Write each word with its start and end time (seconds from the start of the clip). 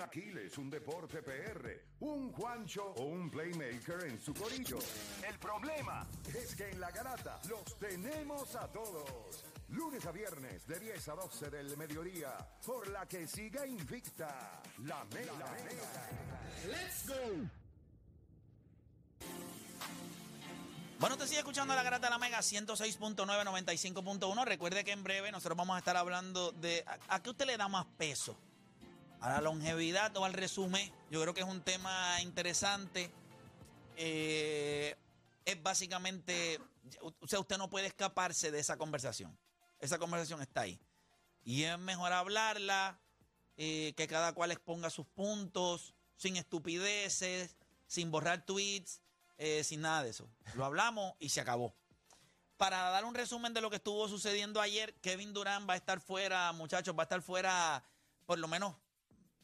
un 0.00 0.06
Aquiles, 0.06 0.56
un 0.56 0.70
Deporte 0.70 1.22
PR, 1.22 1.82
un 2.00 2.32
Juancho 2.32 2.94
o 2.96 3.04
un 3.04 3.30
Playmaker 3.30 4.04
en 4.04 4.18
su 4.18 4.32
corillo. 4.32 4.78
El 5.28 5.38
problema 5.38 6.06
es 6.26 6.54
que 6.54 6.70
en 6.70 6.80
la 6.80 6.90
garata 6.90 7.38
los 7.48 7.78
tenemos 7.78 8.54
a 8.56 8.66
todos. 8.68 9.44
Lunes 9.68 10.04
a 10.06 10.12
viernes 10.12 10.66
de 10.66 10.80
10 10.80 11.08
a 11.08 11.14
12 11.14 11.50
del 11.50 11.76
mediodía, 11.76 12.36
por 12.64 12.88
la 12.88 13.06
que 13.06 13.26
siga 13.26 13.66
invicta 13.66 14.62
la 14.84 15.04
mega. 15.04 15.34
¡Let's 16.66 17.06
go! 17.06 17.48
Bueno, 20.98 21.16
te 21.16 21.26
sigue 21.26 21.38
escuchando 21.38 21.74
la 21.74 21.82
Garata 21.82 22.08
de 22.08 22.10
la 22.10 22.18
Mega 22.18 22.40
106.9, 22.40 23.16
95.1. 23.16 24.44
Recuerde 24.44 24.84
que 24.84 24.92
en 24.92 25.02
breve 25.02 25.32
nosotros 25.32 25.56
vamos 25.56 25.76
a 25.76 25.78
estar 25.78 25.96
hablando 25.96 26.52
de 26.52 26.84
a, 26.86 27.14
a 27.14 27.22
qué 27.22 27.30
usted 27.30 27.46
le 27.46 27.56
da 27.56 27.68
más 27.68 27.86
peso. 27.96 28.36
A 29.20 29.28
la 29.28 29.40
longevidad 29.40 30.16
o 30.16 30.24
al 30.24 30.32
resumen. 30.32 30.90
Yo 31.10 31.20
creo 31.20 31.34
que 31.34 31.40
es 31.40 31.46
un 31.46 31.62
tema 31.62 32.20
interesante. 32.22 33.12
Eh, 33.96 34.96
es 35.44 35.62
básicamente, 35.62 36.58
o 37.02 37.26
sea, 37.26 37.40
usted 37.40 37.58
no 37.58 37.68
puede 37.68 37.86
escaparse 37.86 38.50
de 38.50 38.58
esa 38.60 38.76
conversación. 38.76 39.36
Esa 39.78 39.98
conversación 39.98 40.40
está 40.40 40.62
ahí. 40.62 40.80
Y 41.44 41.64
es 41.64 41.78
mejor 41.78 42.12
hablarla, 42.12 42.98
eh, 43.56 43.92
que 43.96 44.06
cada 44.06 44.32
cual 44.32 44.52
exponga 44.52 44.88
sus 44.88 45.06
puntos, 45.06 45.94
sin 46.16 46.36
estupideces, 46.36 47.56
sin 47.86 48.10
borrar 48.10 48.44
tweets, 48.44 49.02
eh, 49.36 49.64
sin 49.64 49.82
nada 49.82 50.02
de 50.02 50.10
eso. 50.10 50.28
Lo 50.54 50.64
hablamos 50.64 51.14
y 51.18 51.30
se 51.30 51.40
acabó. 51.40 51.74
Para 52.56 52.90
dar 52.90 53.04
un 53.04 53.14
resumen 53.14 53.52
de 53.54 53.60
lo 53.60 53.70
que 53.70 53.76
estuvo 53.76 54.06
sucediendo 54.08 54.60
ayer, 54.60 54.94
Kevin 55.00 55.32
Durant 55.32 55.68
va 55.68 55.74
a 55.74 55.76
estar 55.76 56.00
fuera, 56.00 56.52
muchachos, 56.52 56.94
va 56.94 57.02
a 57.02 57.04
estar 57.04 57.22
fuera 57.22 57.82
por 58.26 58.38
lo 58.38 58.48
menos 58.48 58.76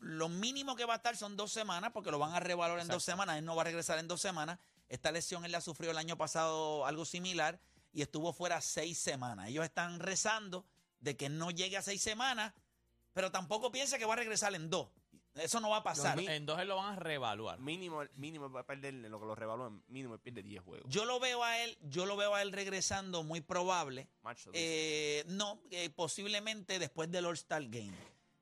lo 0.07 0.29
mínimo 0.29 0.77
que 0.77 0.85
va 0.85 0.95
a 0.95 0.97
estar 0.97 1.17
son 1.17 1.37
dos 1.37 1.53
semanas, 1.53 1.91
porque 1.93 2.11
lo 2.11 2.19
van 2.19 2.33
a 2.33 2.41
revalorar 2.41 2.83
en 2.83 2.89
dos 2.89 3.03
semanas. 3.03 3.39
Él 3.39 3.45
no 3.45 3.57
va 3.57 3.63
a 3.63 3.65
regresar 3.65 3.99
en 3.99 4.09
dos 4.09 4.21
semanas. 4.21 4.59
Esta 4.89 5.11
lesión 5.11 5.45
él 5.45 5.53
la 5.53 5.61
sufrió 5.61 5.91
el 5.91 5.99
año 5.99 6.17
pasado 6.17 6.87
algo 6.87 7.05
similar 7.05 7.61
y 7.93 8.03
estuvo 8.03 8.33
fuera 8.33 8.61
seis 8.61 8.99
semanas. 8.99 9.49
Ellos 9.49 9.65
están 9.65 9.99
rezando 9.99 10.65
de 11.01 11.17
que 11.17 11.29
no 11.29 11.51
llegue 11.51 11.77
a 11.77 11.83
seis 11.83 12.03
semanas, 12.03 12.55
pero 13.13 13.31
tampoco 13.33 13.73
piensa 13.73 13.99
que 13.99 14.05
va 14.05 14.15
a 14.15 14.17
regresar 14.17 14.55
en 14.55 14.71
dos. 14.71 14.89
Eso 15.35 15.61
no 15.61 15.71
va 15.71 15.79
a 15.79 15.83
pasar. 15.83 16.19
En 16.19 16.47
dos 16.47 16.59
él 16.61 16.69
lo 16.69 16.77
van 16.77 16.95
a 16.95 16.97
reevaluar. 16.97 17.59
Mínimo, 17.59 18.03
mínimo 18.15 18.51
va 18.51 18.61
a 18.61 18.67
perder 18.67 18.95
lo 18.95 19.21
que 19.21 19.27
lo 19.27 19.35
revalúan, 19.35 19.83
mínimo 19.89 20.15
él 20.15 20.21
pierde 20.21 20.43
10 20.43 20.63
juegos. 20.63 20.87
Yo 20.89 21.05
lo 21.05 21.21
veo 21.21 21.45
a 21.45 21.59
él, 21.59 21.77
yo 21.83 22.07
lo 22.07 22.17
veo 22.17 22.35
a 22.35 22.43
él 22.43 22.53
regresando 22.53 23.23
muy 23.23 23.41
probable. 23.41 24.09
Eh, 24.53 25.25
no, 25.29 25.61
eh, 25.71 25.91
posiblemente 25.91 26.79
después 26.79 27.11
del 27.11 27.27
All-Star 27.27 27.65
Game, 27.69 27.93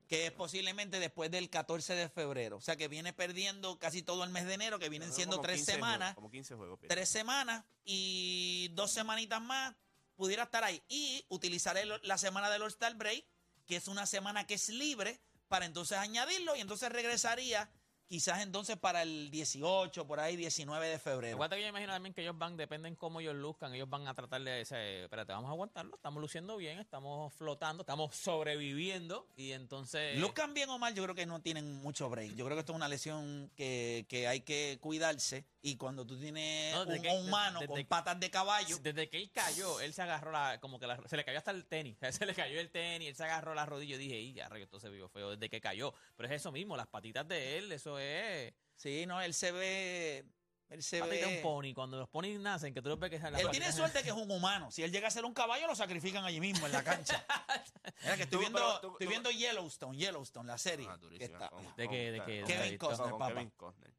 que 0.07 0.27
es 0.27 0.33
posiblemente 0.33 1.01
después 1.01 1.31
del 1.31 1.49
14 1.49 1.95
de 1.95 2.09
febrero. 2.09 2.57
O 2.57 2.61
sea 2.61 2.77
que 2.77 2.89
viene 2.89 3.13
perdiendo 3.13 3.79
casi 3.79 4.03
todo 4.03 4.25
el 4.25 4.31
mes 4.31 4.47
de 4.47 4.55
enero, 4.55 4.79
que 4.79 4.89
vienen 4.89 5.13
siendo 5.13 5.41
tres 5.41 5.57
15 5.57 5.73
semanas. 5.73 5.99
juegos, 5.99 6.15
como 6.15 6.31
15 6.31 6.55
juegos. 6.55 6.81
tres 6.89 7.09
semanas 7.09 7.65
y 7.85 8.69
dos 8.73 8.91
semanitas 8.91 9.41
más 9.41 9.75
pudiera 10.17 10.45
estar 10.45 10.65
ahí. 10.65 10.83
Y 10.89 11.25
utilizaré 11.29 11.85
la 12.03 12.19
semana 12.19 12.51
del 12.51 12.63
All-Star 12.63 12.95
Break, 12.95 13.25
que 13.67 13.77
es 13.77 13.89
una 13.89 14.07
semana 14.07 14.47
que 14.47 14.55
es 14.55 14.69
libre, 14.69 15.21
para 15.49 15.67
entonces 15.67 15.99
añadirlo 15.99 16.57
y 16.57 16.61
entonces 16.61 16.91
regresaría 16.91 17.71
quizás 18.07 18.43
entonces 18.43 18.77
para 18.77 19.03
el 19.03 19.31
18, 19.31 20.07
por 20.07 20.21
ahí 20.21 20.37
19 20.37 20.89
de 20.89 20.99
febrero. 20.99 21.37
Aguanta 21.37 21.57
que 21.57 21.63
yo 21.63 21.69
imagino 21.69 21.93
también 21.93 22.15
que 22.15 22.23
ellos 22.23 22.37
van, 22.37 22.57
dependen 22.57 22.95
cómo 22.97 23.21
ellos 23.21 23.35
luzcan, 23.35 23.75
ellos 23.75 23.89
van 23.89 24.07
a 24.07 24.15
tratar 24.15 24.43
de 24.43 24.61
ese, 24.61 25.05
espérate, 25.05 25.33
vamos 25.33 25.49
a 25.49 25.53
aguantarlo, 25.53 25.97
estamos 25.97 26.21
luciendo 26.21 26.57
bien, 26.57 26.79
estamos 26.79 27.33
flotando, 27.35 27.83
estamos 27.83 28.15
sobreviviendo 28.15 29.29
y 29.37 29.53
entonces... 29.53 30.19
Luzcan 30.19 30.55
bien 30.55 30.71
o 30.71 30.79
mal, 30.79 30.95
yo 30.95 31.03
creo 31.03 31.15
que 31.15 31.27
no 31.27 31.41
tienen 31.41 31.75
mucho 31.83 32.09
break. 32.09 32.35
Yo 32.35 32.45
creo 32.45 32.57
que 32.57 32.61
esto 32.61 32.73
es 32.73 32.77
una 32.77 32.89
lesión 32.89 33.51
que, 33.57 34.07
que 34.09 34.29
hay 34.29 34.41
que 34.41 34.79
cuidarse. 34.81 35.45
Y 35.67 35.77
cuando 35.79 36.07
tú 36.07 36.19
tienes 36.21 36.75
No, 36.75 36.83
un, 36.83 37.01
que- 37.01 37.09
humano 37.09 37.59
desde 37.61 37.69
con 37.69 37.77
que- 37.79 37.85
patas 37.87 38.21
de 38.21 38.31
caballo, 38.31 38.77
Desde 38.83 39.09
que 39.09 39.17
él 39.17 39.31
cayó, 39.33 39.81
él 39.81 39.95
se 39.95 40.03
agarró 40.03 40.31
la, 40.31 40.61
como 40.61 40.79
que 40.79 40.87
la- 40.87 41.01
se 41.09 41.17
le 41.17 41.25
cayó 41.25 41.39
hasta 41.39 41.53
el 41.53 41.65
tenis, 41.65 41.97
se 42.23 42.27
le 42.27 42.35
cayó 42.35 42.61
el 42.61 42.71
tenis, 42.71 43.09
él 43.09 43.17
se 43.17 43.25
agarró 43.25 43.55
la 43.55 43.65
rodilla, 43.65 43.93
yo 43.93 43.99
dije, 43.99 44.21
y 44.21 44.35
ya, 44.35 44.47
esto 44.57 44.79
se 44.79 44.91
vio 44.91 45.09
feo 45.09 45.31
desde 45.31 45.49
que 45.49 45.63
cayó, 45.63 45.95
pero 46.17 46.29
es 46.29 46.35
eso 46.35 46.53
mismo, 46.53 46.77
las 46.77 46.87
patitas 46.89 47.27
de 47.27 47.57
él, 47.57 47.73
eso 47.73 47.99
es 47.99 48.53
sí, 48.77 49.07
no, 49.07 49.23
él 49.23 49.33
se 49.33 49.53
ve. 49.53 50.25
Él 50.69 50.83
se 50.83 50.99
patita 51.01 51.27
ve. 51.29 51.37
un 51.37 51.43
pony, 51.43 51.73
cuando 51.75 51.99
los 51.99 52.09
ponis 52.09 52.39
nacen, 52.41 52.75
que 52.75 52.83
tú 52.83 52.89
los 52.91 52.99
ves 52.99 53.09
que 53.11 53.17
Él 53.17 53.49
tiene 53.51 53.71
suerte 53.73 54.03
que 54.03 54.09
es 54.09 54.15
un 54.15 54.31
humano. 54.31 54.71
Si 54.71 54.83
él 54.83 54.91
llega 54.93 55.09
a 55.09 55.11
ser 55.11 55.25
un 55.25 55.33
caballo, 55.35 55.67
lo 55.67 55.75
sacrifican 55.77 56.25
allí 56.25 56.41
mismo, 56.41 56.67
en 56.67 56.73
la 56.73 56.83
cancha. 56.85 57.25
Mira 58.03 58.17
que 58.17 58.23
estoy 58.25 58.37
Tú, 58.37 58.39
viendo, 58.41 58.59
pero 58.59 58.81
tú- 58.81 58.87
estoy 58.93 59.07
tú- 59.07 59.11
viendo 59.11 59.31
Yellowstone, 59.31 59.97
Yellowstone, 59.97 60.47
la 60.49 60.59
serie. 60.59 60.87
Ah, 60.91 60.95
que 60.97 61.01
durísimo, 61.01 61.33
está- 61.37 61.49
con- 61.51 61.77
¿De 61.77 61.89
qué- 61.89 62.11
de 62.13 62.25
qué- 62.25 62.45
Kevin 62.47 62.79
Costner, 62.79 63.11
papá. 63.13 63.29
Kevin 63.29 63.51
Costner. 63.51 63.95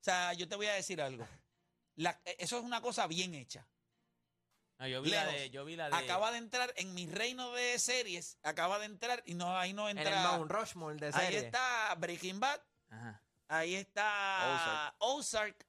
O 0.00 0.04
sea, 0.04 0.32
yo 0.32 0.48
te 0.48 0.56
voy 0.56 0.66
a 0.66 0.74
decir 0.74 1.00
algo. 1.02 1.26
La- 1.96 2.20
eso 2.38 2.58
es 2.58 2.64
una 2.64 2.80
cosa 2.80 3.06
bien 3.06 3.34
hecha. 3.34 3.66
No, 4.78 4.86
yo 4.86 5.02
vi 5.02 5.10
la 5.10 5.26
de, 5.26 5.50
yo 5.50 5.64
vi 5.64 5.74
la 5.74 5.90
de... 5.90 5.96
Acaba 5.96 6.30
de 6.30 6.38
entrar 6.38 6.72
en 6.76 6.94
mi 6.94 7.06
reino 7.08 7.50
de 7.50 7.76
series, 7.80 8.38
acaba 8.44 8.78
de 8.78 8.84
entrar 8.84 9.22
y 9.26 9.34
no 9.34 9.58
ahí 9.58 9.72
no 9.72 9.88
En 9.88 9.98
el 9.98 10.06
entra. 10.06 10.22
Mount 10.22 10.50
Rushmore 10.52 10.94
de 10.96 11.06
ahí 11.06 11.12
serie. 11.12 11.38
está 11.40 11.92
Breaking 11.96 12.38
Bad, 12.38 12.60
Ajá. 12.90 13.20
ahí 13.48 13.74
está 13.74 14.94
Ozark, 15.00 15.66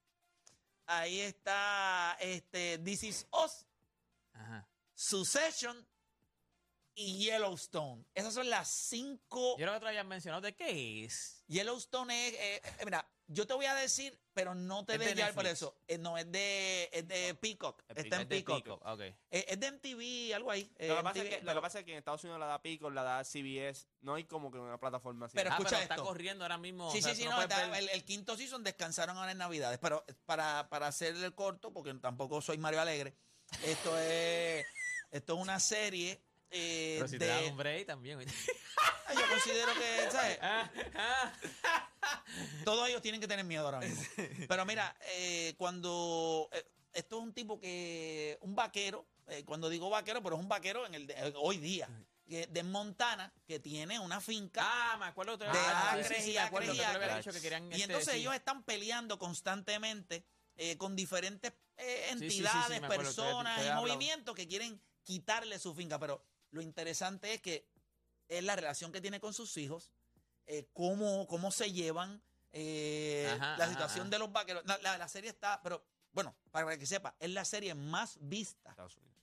ahí 0.86 1.22
está 1.22 2.16
este 2.20 2.78
This 2.78 3.02
Is 3.04 3.28
Us. 3.32 3.66
Ajá. 4.34 4.70
Succession 4.94 5.88
y 7.00 7.18
Yellowstone. 7.26 8.04
Esas 8.14 8.34
son 8.34 8.50
las 8.50 8.68
cinco. 8.70 9.52
Yo 9.58 9.66
creo 9.66 9.74
que 9.74 9.80
te 9.80 9.88
habían 9.88 10.08
mencionado 10.08 10.42
de 10.42 10.54
qué 10.56 11.06
es. 11.06 11.44
Yellowstone 11.48 12.28
es. 12.28 12.34
eh, 12.34 12.62
eh, 12.80 12.86
mira, 12.86 13.10
yo 13.28 13.48
te 13.48 13.54
voy 13.54 13.66
a 13.68 13.76
decir, 13.76 14.20
pero 14.34 14.54
no 14.56 14.86
te 14.86 14.94
Es 14.94 15.00
de 15.00 15.16
dejes 15.16 15.34
por 15.34 15.46
eso. 15.48 15.80
Eh, 15.88 15.98
no, 15.98 16.18
es 16.18 16.30
de, 16.32 16.90
es 16.92 17.08
de 17.08 17.36
Peacock. 17.36 17.84
Es 17.88 17.98
Está 18.04 18.18
en 18.18 18.22
Es 18.24 18.30
de 18.30 18.36
Peacock. 18.36 18.64
Pico, 18.64 18.74
ok. 18.84 19.00
Eh, 19.02 19.16
es 19.48 19.60
de 19.60 19.68
MTV, 19.72 20.36
algo 20.36 20.52
ahí. 20.52 20.70
eh, 20.78 20.88
Lo 20.90 20.98
que, 20.98 21.04
pasa 21.04 21.24
es 21.24 21.30
que, 21.30 21.42
lo 21.44 21.54
que 21.54 21.62
pasa 21.62 21.80
es 21.80 21.86
que 21.86 21.92
en 21.94 21.98
Estados 22.00 22.24
Unidos 22.24 22.40
la 22.40 22.48
da 22.48 22.62
Pico, 22.62 22.90
la 22.90 23.04
da 23.04 23.24
CBS. 23.24 23.88
No 24.02 24.16
hay 24.16 24.26
como 24.26 24.52
que 24.52 24.58
una 24.58 24.78
plataforma 24.80 25.28
así. 25.28 25.36
Pero 25.38 25.52
Ah, 25.52 25.54
escucha 25.54 25.70
pero 25.70 25.82
está 25.84 25.96
esto. 25.96 26.06
corriendo 26.06 26.44
ahora 26.44 26.58
mismo. 26.58 26.92
Sí, 26.92 27.00
o 27.00 27.02
sea, 27.02 27.16
sí, 27.16 27.22
sí, 27.24 27.30
no, 27.30 27.42
está- 27.42 27.78
el, 27.78 27.88
el 27.90 28.04
quinto 28.04 28.36
season 28.36 28.64
descansaron 28.64 29.16
ahora 29.18 29.32
en 29.32 29.38
Navidades, 29.38 29.80
pero 29.82 30.04
para, 30.26 30.68
para 30.70 30.88
hacer 30.88 31.16
el 31.16 31.34
corto, 31.36 31.72
porque 31.72 31.94
tampoco 31.96 32.42
soy 32.42 32.58
Mario 32.58 32.82
Alegre, 32.82 33.16
esto 33.64 33.98
es, 34.00 34.66
esto 35.12 35.34
es 35.36 35.40
una 35.40 35.60
serie 35.60 36.22
eh, 36.52 36.96
Pero 36.98 37.08
si 37.08 37.18
de... 37.18 37.26
te 37.26 37.32
dan 37.32 37.46
un 37.52 37.58
break 37.58 37.86
también. 37.86 38.20
Yo 39.16 39.28
considero 39.30 39.74
que, 39.74 40.12
¿sabes? 40.12 40.40
Ah, 40.42 40.70
ah. 40.96 41.34
Todos 42.64 42.88
ellos 42.90 43.02
tienen 43.02 43.20
que 43.22 43.28
tener 43.28 43.44
miedo 43.46 43.66
ahora 43.66 43.80
mismo. 43.80 44.04
Pero 44.48 44.66
mira, 44.66 44.96
eh, 45.14 45.54
cuando... 45.58 46.50
eh, 46.52 46.66
esto 46.94 47.18
es 47.18 47.24
un 47.24 47.34
tipo 47.34 47.60
que... 47.60 48.38
Un 48.42 48.56
vaquero, 48.56 49.08
eh, 49.28 49.44
cuando 49.46 49.70
digo 49.70 49.90
vaquero, 49.90 50.22
pero 50.24 50.36
es 50.36 50.42
un 50.42 50.48
vaquero 50.50 50.86
en 50.86 50.96
el 50.96 51.08
de- 51.08 51.34
hoy 51.38 51.58
día, 51.58 51.88
que- 52.28 52.48
de 52.48 52.64
Montana, 52.64 53.32
que 53.48 53.60
tiene 53.60 54.00
una 54.00 54.20
finca... 54.22 54.62
Ah, 54.66 54.98
me 54.98 55.06
acuerdo 55.06 55.34
otra 55.34 55.52
De 55.52 55.58
sí, 55.60 55.66
acres 55.70 56.08
sí, 56.08 56.24
sí, 56.24 56.32
y 56.32 56.38
acres 56.38 56.76
y 56.76 56.82
acres. 56.82 57.42
querían 57.42 57.68
Y 57.68 57.74
este, 57.74 57.84
entonces 57.84 58.14
sí. 58.14 58.20
ellos 58.22 58.34
están 58.34 58.64
peleando 58.64 59.18
constantemente 59.20 60.26
con 60.78 60.96
diferentes 60.96 61.54
eh, 61.78 62.08
sí, 62.10 62.18
sí, 62.18 62.24
entidades, 62.26 62.82
te- 62.82 62.88
personas 62.88 63.66
y 63.66 63.72
movimientos 63.72 64.36
que 64.36 64.48
quieren 64.48 64.82
quitarle 65.04 65.58
su 65.60 65.74
finca. 65.74 65.98
Pero 66.00 66.24
lo 66.52 66.62
interesante 66.62 67.34
es 67.34 67.42
que 67.42 67.68
es 68.28 68.44
la 68.44 68.56
relación 68.56 68.92
que 68.92 69.02
tiene 69.02 69.20
con 69.20 69.34
sus 69.34 69.56
hijos, 69.58 69.92
eh, 70.48 70.68
cómo, 70.74 71.28
cómo 71.28 71.52
se 71.52 71.72
llevan, 71.72 72.22
eh, 72.52 73.30
Ajá, 73.36 73.58
la 73.58 73.70
situación 73.70 74.02
ajá. 74.08 74.10
de 74.10 74.20
los 74.20 74.32
vaqueros. 74.32 74.64
La, 74.66 74.78
la- 74.80 74.98
la 74.98 75.08
serie 75.08 75.30
está, 75.30 75.62
pero 75.64 75.84
bueno, 76.12 76.36
para 76.52 76.78
que 76.78 76.86
sepa, 76.86 77.16
es 77.20 77.30
la 77.30 77.46
serie 77.46 77.76
más 77.76 78.18
vista 78.22 78.76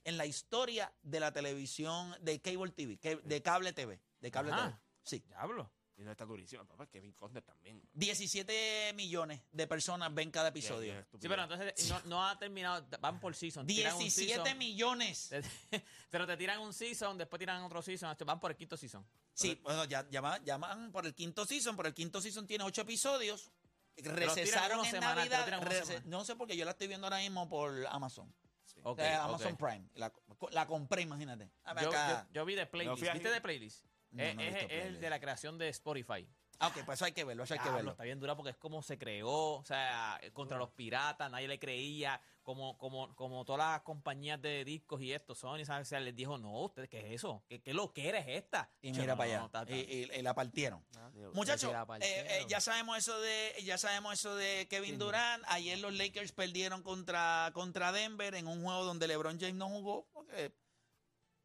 en 0.05 0.17
la 0.17 0.25
historia 0.25 0.93
de 1.01 1.19
la 1.19 1.31
televisión, 1.33 2.15
de 2.21 2.39
cable 2.41 2.71
TV, 2.71 2.97
de 3.23 3.41
cable 3.41 3.73
TV, 3.73 3.99
de 4.21 4.31
cable 4.31 4.51
Ajá. 4.53 4.67
TV. 4.69 4.77
Sí. 5.03 5.23
Diablo. 5.27 5.69
Y 5.99 6.03
no 6.03 6.11
está 6.11 6.25
durísimo, 6.25 6.63
papá. 6.63 6.85
Kevin 6.87 7.11
Costner 7.13 7.41
también. 7.43 7.81
17 7.93 8.93
millones 8.93 9.41
de 9.51 9.65
personas 9.65 10.13
ven 10.13 10.29
cada 10.29 10.49
episodio. 10.49 10.93
Sí, 11.19 11.27
pero 11.27 11.41
entonces 11.41 11.89
no, 11.89 12.01
no 12.05 12.27
ha 12.27 12.37
terminado. 12.37 12.85
Van 12.99 13.19
por 13.19 13.35
season. 13.35 13.65
tiran 13.65 13.93
un 13.95 13.99
17 14.01 14.35
season, 14.43 14.57
millones. 14.59 15.31
Pero 16.11 16.25
te 16.27 16.37
tiran 16.37 16.59
un 16.59 16.71
season, 16.73 17.17
después 17.17 17.39
tiran 17.39 17.63
otro 17.63 17.81
season. 17.81 18.15
Van 18.25 18.39
por 18.39 18.51
el 18.51 18.57
quinto 18.57 18.77
season. 18.77 19.05
Sí, 19.33 19.59
bueno, 19.63 19.85
ya, 19.85 20.07
ya, 20.09 20.21
van- 20.21 20.43
ya 20.45 20.57
van 20.57 20.91
por 20.91 21.05
el 21.05 21.13
quinto 21.15 21.45
season, 21.45 21.75
por 21.75 21.87
el 21.87 21.93
quinto 21.95 22.21
season 22.21 22.45
tiene 22.45 22.63
8 22.63 22.81
episodios. 22.83 23.51
Recesaron 23.97 24.85
en 24.85 24.99
Navidad. 24.99 25.47
rece- 25.61 25.83
semanal. 25.85 26.09
no 26.09 26.23
sé 26.23 26.35
porque 26.35 26.55
yo 26.55 26.63
la 26.65 26.71
estoy 26.71 26.87
viendo 26.87 27.07
ahora 27.07 27.17
mismo 27.17 27.49
por 27.49 27.85
Amazon. 27.87 28.31
Ok, 28.83 28.99
O 28.99 29.01
sea, 29.01 29.23
Amazon. 29.23 29.57
Prime. 29.57 29.89
La, 29.95 30.13
la 30.51 30.67
compré, 30.67 31.01
imagínate. 31.01 31.49
A 31.63 31.73
ver, 31.73 31.83
Yo, 31.85 31.89
acá. 31.89 32.27
yo- 32.27 32.33
yo 32.41 32.45
vi 32.45 32.53
de 32.55 32.67
playlist. 32.67 33.01
¿Viste 33.01 33.31
de 33.31 33.41
playlist? 33.41 33.83
No, 34.11 34.23
es 34.23 34.35
no 34.35 34.41
he 34.41 34.47
es- 34.47 34.53
visto 34.55 34.73
es 34.73 34.85
el 34.85 34.99
de 34.99 35.09
la 35.09 35.19
creación 35.19 35.57
de 35.57 35.69
Spotify. 35.69 36.27
Ah, 36.59 36.69
ok, 36.69 36.77
pues 36.85 36.97
eso 36.97 37.05
hay 37.05 37.11
que 37.11 37.23
verlo, 37.23 37.43
eso 37.43 37.53
hay 37.53 37.59
que 37.59 37.69
verlo. 37.69 37.91
Está 37.91 38.03
bien 38.03 38.19
dura 38.19 38.35
porque 38.35 38.49
es 38.49 38.57
como 38.57 38.81
se 38.81 38.97
creó, 38.97 39.29
o 39.57 39.63
sea, 39.63 40.19
contra 40.33 40.57
los 40.57 40.71
piratas, 40.71 41.29
nadie 41.29 41.47
le 41.47 41.59
creía, 41.59 42.19
como, 42.41 42.75
como, 42.79 43.13
como 43.15 43.45
todas 43.45 43.73
las 43.73 43.81
compañías 43.83 44.41
de 44.41 44.65
discos 44.65 44.99
y 45.03 45.13
esto, 45.13 45.35
Sony, 45.35 45.65
¿sabes? 45.65 45.87
O 45.87 45.89
sea, 45.89 45.99
les 45.99 46.15
dijo, 46.15 46.39
no, 46.39 46.61
¿ustedes 46.63 46.89
qué 46.89 46.97
es 47.01 47.11
eso? 47.13 47.43
¿Qué, 47.47 47.61
qué 47.61 47.75
lo 47.75 47.93
que 47.93 48.09
eres 48.09 48.25
esta? 48.27 48.71
Y 48.81 48.91
mira 48.91 49.05
no, 49.13 49.17
para 49.17 49.29
allá. 49.29 49.39
no, 49.41 49.45
está- 49.45 49.61
está- 49.61 49.75
y, 49.75 49.81
y- 49.81 50.17
y 50.17 50.21
la 50.23 50.33
partieron. 50.33 50.83
Digo, 51.13 51.31
Muchachos, 51.33 51.71
eh, 51.71 51.85
partieron. 51.85 52.25
eh, 52.31 52.45
ya 52.49 52.59
sabemos 52.59 52.97
eso 52.97 53.21
de 53.21 53.53
ya 53.63 53.77
sabemos 53.77 54.13
eso 54.13 54.35
de 54.35 54.65
Kevin 54.67 54.93
Sí. 54.93 54.97
Durant. 54.97 55.43
Ayer 55.49 55.77
los 55.77 55.93
Lakers 55.93 56.31
perdieron 56.31 56.81
contra, 56.81 57.51
contra 57.53 57.91
Denver 57.91 58.33
en 58.33 58.47
un 58.47 58.63
juego 58.63 58.83
donde 58.83 59.07
LeBron 59.07 59.39
James 59.39 59.53
no 59.53 59.69
jugó 59.69 60.07
porque 60.11 60.51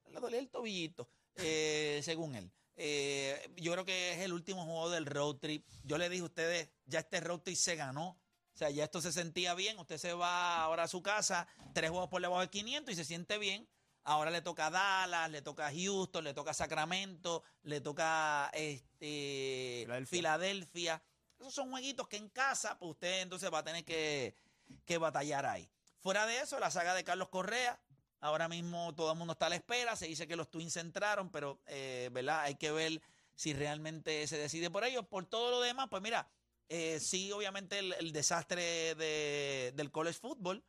le 0.07 0.21
dolía 0.21 0.39
el 0.39 0.49
tobillito, 0.49 1.07
eh, 1.37 2.01
según 2.03 2.35
él. 2.35 2.51
Eh, 2.77 3.51
yo 3.57 3.73
creo 3.73 3.85
que 3.85 4.13
es 4.13 4.21
el 4.21 4.33
último 4.33 4.65
juego 4.65 4.91
del 4.91 5.07
road 5.07 5.37
trip. 5.37 5.67
Yo 5.85 5.99
le 5.99 6.09
dije 6.09 6.23
a 6.23 6.27
ustedes, 6.27 6.69
ya 6.87 7.01
este 7.01 7.21
road 7.21 7.41
trip 7.41 7.57
se 7.57 7.77
ganó. 7.77 8.19
O 8.55 8.57
sea, 8.57 8.71
ya 8.71 8.85
esto 8.85 9.01
se 9.01 9.13
sentía 9.13 9.55
bien. 9.55 9.79
Usted 9.79 9.99
se 9.99 10.13
va 10.13 10.63
ahora 10.63 10.85
a 10.85 10.89
su 10.89 11.03
casa, 11.03 11.47
tres 11.73 11.91
juegos 11.91 12.09
por 12.09 12.21
debajo 12.21 12.41
de 12.41 12.51
500 12.51 12.93
y 12.93 12.97
se 12.97 13.05
siente 13.05 13.39
bien. 13.39 13.69
Ahora 14.05 14.31
le 14.31 14.43
toca 14.43 14.67
a 14.67 14.71
Dallas, 14.71 15.31
le 15.31 15.43
toca 15.43 15.69
a 15.69 15.73
Houston, 15.73 16.25
le 16.25 16.35
toca 16.35 16.51
a 16.51 16.55
Sacramento, 16.55 17.45
le 17.63 17.81
toca 17.81 18.51
este, 18.53 19.85
Filadelfia. 19.85 20.19
Filadelfia. 20.19 21.03
Esos 21.39 21.55
son 21.55 21.71
jueguitos 21.71 22.09
que 22.09 22.17
en 22.17 22.29
casa, 22.29 22.79
pues 22.79 22.91
usted 22.91 23.23
entonces 23.23 23.53
va 23.53 23.59
a 23.59 23.65
tener 23.65 23.85
que, 23.85 24.37
que 24.85 24.99
batallar 24.99 25.47
ahí. 25.47 25.71
Fuera 26.01 26.27
de 26.27 26.41
eso, 26.41 26.59
la 26.59 26.71
saga 26.71 26.95
de 26.95 27.05
Carlos 27.05 27.29
Correa. 27.29 27.81
Ahora 28.23 28.49
mismo 28.49 28.95
todo 28.95 29.13
el 29.13 29.19
mundo 29.19 29.33
está 29.33 29.47
a 29.47 29.49
la 29.51 29.57
espera. 29.57 29.97
Se 29.97 30.07
dice 30.07 30.27
que 30.27 30.37
los 30.37 30.49
Twins 30.51 30.77
entraron, 30.77 31.29
pero 31.31 31.61
eh, 31.67 32.09
¿verdad? 32.13 32.43
hay 32.43 32.55
que 32.55 32.71
ver 32.73 33.03
si 33.35 33.53
realmente 33.53 34.27
se 34.29 34.39
decide 34.39 34.71
por 34.71 34.85
ellos. 34.85 35.05
Por 35.07 35.27
todo 35.27 35.51
lo 35.51 35.61
demás, 35.61 35.89
pues 35.91 36.01
mira, 36.03 36.29
eh, 36.69 37.01
sí, 37.01 37.33
obviamente 37.33 37.81
el, 37.81 37.93
el 37.95 38.13
desastre 38.13 38.95
de- 38.95 39.73
del 39.75 39.91
college 39.91 40.19
football, 40.21 40.65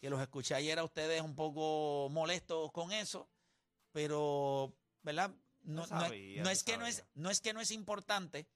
que 0.00 0.08
los 0.08 0.20
escuché 0.22 0.54
ayer 0.54 0.78
a 0.78 0.84
ustedes 0.84 1.20
un 1.20 1.34
poco 1.34 2.08
molestos 2.10 2.70
con 2.70 2.92
eso, 2.92 3.28
pero, 3.92 4.72
¿verdad? 5.02 5.30
No, 5.62 5.86
Se 5.86 5.94
no 5.94 6.00
es- 6.02 6.06
sabía, 6.06 6.42
no 6.44 6.50
es 6.50 6.62
que 6.62 6.76
no 6.78 6.86
es, 6.86 7.04
no 7.14 7.30
es 7.30 7.40
que 7.40 7.52
no 7.52 7.60
es 7.60 7.70
importante, 7.72 8.46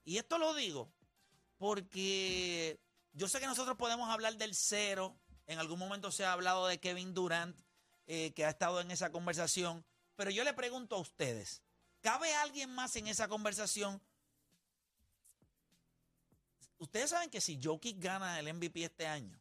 Y 0.05 0.17
esto 0.17 0.39
lo 0.39 0.55
digo 0.55 0.91
porque 1.59 2.81
yo 3.13 3.29
sé 3.29 3.39
que 3.39 3.47
nosotros 3.47 3.77
podemos 3.77 4.09
hablar 4.09 4.37
del 4.37 4.55
cero. 4.55 5.15
En 5.47 5.59
algún 5.59 5.79
momento 5.79 6.11
se 6.11 6.25
ha 6.25 6.33
hablado 6.33 6.67
de 6.67 6.81
Kevin 6.81 7.13
Durant, 7.13 7.55
eh, 8.07 8.33
que 8.33 8.47
ha 8.47 8.51
estado 8.51 8.81
en 8.81 8.91
esa 8.91 9.13
conversación. 9.13 9.85
Pero 10.17 10.31
yo 10.31 10.43
le 10.43 10.55
pregunto 10.55 10.97
a 10.97 11.01
ustedes, 11.01 11.63
¿cabe 12.01 12.33
alguien 12.35 12.75
más 12.75 12.97
en 12.97 13.09
esa 13.09 13.29
conversación? 13.29 14.01
Ustedes 16.79 17.11
saben 17.11 17.29
que 17.29 17.43
si 17.43 17.61
Jokic 17.63 18.01
gana 18.01 18.39
el 18.39 18.55
MVP 18.55 18.85
este 18.85 19.07
año, 19.07 19.39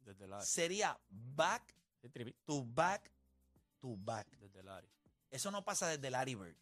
Desde 0.00 0.28
sería 0.44 1.00
back 1.08 1.74
Trivi. 2.10 2.34
to 2.46 2.64
back 2.64 3.10
to 3.80 3.96
back. 3.96 4.26
Desde 4.38 4.60
área. 4.60 4.90
Eso 5.30 5.50
no 5.50 5.64
pasa 5.64 5.88
desde 5.88 6.10
Larry 6.10 6.34
Bird. 6.34 6.56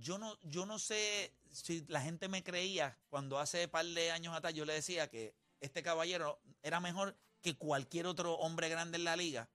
Yo 0.00 0.18
no, 0.18 0.38
yo 0.42 0.66
no 0.66 0.78
sé 0.78 1.32
si 1.50 1.84
la 1.88 2.00
gente 2.00 2.28
me 2.28 2.42
creía 2.42 2.96
cuando 3.08 3.38
hace 3.38 3.68
par 3.68 3.84
de 3.84 4.10
años 4.10 4.34
atrás 4.34 4.54
yo 4.54 4.64
le 4.64 4.72
decía 4.72 5.08
que 5.08 5.34
este 5.60 5.82
caballero 5.82 6.40
era 6.62 6.80
mejor 6.80 7.16
que 7.42 7.56
cualquier 7.56 8.06
otro 8.06 8.34
hombre 8.34 8.68
grande 8.68 8.98
en 8.98 9.04
la 9.04 9.16
liga. 9.16 9.48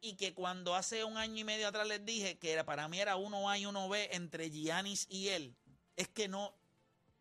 Y 0.00 0.14
que 0.16 0.34
cuando 0.34 0.74
hace 0.74 1.04
un 1.04 1.16
año 1.16 1.38
y 1.38 1.44
medio 1.44 1.66
atrás 1.66 1.88
les 1.88 2.04
dije 2.04 2.38
que 2.38 2.52
era, 2.52 2.64
para 2.64 2.86
mí 2.88 3.00
era 3.00 3.16
uno 3.16 3.48
A 3.48 3.58
y 3.58 3.66
uno 3.66 3.88
B 3.88 4.08
entre 4.12 4.50
Giannis 4.50 5.06
y 5.08 5.28
él, 5.28 5.56
es 5.96 6.08
que 6.08 6.28
no, 6.28 6.54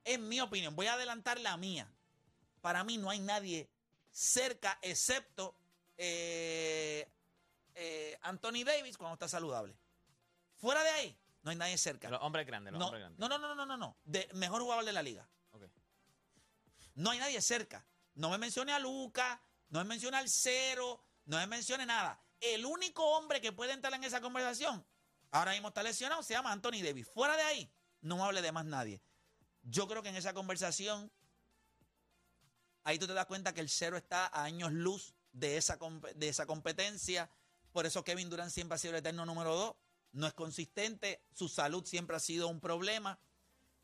es 0.03 0.19
mi 0.19 0.39
opinión, 0.41 0.75
voy 0.75 0.87
a 0.87 0.93
adelantar 0.93 1.39
la 1.39 1.57
mía. 1.57 1.89
Para 2.61 2.83
mí 2.83 2.97
no 2.97 3.09
hay 3.09 3.19
nadie 3.19 3.69
cerca 4.15 4.79
excepto 4.81 5.56
eh, 5.97 7.06
eh, 7.75 8.17
Anthony 8.21 8.63
Davis 8.65 8.97
cuando 8.97 9.15
está 9.15 9.27
saludable. 9.27 9.75
Fuera 10.56 10.81
de 10.83 10.89
ahí, 10.91 11.17
no 11.44 11.51
hay 11.51 11.57
nadie 11.57 11.77
cerca. 11.77 12.09
Los 12.09 12.21
hombres 12.21 12.47
grandes, 12.47 12.71
los 12.71 12.79
No, 12.79 12.85
hombres 12.85 13.01
grandes. 13.01 13.19
no, 13.19 13.27
no, 13.27 13.38
no, 13.38 13.53
no, 13.56 13.65
no, 13.65 13.77
no. 13.77 13.97
De, 14.06 14.29
mejor 14.33 14.62
jugador 14.62 14.85
de 14.85 14.94
la 14.94 15.03
liga. 15.03 15.27
No 16.95 17.09
hay 17.12 17.19
nadie 17.19 17.41
cerca. 17.41 17.85
No 18.13 18.29
me 18.29 18.38
mencione 18.38 18.71
a 18.71 18.79
Luca, 18.79 19.41
no 19.67 19.79
me 19.79 19.85
mencione 19.85 20.15
al 20.15 20.29
cero, 20.29 21.03
no 21.25 21.35
me 21.38 21.45
mencione 21.47 21.85
nada. 21.85 22.18
El 22.39 22.65
único 22.65 23.03
hombre 23.18 23.41
que 23.41 23.51
puede 23.51 23.73
entrar 23.73 23.94
en 23.94 24.06
esa 24.06 24.21
conversación, 24.21 24.85
ahora 25.31 25.51
mismo 25.51 25.68
está 25.68 25.83
lesionado, 25.83 26.23
se 26.23 26.33
llama 26.33 26.53
Anthony 26.53 26.81
Davis. 26.81 27.09
Fuera 27.13 27.35
de 27.35 27.44
ahí, 27.44 27.69
no 28.00 28.15
me 28.15 28.23
hable 28.23 28.41
de 28.41 28.53
más 28.53 28.63
nadie. 28.63 29.01
Yo 29.63 29.89
creo 29.89 30.01
que 30.01 30.07
en 30.09 30.15
esa 30.15 30.33
conversación, 30.33 31.11
ahí 32.85 32.97
tú 32.97 33.05
te 33.07 33.13
das 33.13 33.25
cuenta 33.25 33.53
que 33.53 33.59
el 33.59 33.67
cero 33.69 33.97
está 33.97 34.27
a 34.27 34.43
años 34.43 34.71
luz 34.71 35.13
de 35.33 35.57
esa, 35.57 35.77
de 36.15 36.29
esa 36.29 36.45
competencia. 36.45 37.29
Por 37.73 37.85
eso 37.85 38.03
Kevin 38.05 38.29
Durant 38.29 38.49
siempre 38.51 38.75
ha 38.75 38.77
sido 38.77 38.93
el 38.93 38.99
eterno 38.99 39.25
número 39.25 39.53
dos. 39.53 39.75
No 40.13 40.25
es 40.27 40.33
consistente, 40.33 41.19
su 41.33 41.49
salud 41.49 41.83
siempre 41.83 42.15
ha 42.15 42.19
sido 42.21 42.47
un 42.47 42.61
problema. 42.61 43.19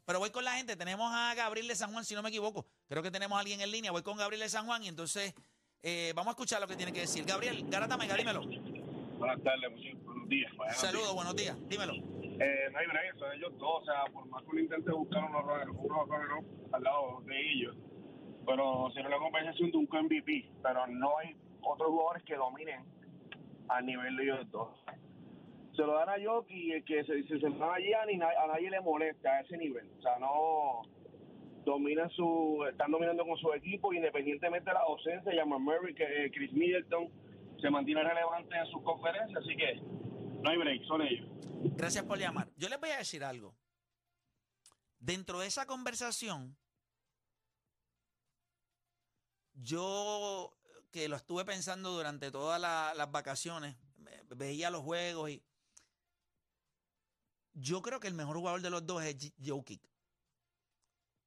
Pero 0.05 0.19
voy 0.19 0.29
con 0.29 0.45
la 0.45 0.53
gente. 0.53 0.77
Tenemos 0.77 1.11
a 1.13 1.33
Gabriel 1.35 1.67
de 1.67 1.75
San 1.75 1.91
Juan, 1.91 2.05
si 2.05 2.15
no 2.15 2.23
me 2.23 2.29
equivoco. 2.29 2.65
Creo 2.87 3.03
que 3.03 3.11
tenemos 3.11 3.35
a 3.35 3.41
alguien 3.41 3.59
en 3.59 3.69
línea. 3.69 3.91
Voy 3.91 4.01
con 4.01 4.17
Gabriel 4.17 4.39
de 4.41 4.49
San 4.49 4.65
Juan 4.65 4.81
y 4.83 4.87
entonces 4.87 5.33
eh, 5.83 6.13
vamos 6.15 6.29
a 6.29 6.31
escuchar 6.31 6.61
lo 6.61 6.67
que 6.67 6.77
tiene 6.77 6.93
que 6.93 7.01
decir. 7.01 7.25
Gabriel, 7.25 7.65
Garata 7.67 7.97
Mega, 7.97 8.15
dímelo. 8.15 8.41
Buenas 8.41 9.43
tardes, 9.43 9.69
muchos 9.71 10.03
buenos 10.03 10.29
días. 10.29 10.51
Saludos, 10.75 11.13
buenos 11.13 11.35
días. 11.35 11.55
Dímelo. 11.67 11.93
Eh, 11.93 12.69
no 12.71 12.77
hay 12.79 12.85
son 13.19 13.31
ellos 13.33 13.51
dos. 13.59 13.81
O 13.81 13.85
sea, 13.85 14.05
por 14.11 14.25
más 14.27 14.41
que 14.43 14.49
uno 14.49 14.59
intente 14.61 14.91
buscar 14.91 15.23
unos 15.25 15.43
runner- 15.43 15.69
unos 15.69 16.07
runner-up 16.07 16.69
al 16.73 16.83
lado 16.83 17.21
de 17.27 17.51
ellos, 17.51 17.75
pero 18.51 18.91
será 18.93 19.07
una 19.07 19.17
conversación 19.17 19.71
de 19.71 19.77
un 19.77 19.87
MVP. 19.89 20.49
Pero 20.61 20.87
no 20.87 21.17
hay 21.19 21.35
otros 21.61 21.89
jugadores 21.89 22.23
que 22.23 22.35
dominen 22.35 22.83
al 23.69 23.85
nivel 23.85 24.17
de 24.17 24.23
ellos 24.23 24.51
dos. 24.51 24.77
Se 25.73 25.83
lo 25.83 25.93
dan 25.93 26.09
a 26.09 26.15
Jokic 26.21 26.57
y 26.57 26.71
el 26.73 26.83
que 26.83 27.01
se, 27.05 27.23
se, 27.23 27.39
se 27.39 27.49
lo 27.49 27.57
dan 27.57 27.71
a 27.71 28.47
nadie 28.47 28.69
le 28.69 28.81
molesta 28.81 29.29
a 29.29 29.39
ese 29.39 29.57
nivel. 29.57 29.89
O 29.99 30.01
sea, 30.01 30.19
no 30.19 30.81
dominan 31.63 32.09
su, 32.09 32.65
están 32.69 32.91
dominando 32.91 33.25
con 33.25 33.37
su 33.37 33.53
equipo 33.53 33.93
independientemente 33.93 34.69
de 34.69 34.73
la 34.73 34.81
ausencia. 34.81 35.33
Llaman 35.33 35.63
Murray, 35.63 35.95
que 35.95 36.03
eh, 36.03 36.31
Chris 36.31 36.51
Middleton 36.51 37.09
se 37.61 37.69
mantiene 37.69 38.03
relevante 38.03 38.57
en 38.57 38.65
sus 38.65 38.81
conferencias, 38.83 39.41
así 39.41 39.55
que 39.55 39.75
no 40.41 40.49
hay 40.49 40.57
break, 40.57 40.83
son 40.83 41.03
ellos. 41.03 41.29
Gracias 41.77 42.03
por 42.03 42.17
llamar. 42.17 42.49
Yo 42.57 42.67
les 42.67 42.79
voy 42.81 42.89
a 42.89 42.97
decir 42.97 43.23
algo. 43.23 43.55
Dentro 44.99 45.39
de 45.39 45.47
esa 45.47 45.65
conversación, 45.65 46.57
yo 49.61 50.53
que 50.91 51.07
lo 51.07 51.15
estuve 51.15 51.45
pensando 51.45 51.91
durante 51.91 52.31
todas 52.31 52.59
la- 52.59 52.93
las 52.95 53.11
vacaciones, 53.11 53.75
veía 54.35 54.69
los 54.69 54.83
juegos 54.83 55.29
y 55.29 55.43
yo 57.53 57.81
creo 57.81 57.99
que 57.99 58.07
el 58.07 58.13
mejor 58.13 58.37
jugador 58.37 58.61
de 58.61 58.69
los 58.69 58.85
dos 58.85 59.03
es 59.03 59.33
Jokic. 59.45 59.81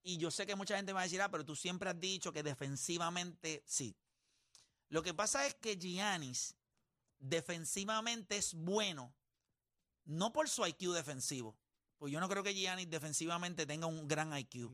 Y 0.03 0.19
yo 0.19 0.31
sé 0.31 0.47
que 0.47 0.55
mucha 0.55 0.77
gente 0.77 0.93
va 0.93 1.01
a 1.01 1.05
decir, 1.05 1.21
ah, 1.23 1.31
pero 1.31 1.45
tú 1.45 1.57
siempre 1.57 1.89
has 1.89 1.99
dicho 1.99 2.33
que 2.33 2.43
defensivamente 2.43 3.63
sí. 3.67 3.97
Lo 4.89 5.03
que 5.03 5.15
pasa 5.15 5.47
es 5.47 5.55
que 5.55 5.77
Giannis 5.77 6.55
defensivamente 7.19 8.37
es 8.37 8.53
bueno, 8.55 9.15
no 10.05 10.33
por 10.33 10.49
su 10.49 10.67
IQ 10.67 10.93
defensivo, 10.93 11.57
pues 11.97 12.13
yo 12.13 12.21
no 12.21 12.29
creo 12.29 12.43
que 12.43 12.55
Giannis 12.55 12.91
defensivamente 12.91 13.65
tenga 13.67 13.87
un 13.87 14.07
gran 14.07 14.37
IQ. 14.37 14.71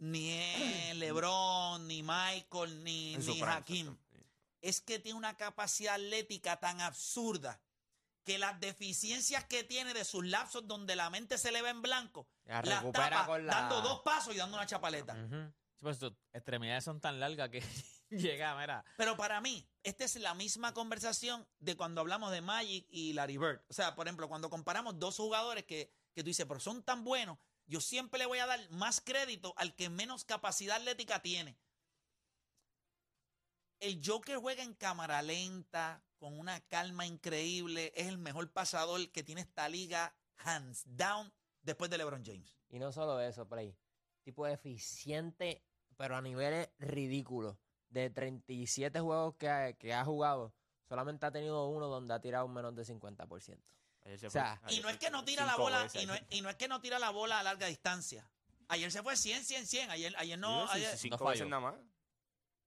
Ni 0.00 0.30
es 0.32 0.96
LeBron, 0.96 1.86
ni 1.86 2.02
Michael, 2.02 2.82
ni, 2.84 3.16
ni 3.16 3.24
prime, 3.24 3.44
Hakim. 3.46 3.96
Es 4.60 4.80
que 4.80 4.98
tiene 4.98 5.16
una 5.16 5.36
capacidad 5.36 5.94
atlética 5.94 6.58
tan 6.58 6.80
absurda 6.80 7.60
que 8.24 8.38
las 8.38 8.60
deficiencias 8.60 9.44
que 9.46 9.64
tiene 9.64 9.94
de 9.94 10.04
sus 10.04 10.24
lapsos 10.26 10.66
donde 10.66 10.94
la 10.96 11.08
mente 11.08 11.38
se 11.38 11.50
le 11.52 11.62
ve 11.62 11.70
en 11.70 11.80
blanco, 11.80 12.28
La 12.44 12.60
las 12.62 12.92
tapa 12.92 13.26
con 13.26 13.46
la- 13.46 13.54
dando 13.54 13.80
dos 13.80 14.00
pasos 14.00 14.34
y 14.34 14.38
dando 14.38 14.56
una 14.56 14.66
chapaleta. 14.66 15.14
Ujú. 15.14 15.50
Sí, 15.76 15.82
pues 15.84 15.98
tus 15.98 16.12
extremidades 16.32 16.84
son 16.84 17.00
tan 17.00 17.18
largas 17.18 17.48
que 17.48 17.60
llega, 18.10 18.54
mira. 18.58 18.84
Pero 18.98 19.16
para 19.16 19.40
mí, 19.40 19.66
esta 19.82 20.04
es 20.04 20.16
la 20.16 20.34
misma 20.34 20.74
conversación 20.74 21.46
de 21.58 21.76
cuando 21.76 22.02
hablamos 22.02 22.30
de 22.30 22.42
Magic 22.42 22.86
y 22.90 23.14
Larry 23.14 23.38
Bird. 23.38 23.62
O 23.70 23.72
sea, 23.72 23.94
por 23.94 24.06
ejemplo, 24.06 24.28
cuando 24.28 24.50
comparamos 24.50 24.98
dos 24.98 25.16
jugadores 25.16 25.64
que, 25.64 25.90
que 26.14 26.22
tú 26.22 26.26
dices, 26.28 26.44
pero 26.46 26.60
son 26.60 26.82
tan 26.82 27.02
buenos, 27.04 27.38
yo 27.70 27.80
siempre 27.80 28.18
le 28.18 28.26
voy 28.26 28.40
a 28.40 28.46
dar 28.46 28.68
más 28.70 29.00
crédito 29.00 29.54
al 29.56 29.76
que 29.76 29.88
menos 29.88 30.24
capacidad 30.24 30.76
atlética 30.76 31.22
tiene. 31.22 31.56
El 33.78 34.00
Joker 34.04 34.38
juega 34.38 34.64
en 34.64 34.74
cámara 34.74 35.22
lenta, 35.22 36.02
con 36.18 36.36
una 36.38 36.60
calma 36.62 37.06
increíble, 37.06 37.92
es 37.94 38.08
el 38.08 38.18
mejor 38.18 38.50
pasador 38.50 39.08
que 39.12 39.22
tiene 39.22 39.40
esta 39.40 39.68
liga, 39.68 40.12
hands 40.38 40.82
down, 40.84 41.32
después 41.62 41.88
de 41.90 41.98
LeBron 41.98 42.24
James. 42.24 42.58
Y 42.68 42.80
no 42.80 42.90
solo 42.90 43.20
eso, 43.20 43.48
Play. 43.48 43.76
Tipo 44.24 44.48
eficiente, 44.48 45.62
pero 45.96 46.16
a 46.16 46.20
niveles 46.20 46.68
ridículos. 46.80 47.56
De 47.88 48.10
37 48.10 49.00
juegos 49.00 49.36
que 49.36 49.48
ha, 49.48 49.72
que 49.74 49.94
ha 49.94 50.04
jugado, 50.04 50.52
solamente 50.88 51.24
ha 51.24 51.32
tenido 51.32 51.68
uno 51.68 51.86
donde 51.86 52.14
ha 52.14 52.20
tirado 52.20 52.48
menos 52.48 52.74
de 52.74 52.84
50%. 52.84 53.58
Ayer 54.04 54.18
se 54.18 54.26
O 54.28 54.30
sea, 54.30 54.58
fue- 54.62 54.74
Y 54.74 54.80
no 54.80 54.88
es 54.88 54.98
que 54.98 55.10
no 55.10 55.24
tira 55.24 55.44
la 55.44 55.56
bola, 55.56 55.82
veces. 55.82 56.02
y 56.02 56.06
no, 56.06 56.14
es, 56.14 56.22
y 56.30 56.40
no 56.40 56.48
es 56.50 56.56
que 56.56 56.68
no 56.68 56.80
tira 56.80 56.98
la 56.98 57.10
bola 57.10 57.40
a 57.40 57.42
larga 57.42 57.66
distancia. 57.66 58.28
Ayer 58.68 58.90
se 58.92 59.02
fue 59.02 59.16
100, 59.16 59.44
100, 59.44 59.66
100. 59.66 59.90
Ayer, 59.90 60.14
ayer 60.16 60.38
no. 60.38 60.66
Sí, 60.68 60.74
ayer- 60.74 60.96
cinco 60.96 61.18
no 61.24 61.30
veces 61.30 61.46
nada 61.48 61.60
más. 61.60 61.74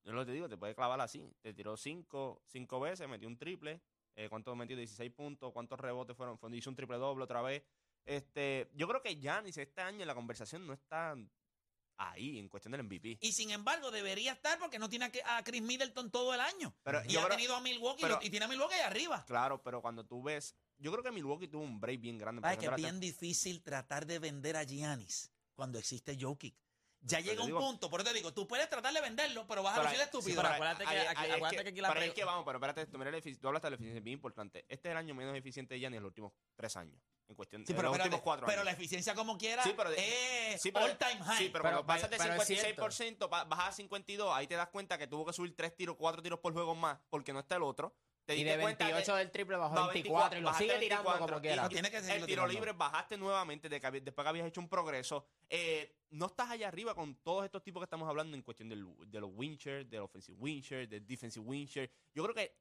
Yo 0.04 0.12
lo 0.12 0.26
te 0.26 0.34
digo, 0.34 0.50
te 0.50 0.58
puede 0.58 0.76
clavar 0.76 1.00
así. 1.02 1.24
Te 1.42 1.54
tiró 1.54 1.78
cinco, 1.78 2.42
cinco 2.48 2.80
veces, 2.80 3.08
metió 3.08 3.28
un 3.28 3.38
triple. 3.38 3.82
Eh, 4.16 4.28
¿Cuántos 4.30 4.56
metió? 4.56 4.76
16 4.76 5.12
puntos. 5.12 5.52
¿Cuántos 5.54 5.80
rebotes 5.80 6.16
fueron? 6.16 6.38
Fue- 6.38 6.56
Hizo 6.56 6.70
un 6.70 6.76
triple 6.76 6.98
doble 6.98 7.24
otra 7.24 7.42
vez. 7.42 7.64
Este, 8.06 8.70
yo 8.76 8.88
creo 8.88 9.02
que 9.02 9.16
Giannis 9.16 9.58
este 9.58 9.82
año 9.82 10.02
en 10.02 10.08
la 10.08 10.14
conversación 10.14 10.68
no 10.68 10.74
está 10.74 11.16
ahí 11.98 12.38
en 12.38 12.50
cuestión 12.50 12.74
del 12.74 12.82
MVP. 12.84 13.18
Y 13.22 13.32
sin 13.32 13.50
embargo, 13.52 13.92
debería 13.92 14.34
estar 14.34 14.60
porque 14.60 14.78
no 14.78 14.90
tiene 14.90 15.06
a 15.06 15.12
que- 15.12 15.24
a 15.24 15.42
Chris 15.44 15.62
Middleton 15.62 16.12
todo 16.12 16.34
el 16.34 16.42
año. 16.42 16.76
Pero 16.84 17.00
y 17.06 17.16
ha 17.16 17.24
creo- 17.24 17.30
tenido 17.30 17.56
a 17.56 17.62
Milwaukee 17.62 18.02
pero- 18.02 18.20
y 18.22 18.30
tiene 18.30 18.46
a 18.46 18.50
Milwaukee 18.50 18.76
ahí 18.76 18.82
arriba. 18.82 19.24
Claro, 19.26 19.64
pero 19.64 19.82
cuando 19.82 20.06
tú 20.06 20.22
ves, 20.22 20.54
yo 20.78 20.92
creo 20.92 21.04
que 21.04 21.12
Milwaukee 21.12 21.48
tuvo 21.48 21.64
un 21.64 21.80
break 21.80 22.00
bien 22.02 22.18
grande. 22.18 22.42
Sabes 22.42 22.58
que 22.58 22.66
es 22.68 22.76
bien 22.76 23.00
difícil 23.00 23.62
tratar 23.64 24.06
de 24.06 24.20
vender 24.20 24.56
a 24.58 24.64
Giannis 24.64 25.32
cuando 25.56 25.80
existe 25.80 26.18
Jokic. 26.20 26.56
Ya 27.06 27.18
Pero 27.18 27.30
llega 27.32 27.42
un 27.42 27.48
digo- 27.48 27.60
punto, 27.60 27.90
por 27.90 28.00
eso 28.00 28.12
te 28.12 28.16
digo, 28.16 28.34
tú 28.34 28.48
puedes 28.48 28.70
tratar 28.70 28.94
de 28.94 29.02
venderlo, 29.02 29.46
pero 29.46 29.62
vas 29.62 29.74
a 29.74 29.82
Pero 29.82 29.90
lucir 29.90 30.02
estúpido. 30.04 30.42
pero 30.42 30.42
Pero 30.42 30.54
acuérdate 30.56 30.86
que- 30.86 31.08
acuérdate 31.36 31.64
que 31.64 31.70
aquí 31.70 31.82
la 31.82 31.90
pero 31.90 32.02
es 32.06 32.14
que 32.14 32.24
vamos, 32.24 32.46
pero 32.46 32.58
espérate, 32.60 32.82
esto, 32.84 32.98
mira 32.98 33.12
la 33.12 33.18
efici- 33.18 33.38
tú 33.38 33.48
hablaste 33.48 33.66
de 33.68 33.72
la 33.72 33.76
eficiencia, 33.76 33.98
es 33.98 34.04
bien 34.06 34.14
importante. 34.14 34.60
Este 34.70 34.88
es 34.88 34.92
el 34.92 34.98
año 34.98 35.14
menos 35.14 35.36
eficiente 35.36 35.74
de 35.74 35.82
Giannis 35.82 35.98
en 35.98 36.04
los 36.04 36.10
últimos 36.12 36.32
tres 36.56 36.78
años. 36.78 36.98
En 37.28 37.36
cuestión 37.36 37.62
Sí, 37.66 37.74
pero, 37.74 37.84
los 37.84 37.92
espérate, 37.92 38.08
últimos 38.10 38.24
cuatro 38.24 38.46
pero 38.46 38.60
años. 38.62 38.66
la 38.66 38.72
eficiencia 38.72 39.16
como 39.16 39.38
quiera 39.38 39.64
Sí, 39.64 39.74
pero 39.76 39.90
de- 39.90 40.54
es 40.54 40.62
Sí, 40.62 40.72
pero- 40.72 40.86
all 40.86 40.98
time 40.98 41.24
high. 41.24 41.38
Sí, 41.38 41.50
pero, 41.52 41.52
Pero- 41.52 41.62
cuando 41.64 41.86
pasas 41.88 42.10
de 42.10 42.18
pero 42.18 42.34
es 42.36 42.48
56%, 42.48 43.30
pa- 43.30 43.44
bajas 43.46 43.68
a 43.70 43.72
52, 43.74 44.34
ahí 44.34 44.48
te 44.48 44.56
das 44.56 44.70
cuenta 44.70 44.98
que 44.98 45.08
tuvo 45.08 45.26
que 45.26 45.34
subir 45.34 45.54
3 45.58 45.76
tiros, 45.76 45.96
4 45.98 46.22
tiros 46.22 46.40
por 46.40 46.54
juego 46.54 46.74
más, 46.76 47.00
porque 47.10 47.34
no 47.34 47.40
está 47.40 47.56
el 47.58 47.64
otro. 47.64 47.94
Te 48.26 48.38
Y 48.38 48.44
de 48.46 48.58
cuenta 48.60 48.86
que 48.88 48.94
28 48.94 49.16
del 49.18 49.32
triple 49.32 49.58
bajó 49.58 49.76
va 49.76 49.88
24 49.92 50.38
y 50.38 50.42
lo 50.42 50.46
bajaste 50.48 50.64
sigue 50.66 50.80
tirando 50.80 51.10
24, 51.10 51.28
como 51.36 51.42
quiera. 51.42 51.64
No, 51.64 51.70
tiene 51.70 51.92
que 51.92 51.98
El 51.98 52.04
tiro 52.06 52.26
tirando. 52.26 52.48
libre 52.48 52.72
bajaste 52.72 53.18
nuevamente 53.18 53.68
de 53.68 53.82
que 53.82 53.92
después 54.02 54.24
que 54.24 54.30
habías 54.30 54.48
hecho 54.48 54.62
un 54.62 54.70
progreso. 54.70 55.26
Eh, 55.50 55.94
no 56.12 56.28
estás 56.28 56.50
allá 56.52 56.68
arriba 56.70 56.96
con 56.96 57.16
todos 57.16 57.44
estos 57.44 57.62
tipos 57.64 57.82
que 57.82 57.86
estamos 57.86 58.08
hablando 58.08 58.38
en 58.38 58.44
cuestión 58.44 58.70
del- 58.70 58.88
de 59.10 59.20
los 59.20 59.30
winchers, 59.34 59.90
del 59.90 60.02
offensive 60.02 60.38
wincher, 60.40 60.88
del 60.88 61.06
defensive 61.06 61.46
wincher. 61.46 61.92
Yo 62.14 62.24
creo 62.24 62.34
que 62.36 62.56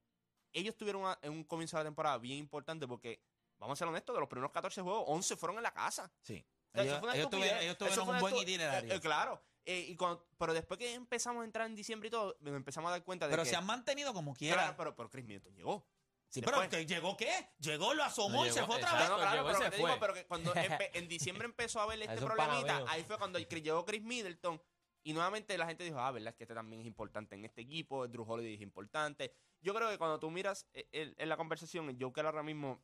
ellos 0.52 0.76
tuvieron 0.76 1.02
una- 1.02 1.18
en 1.22 1.32
un 1.32 1.44
comienzo 1.44 1.76
de 1.76 1.84
la 1.84 1.88
temporada 1.88 2.18
bien 2.18 2.38
importante 2.38 2.88
porque, 2.88 3.22
vamos 3.58 3.76
a 3.76 3.78
ser 3.78 3.86
honestos, 3.88 4.14
de 4.16 4.20
los 4.20 4.28
primeros 4.28 4.50
14 4.50 4.80
juegos, 4.82 5.04
11 5.06 5.36
fueron 5.36 5.58
en 5.58 5.62
la 5.62 5.72
casa. 5.72 6.10
Sí. 6.22 6.44
O 6.74 6.74
sea, 6.74 6.82
Ellos, 6.82 6.92
eso 6.94 7.00
fue 7.00 7.08
una 7.08 7.16
ellos 7.16 7.30
tuvieron, 7.30 7.58
ellos 7.58 7.66
Eso 7.66 7.76
tuvieron 7.76 8.04
fue 8.06 8.14
un 8.14 8.20
buen 8.20 8.36
itinerario. 8.38 8.92
Eh, 8.92 8.96
eh, 8.96 9.00
claro. 9.00 9.42
Eh, 9.64 9.86
y 9.88 9.96
cuando- 9.96 10.26
pero 10.38 10.54
después 10.54 10.78
que 10.78 10.92
empezamos 10.94 11.42
a 11.42 11.44
entrar 11.44 11.66
en 11.66 11.74
diciembre 11.76 12.08
y 12.08 12.10
todo, 12.10 12.36
nos 12.40 12.54
empezamos 12.54 12.88
a 12.88 12.92
dar 12.92 13.04
cuenta 13.04 13.26
de 13.26 13.30
pero 13.32 13.44
que... 13.44 13.50
se 13.50 13.56
han 13.56 13.64
mantenido 13.66 14.12
como 14.12 14.34
quiera. 14.34 14.56
Claro, 14.56 14.74
pero, 14.76 14.96
pero 14.96 15.10
Chris 15.10 15.24
Middleton 15.24 15.54
llegó. 15.54 15.86
sí, 16.28 16.40
después- 16.40 16.68
pero 16.68 16.82
llegó 16.82 17.16
qué? 17.16 17.50
Llegó, 17.58 17.94
lo 17.94 18.02
asomó 18.02 18.42
No 18.42 18.46
y 18.46 18.50
se 18.50 18.64
fue 18.64 18.76
otra 18.76 18.92
vez. 18.98 19.08
No, 19.08 19.16
claro, 19.16 19.46
pero, 19.46 19.70
te 19.70 19.76
digo, 19.76 19.96
pero 20.00 20.14
que 20.14 20.26
cuando 20.26 20.52
en 20.94 21.08
diciembre 21.08 21.46
empezó 21.46 21.80
a 21.80 21.86
ver 21.86 22.02
este 22.02 22.14
Es 22.14 22.22
un 22.22 22.28
pana 22.28 22.44
problemita, 22.44 22.84
ahí 22.90 23.04
fue 23.04 23.18
cuando 23.18 23.38
llegó 23.38 23.84
Chris 23.84 24.02
Middleton 24.02 24.60
y 25.04 25.12
nuevamente 25.12 25.56
la 25.58 25.66
gente 25.66 25.84
dijo, 25.84 25.98
ah, 25.98 26.10
verdad, 26.12 26.28
es 26.30 26.36
que 26.36 26.44
este 26.44 26.54
también 26.54 26.80
es 26.80 26.86
importante 26.86 27.34
en 27.34 27.44
este 27.44 27.60
equipo, 27.62 28.06
Drew 28.08 28.24
Holiday 28.28 28.54
es 28.54 28.60
importante. 28.60 29.32
Yo 29.60 29.74
creo 29.74 29.90
que 29.90 29.98
cuando 29.98 30.18
tú 30.20 30.30
miras 30.30 30.66
eh, 30.74 31.14
en 31.16 31.28
la 31.28 31.36
conversación, 31.36 31.88
el 31.88 31.96
Joker 32.00 32.26
ahora 32.26 32.42
mismo, 32.42 32.82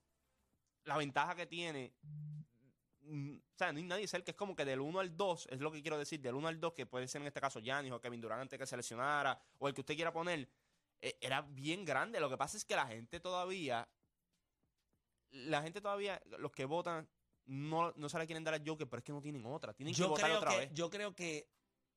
la 0.84 0.96
ventaja 0.96 1.34
que 1.34 1.46
tiene, 1.46 1.94
o 3.08 3.56
sea, 3.56 3.72
no 3.72 3.78
hay 3.78 3.84
nadie 3.84 4.06
cerca, 4.06 4.30
es 4.30 4.36
como 4.36 4.54
que 4.54 4.64
del 4.64 4.80
1 4.80 5.00
al 5.00 5.16
2, 5.16 5.48
es 5.50 5.60
lo 5.60 5.72
que 5.72 5.80
quiero 5.82 5.98
decir, 5.98 6.20
del 6.20 6.34
1 6.34 6.48
al 6.48 6.60
2, 6.60 6.72
que 6.74 6.86
puede 6.86 7.08
ser 7.08 7.22
en 7.22 7.28
este 7.28 7.40
caso 7.40 7.60
Giannis 7.60 7.92
o 7.92 8.00
Kevin 8.00 8.20
Durant 8.20 8.42
antes 8.42 8.58
que 8.58 8.66
se 8.66 8.76
lesionara, 8.76 9.38
o 9.58 9.68
el 9.68 9.74
que 9.74 9.80
usted 9.80 9.94
quiera 9.94 10.12
poner, 10.12 10.48
eh, 11.00 11.16
era 11.20 11.42
bien 11.42 11.84
grande. 11.84 12.20
Lo 12.20 12.28
que 12.28 12.36
pasa 12.36 12.56
es 12.56 12.64
que 12.64 12.76
la 12.76 12.86
gente 12.86 13.20
todavía, 13.20 13.88
la 15.30 15.62
gente 15.62 15.80
todavía, 15.80 16.20
los 16.38 16.52
que 16.52 16.64
votan, 16.64 17.08
no, 17.46 17.92
no 17.96 18.08
se 18.08 18.18
la 18.18 18.26
quieren 18.26 18.44
dar 18.44 18.54
a 18.54 18.62
Joker, 18.64 18.88
pero 18.88 18.98
es 18.98 19.04
que 19.04 19.12
no 19.12 19.22
tienen 19.22 19.46
otra. 19.46 19.72
Tienen 19.72 19.94
que 19.94 20.04
votar 20.04 20.30
otra 20.32 20.50
que, 20.50 20.56
vez. 20.58 20.70
yo 20.74 20.90
creo 20.90 21.14
que 21.14 21.48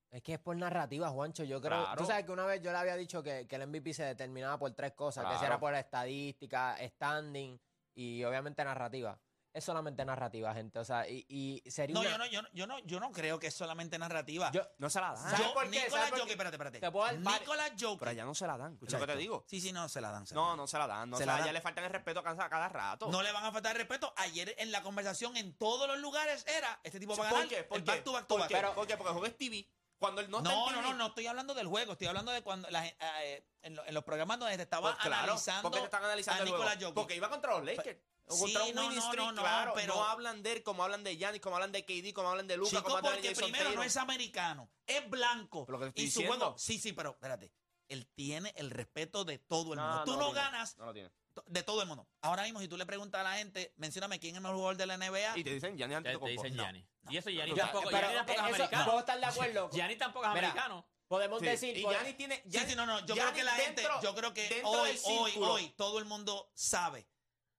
Es 0.10 0.22
que 0.22 0.34
es 0.34 0.40
por 0.40 0.56
narrativa, 0.56 1.10
Juancho. 1.10 1.44
Yo 1.44 1.60
creo. 1.60 1.84
Claro. 1.84 2.02
Tú 2.02 2.06
sabes 2.06 2.26
que 2.26 2.32
una 2.32 2.46
vez 2.46 2.62
yo 2.62 2.72
le 2.72 2.78
había 2.78 2.96
dicho 2.96 3.22
que, 3.22 3.48
que 3.48 3.56
el 3.58 3.68
MVP 3.68 3.94
se 3.94 4.04
determinaba 4.04 4.58
por 4.58 4.72
tres 4.72 4.94
cosas: 4.94 5.26
que 5.30 5.40
si 5.40 5.46
era 5.46 5.60
por 5.60 5.74
estadística, 5.74 6.78
standing 6.82 7.60
y 7.94 8.24
obviamente 8.24 8.64
narrativa. 8.64 9.20
Es 9.54 9.66
solamente 9.66 10.06
narrativa, 10.06 10.54
gente. 10.54 10.80
O 10.80 10.86
sea, 10.86 11.06
y, 11.10 11.26
y 11.28 11.70
sería. 11.70 11.94
No, 11.94 12.00
una- 12.00 12.10
yo 12.10 12.18
no, 12.18 12.26
yo, 12.28 12.42
no- 12.42 12.50
yo 12.54 12.68
no, 12.68 12.80
yo 12.80 13.00
no 13.02 13.12
creo 13.12 13.38
que 13.38 13.48
es 13.48 13.54
solamente 13.54 14.00
narrativa. 14.00 14.50
Yo- 14.54 14.66
No 14.78 14.90
se 14.90 15.02
la 15.02 15.08
dan. 15.14 15.18
¿Sabes 15.18 15.40
Yo, 15.40 15.54
por 15.54 15.64
qué? 15.64 15.70
Nicolás 15.72 15.92
¿Sabes 15.92 16.10
por 16.10 16.20
Jokic, 16.20 16.26
qué? 16.28 16.32
espérate, 16.32 16.56
espérate. 16.56 16.80
Te 16.80 16.92
puedo 16.92 17.06
dar 17.06 17.16
Nicolás 17.20 17.72
Jokic. 17.78 18.00
Pero 18.00 18.12
allá 18.12 18.24
no 18.26 18.34
se 18.34 18.48
la 18.48 18.58
dan. 18.58 18.74
Escucha 18.74 18.98
lo 19.00 19.06
que 19.08 19.12
te 19.14 19.18
digo. 19.20 19.44
Sí, 19.48 19.60
sí, 19.60 19.74
no, 19.74 19.90
se 19.90 20.00
la 20.00 20.12
dan. 20.12 20.26
se 20.26 20.36
la 20.36 20.42
No, 20.42 20.48
dan. 20.50 20.58
no 20.58 20.68
se 20.68 20.78
la 20.78 20.88
dan. 20.88 21.10
No 21.10 21.18
Se 21.18 21.24
se 21.24 21.26
la 21.26 21.34
la 21.34 21.38
dan. 21.40 21.48
Ya 21.48 21.54
le 21.54 21.62
faltan 21.62 21.84
el 21.84 21.90
respeto 21.92 22.22
a 22.22 22.24
cada, 22.24 22.70
rato. 22.70 23.10
No 23.12 23.22
le 23.22 23.32
van 23.34 23.44
a 23.44 23.52
faltar 23.52 23.76
respeto. 23.76 24.14
Ayer 24.18 24.56
en 24.58 24.72
la 24.72 24.82
conversación 24.84 25.36
en 25.36 25.54
todos 25.58 25.86
los 25.88 26.00
lugares 26.00 26.46
era 26.48 26.80
este 26.84 27.00
tipo 27.02 27.16
va 27.18 27.26
a 27.28 27.30
¿Por 27.30 27.38
ganar 27.40 27.50
qué? 27.50 27.64
¿Por 27.66 27.78
el 27.80 27.84
qué? 27.84 27.92
back 27.92 28.04
to 28.06 28.12
back 28.14 28.22
to 28.24 28.28
¿Por 28.30 28.40
back. 28.40 28.48
qué? 28.50 28.56
Pero- 28.56 28.74
¿Por 28.74 28.88
qué? 28.88 28.96
Porque 28.98 29.14
juega 29.14 29.36
TV. 29.38 29.70
Cuando 30.00 30.22
él 30.22 30.32
no 30.32 30.42
no, 30.42 30.50
está 30.50 30.54
en 30.54 30.60
no, 30.66 30.72
TV. 30.82 30.82
no, 30.82 30.98
no 30.98 31.08
estoy 31.08 31.28
hablando 31.28 31.54
del 31.54 31.68
juego, 31.68 31.92
estoy 31.92 32.08
hablando 32.08 32.32
de 32.32 32.42
cuando 32.42 32.68
la 32.72 32.88
eh, 32.88 33.46
en, 33.62 33.76
lo- 33.76 33.86
en 33.86 33.94
los 33.94 34.04
programas 34.04 34.40
donde 34.40 34.56
se 34.56 34.62
estaba 34.64 34.94
Pues 34.94 35.04
claro, 35.06 35.24
analizando 35.26 35.62
¿Por 35.64 35.72
qué 35.74 35.78
te 35.80 35.86
están 35.86 36.04
analizando 36.04 36.42
a 36.42 36.44
el 36.44 36.50
juego? 36.50 36.64
Nicolás 36.64 36.84
Jokic. 36.84 36.96
Porque 36.96 37.16
iba 37.18 37.30
contra 37.30 37.52
los 37.52 37.66
Lakers. 37.66 38.00
O 38.32 38.36
Sí, 38.48 38.56
un 38.56 38.76
no, 38.76 38.90
no, 38.92 39.14
no, 39.14 39.32
no, 39.34 39.42
claro. 39.42 39.74
pero- 39.76 39.96
no 39.96 40.04
hablan 40.06 40.42
de 40.44 40.54
él 40.54 40.64
como 40.64 40.84
hablan 40.84 41.04
de 41.04 41.18
Giannis, 41.18 41.42
como 41.42 41.56
hablan 41.56 41.72
de 41.72 41.84
KD, 41.86 42.14
como 42.14 42.30
hablan 42.30 42.48
de 42.48 42.58
Luca, 42.58 42.70
Chico, 42.70 42.84
como 42.84 42.98
hablan 42.98 43.14
de 43.14 43.18
porque 43.20 43.36
Jason 43.36 43.52
primero 43.52 43.72
no 43.76 43.84
es 43.84 43.98
americano, 43.98 44.70
es 44.88 45.10
blanco. 45.10 45.66
Pero 45.66 45.78
lo 45.80 45.86
que 45.86 45.92
te 45.92 46.02
y 46.02 46.10
su 46.12 46.20
juego, 46.22 46.34
diciendo. 46.36 46.56
sí, 46.58 46.80
sí, 46.80 46.94
pero 46.94 47.12
espérate. 47.12 47.52
Él 47.90 48.08
tiene 48.16 48.54
el 48.56 48.70
respeto 48.72 49.26
de 49.26 49.38
todo 49.38 49.74
el 49.74 49.80
No, 49.80 49.88
mundo. 49.88 50.04
Tú 50.06 50.12
no 50.18 50.26
tiene, 50.32 50.40
ganas 50.40 50.78
No 50.78 50.86
lo 50.86 50.94
tiene. 50.94 51.12
de 51.46 51.64
todo 51.64 51.82
el 51.82 51.88
mundo. 51.90 52.08
Ahora 52.22 52.44
mismo, 52.44 52.60
si 52.62 52.68
tú 52.70 52.78
le 52.78 52.86
preguntas 52.86 53.20
a 53.20 53.24
la 53.24 53.34
gente, 53.36 53.74
mencióname 53.78 54.18
quién 54.20 54.34
es 54.34 54.38
el 54.38 54.42
mejor 54.44 54.56
jugador 54.56 54.78
de 54.78 54.86
la 54.86 54.94
NBA. 54.98 55.38
Y 55.38 55.44
te 55.44 55.54
dicen 55.54 55.78
Giannis 55.78 56.02
Te, 56.04 56.18
dicen 56.30 56.56
No, 56.56 56.64
Gianni. 56.64 56.88
Y 57.10 57.18
eso 57.18 57.30
Gianni 57.30 57.50
Yo- 57.52 57.58
tampoco, 57.58 57.90
Pero, 57.90 58.00
Gianni 58.00 58.16
tampoco 58.16 58.32
es 58.40 58.46
eso, 58.46 58.56
americano. 58.56 58.86
puedo 58.86 59.00
estar 59.00 59.20
de 59.20 59.26
acuerdo. 59.26 59.70
Gianni 59.74 59.96
tampoco 59.98 60.26
es 60.26 60.34
Mira, 60.34 60.48
americano. 60.48 60.88
Podemos 61.10 61.40
Sí, 61.42 61.46
decir. 61.46 61.78
y 61.78 61.82
Giannis 61.82 62.16
tiene. 62.16 62.42
Sí, 62.50 62.60
sí, 62.66 62.76
no, 62.76 62.86
no. 62.86 63.00
Yo 63.02 63.08
creo 63.08 63.16
Giannis 63.18 63.36
que 63.36 63.44
la 63.44 63.52
gente, 63.56 63.82
dentro- 63.82 64.02
yo 64.02 64.16
creo 64.16 64.34
que 64.34 64.48
dentro 64.48 64.70
hoy, 64.70 64.88
del 64.94 65.00
hoy, 65.04 65.32
círculo. 65.32 65.52
hoy, 65.54 65.70
todo 65.76 66.00
el 66.00 66.06
mundo 66.06 66.50
sabe 66.54 67.06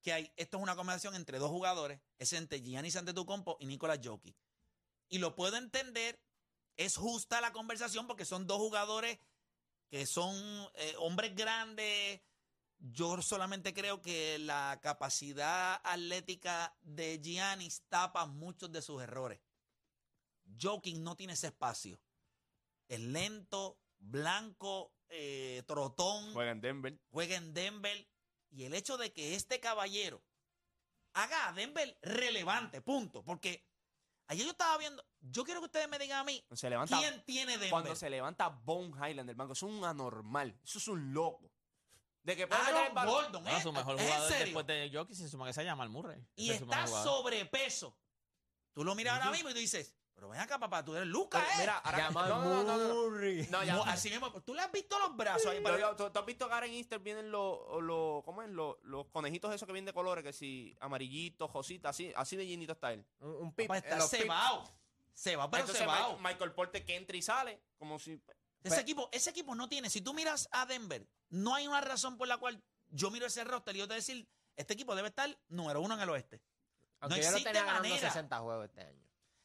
que 0.02 0.12
hay, 0.12 0.32
esto 0.36 0.56
es 0.58 0.62
una 0.62 0.76
conversación 0.76 1.14
entre 1.14 1.38
dos 1.38 1.50
jugadores, 1.50 2.00
es 2.18 2.32
entre 2.32 2.60
Giannis 2.60 2.96
Antetokounmpo 2.96 3.56
y 3.60 3.66
Nicolás 3.66 4.00
Jokic. 4.02 4.36
Y 5.08 5.18
lo 5.18 5.34
puedo 5.34 5.56
entender, 5.56 6.20
es 6.76 6.96
justa 6.96 7.40
la 7.40 7.52
conversación 7.52 8.06
porque 8.06 8.24
son 8.24 8.46
dos 8.46 8.58
jugadores 8.58 9.18
que 9.88 10.06
son 10.06 10.34
eh, 10.74 10.94
hombres 10.98 11.34
grandes. 11.36 12.20
Yo 12.78 13.20
solamente 13.22 13.74
creo 13.74 14.02
que 14.02 14.38
la 14.38 14.80
capacidad 14.82 15.80
atlética 15.84 16.74
de 16.80 17.20
Giannis 17.22 17.82
tapa 17.88 18.26
muchos 18.26 18.72
de 18.72 18.82
sus 18.82 19.02
errores. 19.02 19.40
Jokic 20.60 20.96
no 20.96 21.14
tiene 21.14 21.34
ese 21.34 21.48
espacio. 21.48 22.00
Es 22.88 23.00
lento, 23.00 23.78
blanco, 23.98 24.92
eh, 25.08 25.62
trotón, 25.66 26.32
Juega 26.32 26.50
en 26.50 26.60
Denver. 26.60 26.98
juega 27.10 27.36
en 27.36 27.54
Denver. 27.54 28.08
Y 28.52 28.64
el 28.64 28.74
hecho 28.74 28.96
de 28.96 29.12
que 29.12 29.34
este 29.34 29.60
caballero 29.60 30.22
haga 31.14 31.48
a 31.48 31.52
Denver 31.52 31.98
relevante, 32.02 32.80
punto. 32.82 33.24
Porque 33.24 33.66
ayer 34.28 34.44
yo 34.44 34.52
estaba 34.52 34.76
viendo, 34.78 35.04
yo 35.20 35.44
quiero 35.44 35.60
que 35.60 35.66
ustedes 35.66 35.88
me 35.88 35.98
digan 35.98 36.20
a 36.20 36.24
mí, 36.24 36.44
Se 36.52 36.68
levanta. 36.70 36.98
¿quién 36.98 37.24
tiene 37.24 37.52
Denver? 37.52 37.70
Cuando 37.70 37.96
se 37.96 38.10
levanta 38.10 38.48
Bone 38.48 38.94
Highland 38.96 39.26
del 39.26 39.36
banco, 39.36 39.54
eso 39.54 39.66
es 39.66 39.72
un 39.72 39.84
anormal. 39.84 40.58
Eso 40.62 40.78
es 40.78 40.88
un 40.88 41.12
loco. 41.12 41.50
De 42.22 42.36
que 42.36 42.46
puede 42.46 42.60
el 42.70 42.76
Aaron 42.76 42.94
balón. 42.94 43.14
Gordon, 43.14 43.44
No, 43.44 43.50
¿eh? 43.50 43.62
su 43.62 43.72
mejor 43.72 43.96
¿Es 43.96 44.02
en 44.02 44.06
jugador 44.06 44.38
después 44.38 44.66
de 44.66 44.90
Jokic 44.92 45.16
se 45.16 45.28
suma 45.28 45.46
que 45.46 45.52
se 45.52 45.64
llama 45.64 45.82
el 45.82 45.90
Murray. 45.90 46.24
Y 46.36 46.50
está 46.50 46.86
sobrepeso. 46.86 47.98
Tú 48.72 48.84
lo 48.84 48.94
miras 48.94 49.14
ahora 49.18 49.32
mismo 49.32 49.50
y 49.50 49.54
tú 49.54 49.58
dices, 49.58 49.94
pero 50.14 50.28
ven 50.28 50.40
acá, 50.40 50.58
papá, 50.58 50.84
tú 50.84 50.94
eres 50.94 51.08
Lucas, 51.08 51.42
Pero, 51.42 51.54
¿eh? 51.54 51.60
Mira, 51.60 51.78
ahora 51.78 51.98
Llama 51.98 52.28
no, 52.28 52.44
no, 52.44 52.62
no, 52.62 52.78
no, 52.78 52.88
no. 52.88 52.94
Murray. 52.94 53.46
No, 53.50 53.64
ya- 53.64 53.80
así 53.86 54.10
mismo, 54.10 54.30
tú 54.42 54.54
le 54.54 54.60
has 54.62 54.70
visto 54.70 54.98
los 54.98 55.16
brazos 55.16 55.46
ahí. 55.46 55.60
Pero 55.62 55.76
para- 55.76 55.78
yo- 55.78 55.96
¿tú, 55.96 56.10
tú 56.10 56.18
has 56.18 56.26
visto 56.26 56.46
que 56.48 56.54
ahora 56.54 56.66
en 56.66 56.74
Easter 56.74 56.98
vienen 57.00 57.30
los, 57.30 57.58
los, 57.82 58.22
¿cómo 58.24 58.42
es? 58.42 58.50
Los, 58.50 58.76
los 58.82 59.06
conejitos 59.08 59.52
esos 59.54 59.66
que 59.66 59.72
vienen 59.72 59.86
de 59.86 59.92
colores, 59.92 60.22
que 60.24 60.32
si 60.32 60.76
amarillitos, 60.80 61.50
jositas, 61.50 61.90
así, 61.90 62.12
así 62.16 62.36
de 62.36 62.46
llenito 62.46 62.72
está 62.72 62.92
él. 62.92 63.04
Un, 63.20 63.30
un 63.30 63.52
pip. 63.54 63.66
Papá, 63.68 63.78
eh, 63.78 63.82
está 63.84 63.96
los 63.98 64.10
pips. 64.10 64.22
cebado. 64.22 64.64
Se 65.14 65.36
va, 65.36 65.50
pero 65.50 65.62
Entonces 65.62 65.80
se 65.82 65.86
va. 65.86 65.96
Michael, 65.98 66.22
Michael 66.22 66.52
Porter 66.52 66.84
que 66.86 66.96
entra 66.96 67.16
y 67.16 67.22
sale, 67.22 67.60
como 67.78 67.98
si... 67.98 68.20
Ese 68.62 68.80
equipo, 68.80 69.08
ese 69.12 69.30
equipo 69.30 69.54
no 69.54 69.68
tiene. 69.68 69.90
Si 69.90 70.00
tú 70.00 70.14
miras 70.14 70.48
a 70.52 70.64
Denver, 70.66 71.06
no 71.30 71.54
hay 71.54 71.66
una 71.66 71.80
razón 71.80 72.16
por 72.16 72.28
la 72.28 72.38
cual 72.38 72.62
yo 72.90 73.10
miro 73.10 73.26
ese 73.26 73.42
roster 73.44 73.74
y 73.74 73.80
yo 73.80 73.88
te 73.88 73.94
decir, 73.94 74.28
este 74.56 74.74
equipo 74.74 74.94
debe 74.94 75.08
estar 75.08 75.36
número 75.48 75.80
uno 75.80 75.94
en 75.94 76.00
el 76.00 76.08
oeste. 76.10 76.40
Aunque 77.00 77.16
no 77.18 77.22
yo 77.24 77.30
lo 77.30 77.36
existe 77.36 77.50
tenía 77.50 77.64
ganando 77.64 77.88
manera. 77.88 78.08
60 78.08 78.38
juegos 78.38 78.64
este 78.66 78.80
año. 78.82 79.02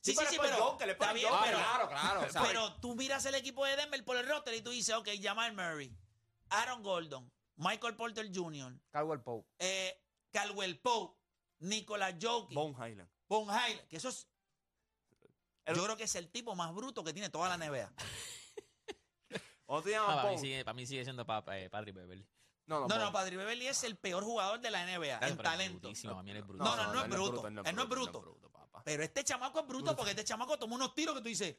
Sí, 0.07 0.11
sí, 0.13 0.17
pero 0.17 0.29
sí, 0.31 0.37
pero 0.41 0.57
Joker, 0.63 0.89
está 0.89 1.13
bien, 1.13 1.29
Joker. 1.29 1.45
pero, 1.45 1.57
claro, 1.59 1.87
claro. 1.89 2.21
o 2.21 2.29
sea, 2.31 2.41
pero 2.43 2.73
tú 2.81 2.95
miras 2.95 3.25
el 3.25 3.35
equipo 3.35 3.65
de 3.65 3.75
Denver 3.75 4.03
por 4.03 4.17
el 4.17 4.27
roster 4.27 4.53
y 4.53 4.61
tú 4.61 4.71
dices, 4.71 4.95
ok, 4.95 5.09
Jamal 5.21 5.53
Murray, 5.53 5.95
Aaron 6.49 6.81
Gordon, 6.83 7.31
Michael 7.55 7.95
Porter 7.95 8.29
Jr., 8.33 8.73
Caldwell 8.91 9.21
Pope. 9.21 9.47
eh, 9.59 10.01
Caldwell 10.31 10.79
Pope, 10.79 11.19
Nicolas 11.59 12.15
Jokic, 12.21 12.55
Bone 12.55 12.73
Highland. 12.75 13.09
Von 13.29 13.43
Highland, 13.45 13.87
que 13.87 13.97
eso 13.97 14.09
es, 14.09 14.27
El- 15.65 15.75
yo 15.75 15.83
creo 15.83 15.97
que 15.97 16.03
es 16.03 16.15
el 16.15 16.29
tipo 16.31 16.55
más 16.55 16.73
bruto 16.73 17.03
que 17.03 17.11
tiene 17.13 17.29
toda 17.29 17.49
la 17.49 17.57
NBA. 17.57 17.91
¿Cómo 19.65 19.81
te 19.81 19.93
Ah, 19.95 19.99
llamas, 19.99 20.15
para, 20.17 20.31
mí 20.31 20.37
sigue, 20.37 20.63
para 20.63 20.73
mí 20.75 20.85
sigue 20.85 21.03
siendo 21.03 21.25
pa, 21.25 21.43
eh, 21.57 21.69
Patrick 21.69 21.93
Beverly. 21.95 22.25
No, 22.67 22.87
no, 22.87 22.97
No. 22.97 23.11
Padre 23.11 23.35
Beverly 23.37 23.67
es 23.67 23.83
el 23.83 23.97
peor 23.97 24.23
jugador 24.23 24.59
de 24.59 24.71
la 24.71 24.85
NBA 24.85 25.17
en 25.17 25.23
es 25.33 25.37
talento. 25.37 25.79
brutísimo, 25.79 26.13
para 26.13 26.23
mí 26.23 26.31
él 26.31 26.37
es 26.37 26.47
bruto. 26.47 26.63
No, 26.63 26.75
no, 26.75 26.93
no 26.93 26.99
es 26.99 27.05
él 27.05 27.11
bruto. 27.11 27.47
Él 27.47 27.53
no 27.75 27.83
es 27.83 27.89
bruto. 27.89 28.46
Pero 28.87 29.03
este 29.03 29.21
chamaco 29.21 29.59
es 29.59 29.67
bruto 29.67 29.93
porque 29.97 30.11
este 30.11 30.23
chamaco 30.23 30.57
toma 30.57 30.75
unos 30.75 30.95
tiros 30.95 31.13
que 31.13 31.21
tú 31.21 31.27
dices. 31.27 31.57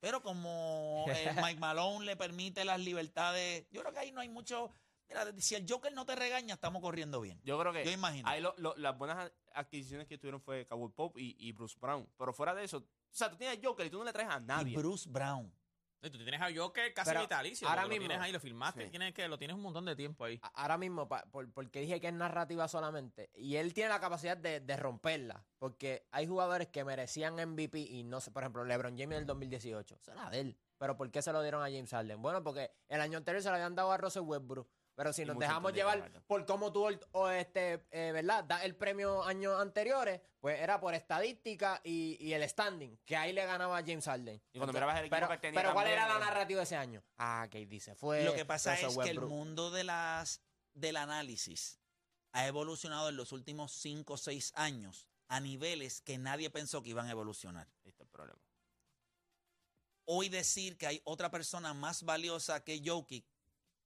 Pero 0.00 0.20
como 0.20 1.04
eh, 1.08 1.32
Mike 1.54 1.60
Malone 1.60 2.04
le 2.04 2.16
permite 2.16 2.64
las 2.64 2.80
libertades, 2.80 3.64
yo 3.70 3.80
creo 3.82 3.92
que 3.92 4.00
ahí 4.00 4.10
no 4.10 4.20
hay 4.20 4.28
mucho. 4.28 4.68
Mira, 5.08 5.24
si 5.38 5.54
el 5.54 5.64
Joker 5.70 5.92
no 5.92 6.04
te 6.04 6.16
regaña, 6.16 6.54
estamos 6.54 6.82
corriendo 6.82 7.20
bien. 7.20 7.40
Yo 7.44 7.58
creo 7.60 7.72
que 7.72 7.84
Yo 7.84 7.92
imagino. 7.92 8.28
ahí 8.28 8.40
lo- 8.40 8.54
lo- 8.58 8.74
las 8.76 8.98
buenas 8.98 9.30
adquisiciones 9.54 10.08
que 10.08 10.18
tuvieron 10.18 10.40
fue 10.40 10.66
Cowboy 10.66 10.90
Pop 10.90 11.16
y, 11.16 11.36
y 11.38 11.52
Bruce 11.52 11.76
Brown. 11.80 12.08
Pero 12.18 12.32
fuera 12.32 12.52
de 12.54 12.64
eso, 12.64 12.78
o 12.78 12.84
sea, 13.08 13.30
tú 13.30 13.36
tienes 13.36 13.56
a 13.56 13.60
Joker 13.64 13.86
y 13.86 13.90
tú 13.90 13.98
no 13.98 14.04
le 14.04 14.12
traes 14.12 14.28
a 14.28 14.38
Y 14.40 14.44
nadie. 14.44 14.76
Bruce 14.76 15.08
Brown. 15.08 15.50
Tú 16.00 16.10
tienes 16.10 16.40
a 16.40 16.48
Joker 16.54 16.94
casi 16.94 17.10
Pero 17.10 17.22
vitalicio. 17.22 17.68
ahora 17.68 17.82
porque 17.82 17.96
lo 17.96 18.00
mismo- 18.00 18.08
tienes 18.10 18.24
ahí, 18.26 18.32
lo 18.32 18.40
filmaste, 18.40 18.84
Sí. 18.84 18.90
tienes 18.90 19.12
que, 19.12 19.26
lo 19.26 19.36
tienes 19.36 19.56
un 19.56 19.62
montón 19.62 19.84
de 19.84 19.96
tiempo 19.96 20.24
ahí. 20.24 20.40
Ahora 20.54 20.78
mismo, 20.78 21.08
pa- 21.08 21.24
por, 21.30 21.50
porque 21.52 21.80
dije 21.80 22.00
que 22.00 22.06
es 22.08 22.14
narrativa 22.14 22.68
solamente, 22.68 23.30
y 23.34 23.56
él 23.56 23.74
tiene 23.74 23.90
la 23.90 23.98
capacidad 24.00 24.36
de, 24.36 24.60
de 24.60 24.76
romperla, 24.76 25.44
porque 25.58 26.06
hay 26.12 26.26
jugadores 26.28 26.68
que 26.68 26.84
merecían 26.84 27.34
MVP 27.40 27.80
y 27.80 28.04
no 28.04 28.20
sé, 28.20 28.30
por 28.30 28.44
ejemplo, 28.44 28.64
LeBron 28.64 28.96
James 28.96 29.18
del 29.18 29.26
2018, 29.26 29.96
eso 29.96 30.12
era 30.12 30.30
de 30.30 30.40
él. 30.40 30.58
Pero 30.78 30.96
¿por 30.96 31.10
qué 31.10 31.20
se 31.20 31.32
lo 31.32 31.42
dieron 31.42 31.60
a 31.62 31.66
James 31.66 31.90
Harden? 31.90 32.22
Bueno, 32.22 32.44
porque 32.44 32.70
el 32.88 33.00
año 33.00 33.18
anterior 33.18 33.42
se 33.42 33.48
lo 33.48 33.56
habían 33.56 33.74
dado 33.74 33.90
a 33.90 33.96
Russell 33.96 34.22
Westbrook. 34.22 34.68
Pero 34.98 35.12
si 35.12 35.22
Y 35.22 35.26
nos 35.26 35.38
dejamos 35.38 35.72
llevar 35.72 36.10
por 36.26 36.44
cómo 36.44 36.72
tuvo 36.72 36.88
el, 36.88 36.98
o 37.12 37.30
este, 37.30 37.86
eh, 37.92 38.10
¿verdad? 38.10 38.42
Da 38.42 38.64
el 38.64 38.74
premio 38.74 39.22
años 39.22 39.60
anteriores, 39.60 40.20
pues 40.40 40.58
era 40.58 40.80
por 40.80 40.92
estadística 40.92 41.80
y, 41.84 42.16
y 42.18 42.32
el 42.32 42.42
standing, 42.48 42.98
que 43.04 43.16
ahí 43.16 43.32
le 43.32 43.46
ganaba 43.46 43.78
a 43.78 43.82
James 43.82 44.04
Harden. 44.06 44.42
Y 44.52 44.58
cuando 44.58 44.72
mirabas 44.72 44.98
el 44.98 45.04
equipo 45.04 45.14
pero, 45.14 45.28
que 45.28 45.38
tenía 45.38 45.60
pero 45.60 45.72
¿cuál 45.72 45.86
era 45.86 46.08
la 46.08 46.16
eh, 46.16 46.18
narrativa 46.18 46.58
de 46.58 46.64
ese 46.64 46.74
año? 46.74 47.04
Ah, 47.16 47.46
KD 47.48 47.78
se 47.78 47.94
fue. 47.94 48.24
Lo 48.24 48.34
que 48.34 48.44
pasa 48.44 48.74
es 48.74 48.98
que 48.98 49.10
el 49.10 49.20
mundo 49.20 49.70
de 49.70 49.84
las, 49.84 50.42
del 50.74 50.96
análisis 50.96 51.78
ha 52.32 52.48
evolucionado 52.48 53.08
en 53.08 53.16
los 53.16 53.30
últimos 53.30 53.70
5 53.70 54.14
o 54.14 54.16
6 54.16 54.52
años 54.56 55.08
a 55.28 55.38
niveles 55.38 56.00
que 56.00 56.18
nadie 56.18 56.50
pensó 56.50 56.82
que 56.82 56.90
iban 56.90 57.06
a 57.06 57.12
evolucionar. 57.12 57.68
Está 57.84 58.02
el 58.02 58.10
problema. 58.10 58.40
Hoy 60.06 60.28
decir 60.28 60.76
que 60.76 60.88
hay 60.88 61.00
otra 61.04 61.30
persona 61.30 61.72
más 61.72 62.02
valiosa 62.02 62.64
que 62.64 62.82
Jokic 62.84 63.24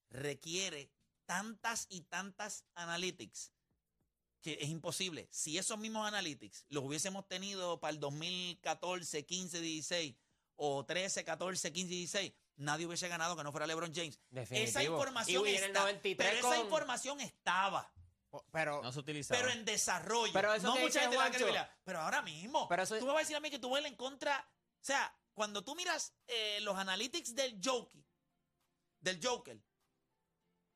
requiere 0.09 0.91
tantas 1.33 1.87
y 1.89 2.03
tantas 2.03 2.65
analytics 2.75 3.53
que 4.43 4.59
es 4.61 4.69
imposible. 4.69 5.29
Si 5.31 5.57
esos 5.57 5.79
mismos 5.79 6.07
analytics 6.07 6.67
los 6.69 6.85
hubiésemos 6.85 7.27
tenido 7.29 7.81
para 7.81 7.93
el 7.93 8.01
2014, 8.01 9.25
15, 9.25 9.61
16 9.61 10.15
o 10.57 10.85
13, 10.85 11.25
14, 11.25 11.73
15, 11.73 11.89
16, 11.95 12.33
nadie 12.57 12.87
hubiese 12.87 13.09
ganado 13.09 13.35
que 13.37 13.45
no 13.45 13.51
fuera 13.53 13.67
LeBron 13.67 13.95
James. 13.95 14.21
Definitivo. 14.31 14.69
Esa 14.69 14.85
información 14.85 15.47
Y 15.47 15.51
está, 15.55 15.81
93 15.81 16.31
pero 16.35 16.49
esa 16.49 16.61
información 16.61 17.21
estaba, 17.21 17.91
Pero, 18.51 18.83
No 18.83 18.93
se 18.93 18.99
utilizaba. 18.99 19.39
pero 19.41 19.53
en 19.53 19.65
desarrollo. 19.65 20.33
Pero 20.33 20.53
eso 20.55 20.67
no 20.67 20.77
mucha 20.81 21.01
gente 21.01 21.17
la 21.17 21.23
Juancho- 21.25 21.33
credibilidad. 21.37 21.71
Pero 21.85 22.01
ahora 22.01 22.21
mismo, 22.23 22.67
Pero 22.69 22.83
eso- 22.83 22.99
tú 22.99 23.05
me 23.07 23.13
vas 23.13 23.17
a 23.19 23.21
decir 23.21 23.37
a 23.37 23.41
mí 23.41 23.51
que 23.51 23.59
tú 23.59 23.71
ves 23.73 23.85
en 23.85 23.95
contra, 23.97 24.39
o 24.81 24.85
sea, 24.85 25.15
cuando 25.35 25.63
tú 25.63 25.75
miras 25.75 26.15
eh, 26.27 26.59
los 26.63 26.77
analytics 26.79 27.35
del 27.35 27.59
Joker, 27.63 28.03
del 29.01 29.21
Joker, 29.23 29.59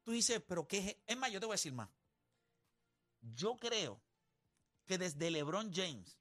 tú 0.06 0.12
dices, 0.12 0.40
pero 0.46 0.68
qué 0.68 0.78
es, 0.78 0.96
es 1.04 1.16
más, 1.16 1.32
yo 1.32 1.40
te 1.40 1.46
voy 1.46 1.54
a 1.54 1.58
decir 1.58 1.72
más. 1.72 1.90
Yo 3.20 3.56
creo 3.56 4.00
que 4.86 4.98
desde 4.98 5.32
LeBron 5.32 5.72
James 5.74 6.16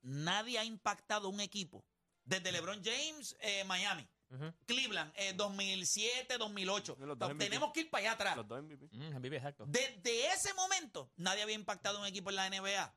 nadie 0.00 0.58
ha 0.58 0.64
impactado 0.64 1.28
un 1.28 1.40
equipo. 1.40 1.84
Desde 2.24 2.50
LeBron 2.52 2.82
James, 2.82 3.36
eh, 3.40 3.64
Miami, 3.64 4.08
Ujú. 4.30 4.50
Cleveland, 4.64 5.12
eh, 5.14 5.34
2007, 5.34 6.38
2008. 6.38 6.96
Los 7.00 7.18
dos 7.18 7.28
MVP. 7.34 7.44
Tenemos 7.44 7.70
que 7.74 7.80
ir 7.80 7.90
para 7.90 8.00
allá 8.00 8.12
atrás. 8.12 8.36
Los 8.36 8.48
dos 8.48 8.62
MVP. 8.62 8.88
Mm, 8.92 9.34
exacto. 9.34 9.66
Desde 9.68 10.32
ese 10.32 10.54
momento, 10.54 11.12
nadie 11.16 11.42
había 11.42 11.54
impactado 11.54 12.00
un 12.00 12.06
equipo 12.06 12.30
en 12.30 12.36
la 12.36 12.48
NBA 12.48 12.96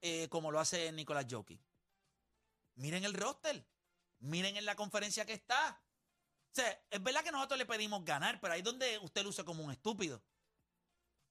eh, 0.00 0.28
como 0.30 0.50
lo 0.50 0.58
hace 0.58 0.90
Nicolás 0.90 1.26
Jokic. 1.30 1.60
Miren 2.74 3.04
el 3.04 3.14
roster. 3.14 3.64
Miren 4.18 4.56
en 4.56 4.64
la 4.64 4.74
conferencia 4.74 5.24
que 5.24 5.32
está. 5.34 5.80
O 6.56 6.62
sea, 6.62 6.80
es 6.90 7.02
verdad 7.02 7.22
que 7.22 7.30
nosotros 7.32 7.58
le 7.58 7.66
pedimos 7.66 8.02
ganar, 8.02 8.40
pero 8.40 8.54
ahí 8.54 8.60
es 8.60 8.64
donde 8.64 8.96
usted 9.00 9.22
luce 9.24 9.44
como 9.44 9.62
un 9.62 9.70
estúpido. 9.72 10.22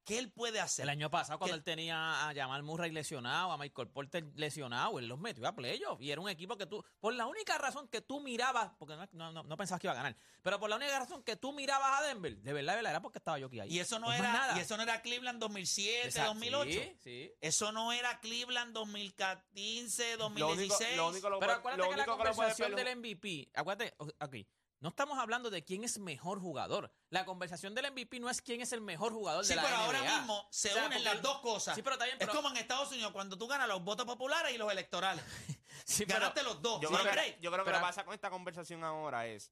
¿Qué 0.04 0.20
él 0.20 0.32
puede 0.32 0.60
hacer? 0.60 0.84
El 0.84 0.90
año 0.90 1.10
pasado, 1.10 1.40
cuando 1.40 1.56
él 1.56 1.64
tenía 1.64 2.30
a 2.30 2.36
Jamal 2.36 2.62
Murray 2.62 2.92
lesionado, 2.92 3.52
a 3.52 3.58
Michael 3.58 3.88
Porter 3.90 4.24
lesionado, 4.36 5.00
él 5.00 5.08
los 5.08 5.18
metió 5.18 5.48
a 5.48 5.56
playoff. 5.56 6.00
Y 6.00 6.12
era 6.12 6.22
un 6.22 6.30
equipo 6.30 6.56
que 6.60 6.68
tú, 6.68 6.86
por 7.00 7.16
la 7.16 7.26
única 7.26 7.58
razón 7.58 7.88
que 7.88 8.02
tú 8.02 8.20
mirabas, 8.20 8.72
porque 8.78 8.96
no, 9.14 9.32
no, 9.32 9.42
no- 9.42 9.58
pensabas 9.58 9.82
que 9.82 9.88
iba 9.88 9.94
a 9.94 9.96
ganar, 9.96 10.16
pero 10.44 10.60
por 10.60 10.70
la 10.70 10.76
única 10.76 11.00
razón 11.00 11.24
que 11.24 11.36
tú 11.38 11.54
mirabas 11.54 12.00
a 12.00 12.04
Denver, 12.04 12.38
de 12.38 12.54
verdad, 12.54 12.74
de 12.74 12.76
verdad, 12.76 12.92
era 12.92 13.02
porque 13.02 13.18
estaba 13.18 13.40
Jokic 13.40 13.62
ahí. 13.62 13.74
Y 13.74 13.80
eso 13.80 13.98
no 13.98 14.06
Pues 14.06 14.20
era, 14.20 14.32
nada. 14.32 14.56
y 14.56 14.60
eso 14.62 14.78
no 14.78 14.84
era 14.84 15.02
Cleveland 15.02 15.40
2007, 15.40 16.06
Exacto. 16.06 16.34
2008. 16.36 16.72
Sí, 16.72 16.98
sí. 17.02 17.32
Eso 17.42 17.72
no 17.72 17.92
era 17.92 18.20
Cleveland 18.20 18.74
2015, 18.74 20.18
Lo 20.18 20.28
único, 20.28 20.48
2016. 20.50 20.98
lo 20.98 21.08
único, 21.10 21.30
lo 21.32 21.40
Pero 21.40 21.48
puede- 21.50 21.58
acuérdate 21.60 21.84
lo 21.84 21.90
que 21.90 21.98
la 21.98 22.04
único 22.04 22.18
conversación 22.18 22.76
del 22.76 22.88
MVP, 22.90 23.50
acuérdate, 23.56 23.96
aquí, 24.20 24.48
no 24.86 24.90
estamos 24.90 25.18
hablando 25.18 25.50
de 25.50 25.64
quién 25.66 25.84
es 25.84 25.98
mejor 25.98 26.40
jugador. 26.40 26.92
La 27.10 27.26
conversación 27.26 27.74
del 27.74 27.92
MVP 27.92 28.20
no 28.20 28.30
es 28.30 28.40
quién 28.40 28.62
es 28.62 28.72
el 28.72 28.82
mejor 28.82 29.14
jugador 29.14 29.44
Sí, 29.44 29.50
de 29.50 29.56
la 29.56 29.64
pero 29.64 29.78
NBA. 29.78 29.84
ahora 29.84 30.02
mismo 30.04 30.48
se 30.52 30.70
O 30.70 30.74
sea, 30.74 30.86
unen 30.86 31.04
las 31.04 31.24
dos 31.24 31.40
cosas. 31.40 31.74
Sí, 31.74 31.82
pero 31.82 31.98
pero- 31.98 32.16
Es 32.20 32.30
como 32.30 32.50
en 32.50 32.58
Estados 32.58 32.92
Unidos 32.92 33.12
cuando 33.12 33.36
tú 33.36 33.48
ganas 33.48 33.68
los 33.68 33.84
votos 33.84 34.06
populares 34.06 34.54
y 34.54 34.60
los 34.60 34.72
electorales. 34.72 35.26
Sí, 35.86 36.06
pero- 36.06 36.20
Ganaste 36.20 36.44
los 36.44 36.62
dos. 36.62 36.80
Yo 36.82 36.90
creo, 36.90 37.00
que, 37.02 37.38
yo 37.42 37.52
creo 37.52 37.64
que 37.66 37.70
Pero- 37.72 37.78
lo 37.80 37.84
que 37.84 37.88
pasa 37.88 38.06
con 38.06 38.14
esta 38.14 38.30
conversación 38.30 38.84
ahora 38.84 39.26
es, 39.26 39.52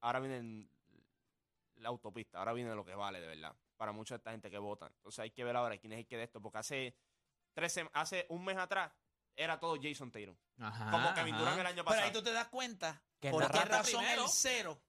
ahora 0.00 0.20
viene 0.20 0.38
el- 0.38 0.70
la 1.76 1.90
autopista, 1.90 2.38
ahora 2.38 2.54
viene 2.54 2.74
lo 2.74 2.82
que 2.84 2.94
vale 2.94 3.20
de 3.20 3.26
verdad, 3.26 3.54
para 3.76 3.92
mucha 3.92 4.14
de 4.14 4.18
esta 4.20 4.30
gente 4.30 4.50
que 4.50 4.56
vota. 4.58 4.86
Entonces 4.86 5.18
hay 5.18 5.30
que 5.32 5.44
ver 5.44 5.54
ahora 5.54 5.76
quién 5.76 5.92
es 5.92 5.98
el 5.98 6.06
que 6.06 6.16
de 6.16 6.22
esto, 6.24 6.40
porque 6.40 6.56
hace, 6.58 6.96
tres 7.52 7.78
hace 7.92 8.24
un 8.30 8.42
mes 8.42 8.56
atrás 8.56 8.90
era 9.36 9.58
todo 9.58 9.76
Jason 9.82 10.10
Tatum, 10.10 10.36
Ajá, 10.60 10.90
como 10.90 11.14
Kevin 11.14 11.34
ajá. 11.34 11.40
Durant 11.40 11.60
el 11.60 11.66
año 11.66 11.84
Pero 11.84 11.94
ahí 11.96 12.00
pasado. 12.02 12.18
tú 12.20 12.24
te 12.24 12.32
das 12.32 12.48
cuenta 12.48 13.02
Que 13.20 13.30
por 13.30 13.50
qué 13.50 13.64
razón 13.64 14.00
primero. 14.00 14.24
el 14.24 14.28
cero 14.30 14.82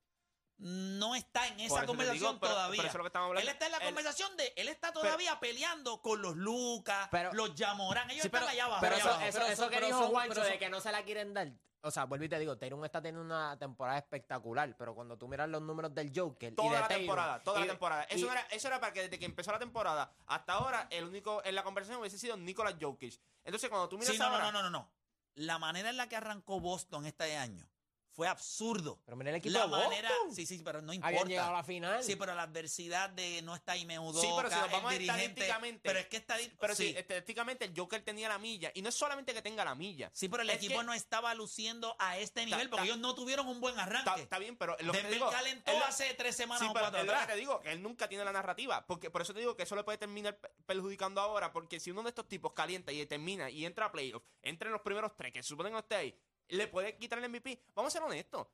no 0.58 1.16
está 1.16 1.48
en 1.48 1.60
esa 1.60 1.86
conversación 1.86 2.20
digo, 2.36 2.40
pero- 2.40 2.54
todavía. 2.54 2.78
pero 2.78 2.88
eso 2.90 2.98
es 2.98 2.98
lo 3.00 3.04
que 3.04 3.08
estamos 3.08 3.28
hablando. 3.30 3.50
Él 3.50 3.54
está 3.54 3.66
en 3.66 3.72
la 3.72 3.78
El- 3.80 3.86
conversación 3.86 4.38
de, 4.38 4.54
él 4.56 4.68
está 4.70 4.94
todavía 4.94 5.40
peleando 5.40 6.02
con 6.02 6.22
los 6.22 6.36
Lucas, 6.36 7.10
los 7.34 7.54
Yamorán, 7.56 8.10
ellos 8.12 8.22
Sí, 8.22 8.28
están 8.28 8.44
allá 8.48 8.66
abajo. 8.66 8.82
Pero 8.82 8.96
allá 8.96 9.02
eso, 9.04 9.10
abajo. 9.10 9.26
eso, 9.28 9.40
Pero 9.40 9.52
eso 9.54 9.70
que 9.70 9.76
pero 9.76 9.88
dijo 9.88 10.08
Juancho 10.10 10.42
de 10.42 10.60
que 10.60 10.70
no 10.70 10.80
se 10.80 10.92
la 10.92 11.04
quieren 11.04 11.34
dar. 11.34 11.52
O 11.86 11.92
sea, 11.92 12.06
vuelvo 12.06 12.24
y 12.24 12.30
te 12.30 12.40
digo, 12.40 12.58
Tatum 12.58 12.86
está 12.86 13.02
teniendo 13.02 13.26
una 13.26 13.60
temporada 13.60 13.98
espectacular, 13.98 14.74
pero 14.78 14.96
cuando 14.96 15.18
tú 15.18 15.28
miras 15.28 15.50
los 15.50 15.62
números 15.62 15.94
del 15.94 16.14
Joker 16.16 16.54
y 16.54 16.56
Toda 16.56 16.72
de 16.76 16.80
la 16.80 16.88
temporada, 16.88 17.44
toda 17.44 17.60
y- 17.60 17.64
la 17.64 17.68
temporada. 17.68 18.04
Eso, 18.04 18.26
y- 18.26 18.30
era, 18.30 18.40
eso 18.52 18.68
era 18.70 18.80
para 18.80 18.94
que 18.94 19.02
desde 19.02 19.20
que 19.20 19.26
empezó 19.26 19.52
la 19.52 19.60
temporada 19.60 20.14
hasta 20.28 20.54
ahora, 20.54 20.88
el 20.92 21.04
único 21.04 21.44
en 21.44 21.56
la 21.56 21.64
conversación 21.64 22.00
hubiese 22.00 22.18
sido 22.18 22.38
Nicolas 22.38 22.76
Jokic. 22.80 23.20
Entonces, 23.44 23.70
cuando 23.70 23.90
tú 23.90 23.98
miras 23.98 24.14
Sí, 24.14 24.18
no, 24.18 24.30
no, 24.30 24.36
ahora, 24.36 24.46
no, 24.54 24.62
no, 24.62 24.64
no, 24.64 24.70
no. 24.70 24.92
La 25.36 25.60
manera 25.60 25.90
en 25.90 25.98
la 25.98 26.08
que 26.08 26.16
arrancó 26.16 26.62
Boston 26.62 27.06
este 27.06 27.36
año 27.36 27.68
fue 28.14 28.28
absurdo. 28.28 29.00
Pero 29.06 29.18
mira 29.18 29.32
el 29.32 29.38
equipo 29.38 29.54
La 29.54 29.62
de 29.64 29.68
Boston. 29.70 29.90
manera, 29.90 30.12
sí, 30.32 30.46
sí, 30.46 30.62
pero 30.64 30.82
no 30.82 30.92
Habían 30.92 31.28
llegado 31.28 31.28
a 31.28 31.32
importa. 31.32 31.52
la 31.52 31.64
final. 31.64 32.04
Sí, 32.04 32.16
pero 32.16 32.36
la 32.36 32.44
adversidad 32.44 33.10
de 33.10 33.42
no 33.42 33.56
está 33.56 33.76
Ime 33.76 33.98
Udoka, 34.00 34.22
Sí, 34.22 34.28
pero 34.36 34.50
si 34.50 34.56
nos 34.56 34.72
vamos 34.72 34.94
el 34.94 35.00
dirigente, 35.00 35.24
estadísticamente. 35.24 35.82
pero 35.84 36.00
es 36.00 36.08
que 36.08 36.18
está 36.18 36.36
pero 36.60 36.76
sí, 36.76 36.90
sí, 36.92 36.98
estadísticamente 36.98 37.66
el 37.66 37.74
Joker 37.76 38.02
tenía 38.04 38.30
la 38.30 38.38
milla. 38.38 38.72
Y 38.76 38.82
no 38.82 38.90
es 38.90 38.96
solamente 38.96 39.34
que 39.34 39.42
tenga 39.42 39.66
la 39.66 39.74
milla. 39.76 40.12
sí, 40.14 40.30
pero 40.30 40.44
el 40.44 40.50
es 40.52 40.58
equipo 40.58 40.80
que- 40.80 40.86
no 40.86 40.94
estaba 40.94 41.34
luciendo 41.34 41.96
a 42.00 42.18
este 42.18 42.46
nivel 42.46 42.70
porque 42.70 42.82
ta- 42.82 42.86
ellos 42.86 43.00
no 43.00 43.16
tuvieron 43.16 43.48
un 43.48 43.60
buen 43.60 43.80
arranque. 43.80 44.22
está 44.22 44.38
bien, 44.38 44.56
pero 44.58 44.74
lo 44.80 44.92
que 44.94 45.00
te 45.00 45.04
Denver 45.10 45.14
digo, 45.14 45.30
calentó 45.32 45.72
lo- 45.72 45.86
hace 45.86 46.14
tres 46.14 46.36
semanas 46.36 46.62
Sí, 46.62 46.68
o 46.70 46.72
cuatro 46.72 47.00
es 47.00 47.06
lo 47.06 47.12
que 47.12 47.18
atrás. 47.18 47.28
te 47.34 47.40
digo, 47.40 47.60
que 47.62 47.72
él 47.72 47.82
nunca 47.82 48.08
tiene 48.08 48.24
la 48.24 48.32
narrativa. 48.32 48.86
Porque, 48.86 49.10
por 49.10 49.22
eso 49.24 49.34
te 49.34 49.40
digo 49.40 49.56
que 49.56 49.64
eso 49.64 49.76
le 49.76 49.84
puede 49.84 49.98
terminar 49.98 50.38
pe- 50.38 50.50
perjudicando 50.66 51.20
ahora. 51.22 51.52
Porque 51.52 51.80
si 51.80 51.90
uno 51.92 52.04
de 52.04 52.10
estos 52.10 52.28
tipos 52.28 52.54
calienta 52.54 52.92
y 52.92 53.04
termina 53.08 53.50
y 53.50 53.66
entra 53.66 53.88
a 53.88 53.92
playoff, 53.92 54.24
entra 54.42 54.68
en 54.68 54.74
los 54.74 54.82
primeros 54.82 55.16
tres, 55.16 55.34
que 55.34 55.42
se 55.42 55.50
supone 55.50 55.70
que 55.70 55.74
no 55.74 55.80
esté 55.80 55.96
ahí, 55.96 56.16
le 56.50 56.68
puede 56.68 56.98
quitar 56.98 57.20
el 57.20 57.30
MVP. 57.30 57.62
Vamos 57.76 57.94
a 57.94 58.00
ser 58.00 58.04
honestos. 58.04 58.48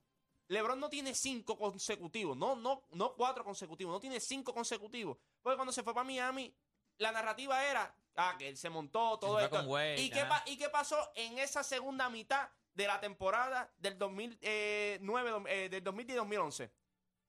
LeBron 0.48 0.80
no 0.80 0.90
tiene 0.90 1.14
cinco 1.14 1.58
consecutivos, 1.58 2.36
no, 2.36 2.56
no, 2.56 2.84
no 2.92 3.14
cuatro 3.16 3.44
consecutivos, 3.44 3.94
no 3.94 4.00
tiene 4.00 4.20
cinco 4.20 4.54
consecutivos. 4.54 5.18
Porque 5.44 5.56
cuando 5.56 5.72
se 5.72 5.84
fue 5.84 5.94
para 5.94 6.04
Miami, 6.04 6.52
la 6.98 7.12
narrativa 7.12 7.64
era, 7.64 7.96
ah, 8.16 8.36
que 8.38 8.48
él 8.50 8.58
se 8.58 8.70
montó, 8.70 9.20
todo 9.20 9.40
esto. 9.40 9.62
Wade, 9.62 10.02
¿Y, 10.02 10.10
qué 10.10 10.26
¿Y 10.48 10.58
qué 10.58 10.70
pasó 10.70 11.12
en 11.16 11.38
esa 11.38 11.64
segunda 11.64 12.10
mitad 12.10 12.50
de 12.74 12.88
la 12.88 13.00
temporada 13.00 13.72
del 13.78 13.98
2009, 14.00 15.32
dom- 15.32 15.46
eh, 15.48 15.70
del 15.70 15.84
2010-2011. 15.84 16.72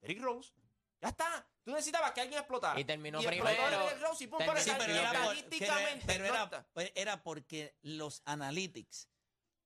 Derrick 0.01 0.21
Rose. 0.21 0.51
Ya 0.99 1.09
está. 1.09 1.47
Tú 1.63 1.71
necesitabas 1.71 2.11
que 2.13 2.21
alguien 2.21 2.39
explotara. 2.39 2.79
Y 2.79 2.85
terminó 2.85 3.19
primero. 3.19 3.89
Rose 3.99 4.23
y 4.23 4.27
pum, 4.27 4.39
Terminó- 4.39 4.53
pero 4.53 4.63
Sí, 4.63 4.71
pero 6.07 6.25
era, 6.25 6.67
pero 6.73 6.89
era 6.95 7.23
porque 7.23 7.75
los 7.81 8.21
analytics 8.25 9.07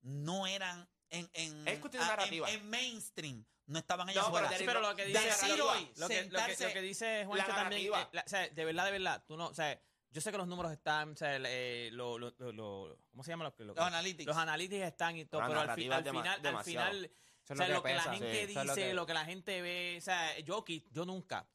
no 0.05 0.47
eran 0.47 0.87
en, 1.09 1.29
en, 1.33 1.67
Es 1.67 1.79
cuestión 1.79 2.03
de 2.03 2.09
a- 2.09 2.13
en- 2.13 2.17
narrativa. 2.17 2.49
en 2.51 2.69
mainstream. 2.69 3.45
No 3.67 3.79
estaban 3.79 4.07
ellos 4.09 4.23
No, 4.23 4.31
pero 4.31 4.45
fuera. 4.45 4.49
Derrick 4.49 4.69
Sí, 4.69 4.73
pero 4.75 4.87
lo 4.89 4.95
que 4.95 5.05
dice, 5.05 5.19
Decir 5.25 5.61
hoy, 5.61 5.61
lo 5.61 5.85
que, 5.85 5.99
lo 6.01 6.07
que- 6.07 6.15
sentarse- 6.21 6.67
lo 6.67 6.73
que 6.73 6.81
dice 6.81 7.25
Juancho 7.25 7.47
La 7.47 7.55
también, 7.55 7.89
narrativa. 7.91 8.01
eh, 8.01 8.09
la- 8.15 8.21
o 8.21 8.29
sea, 8.29 8.47
de 8.49 8.65
verdad, 8.65 8.85
de 8.85 8.91
verdad, 8.91 9.23
tú 9.27 9.37
no, 9.37 9.47
o 9.47 9.53
sea, 9.55 9.81
yo 10.11 10.21
sé 10.21 10.31
que 10.31 10.37
los 10.37 10.47
números 10.47 10.71
están, 10.71 11.11
o 11.13 11.15
sea, 11.15 11.35
el, 11.35 11.45
eh, 11.47 11.89
lo, 11.91 12.19
lo- 12.19 12.33
lo- 12.37 12.51
lo- 12.51 12.99
¿cómo 13.09 13.23
se 13.23 13.31
llama? 13.31 13.43
Lo, 13.45 13.55
que- 13.55 13.63
lo- 13.65 13.73
Los 13.73 13.85
analytics. 13.85 14.27
Los 14.27 14.37
analytics 14.37 14.83
están 14.85 15.17
y 15.17 15.25
todo, 15.25 15.41
La 15.41 15.47
pero 15.47 15.59
al, 15.61 15.65
fi- 15.75 15.87
narrativa 15.87 15.95
al 15.95 16.01
es 16.01 16.05
dema- 16.05 16.21
final, 16.21 16.35
al 16.35 16.41
demasiado. 16.43 16.91
final, 16.91 17.11
Eso 17.45 17.53
o 17.53 17.57
sea, 17.57 17.67
lo 17.67 17.75
lo 17.75 17.83
que 17.83 17.93
la 17.93 18.01
gente 18.01 18.41
sí, 18.41 18.45
dice, 18.47 18.89
es 18.89 18.95
lo 18.95 19.01
lo 19.01 19.05
que... 19.05 19.13
la 19.13 19.25
gente 19.25 19.61
ve, 19.61 19.95
o 19.99 20.01
sea, 20.01 20.33
Jokic, 20.47 20.91
yo 20.91 21.05
nunca, 21.05 21.47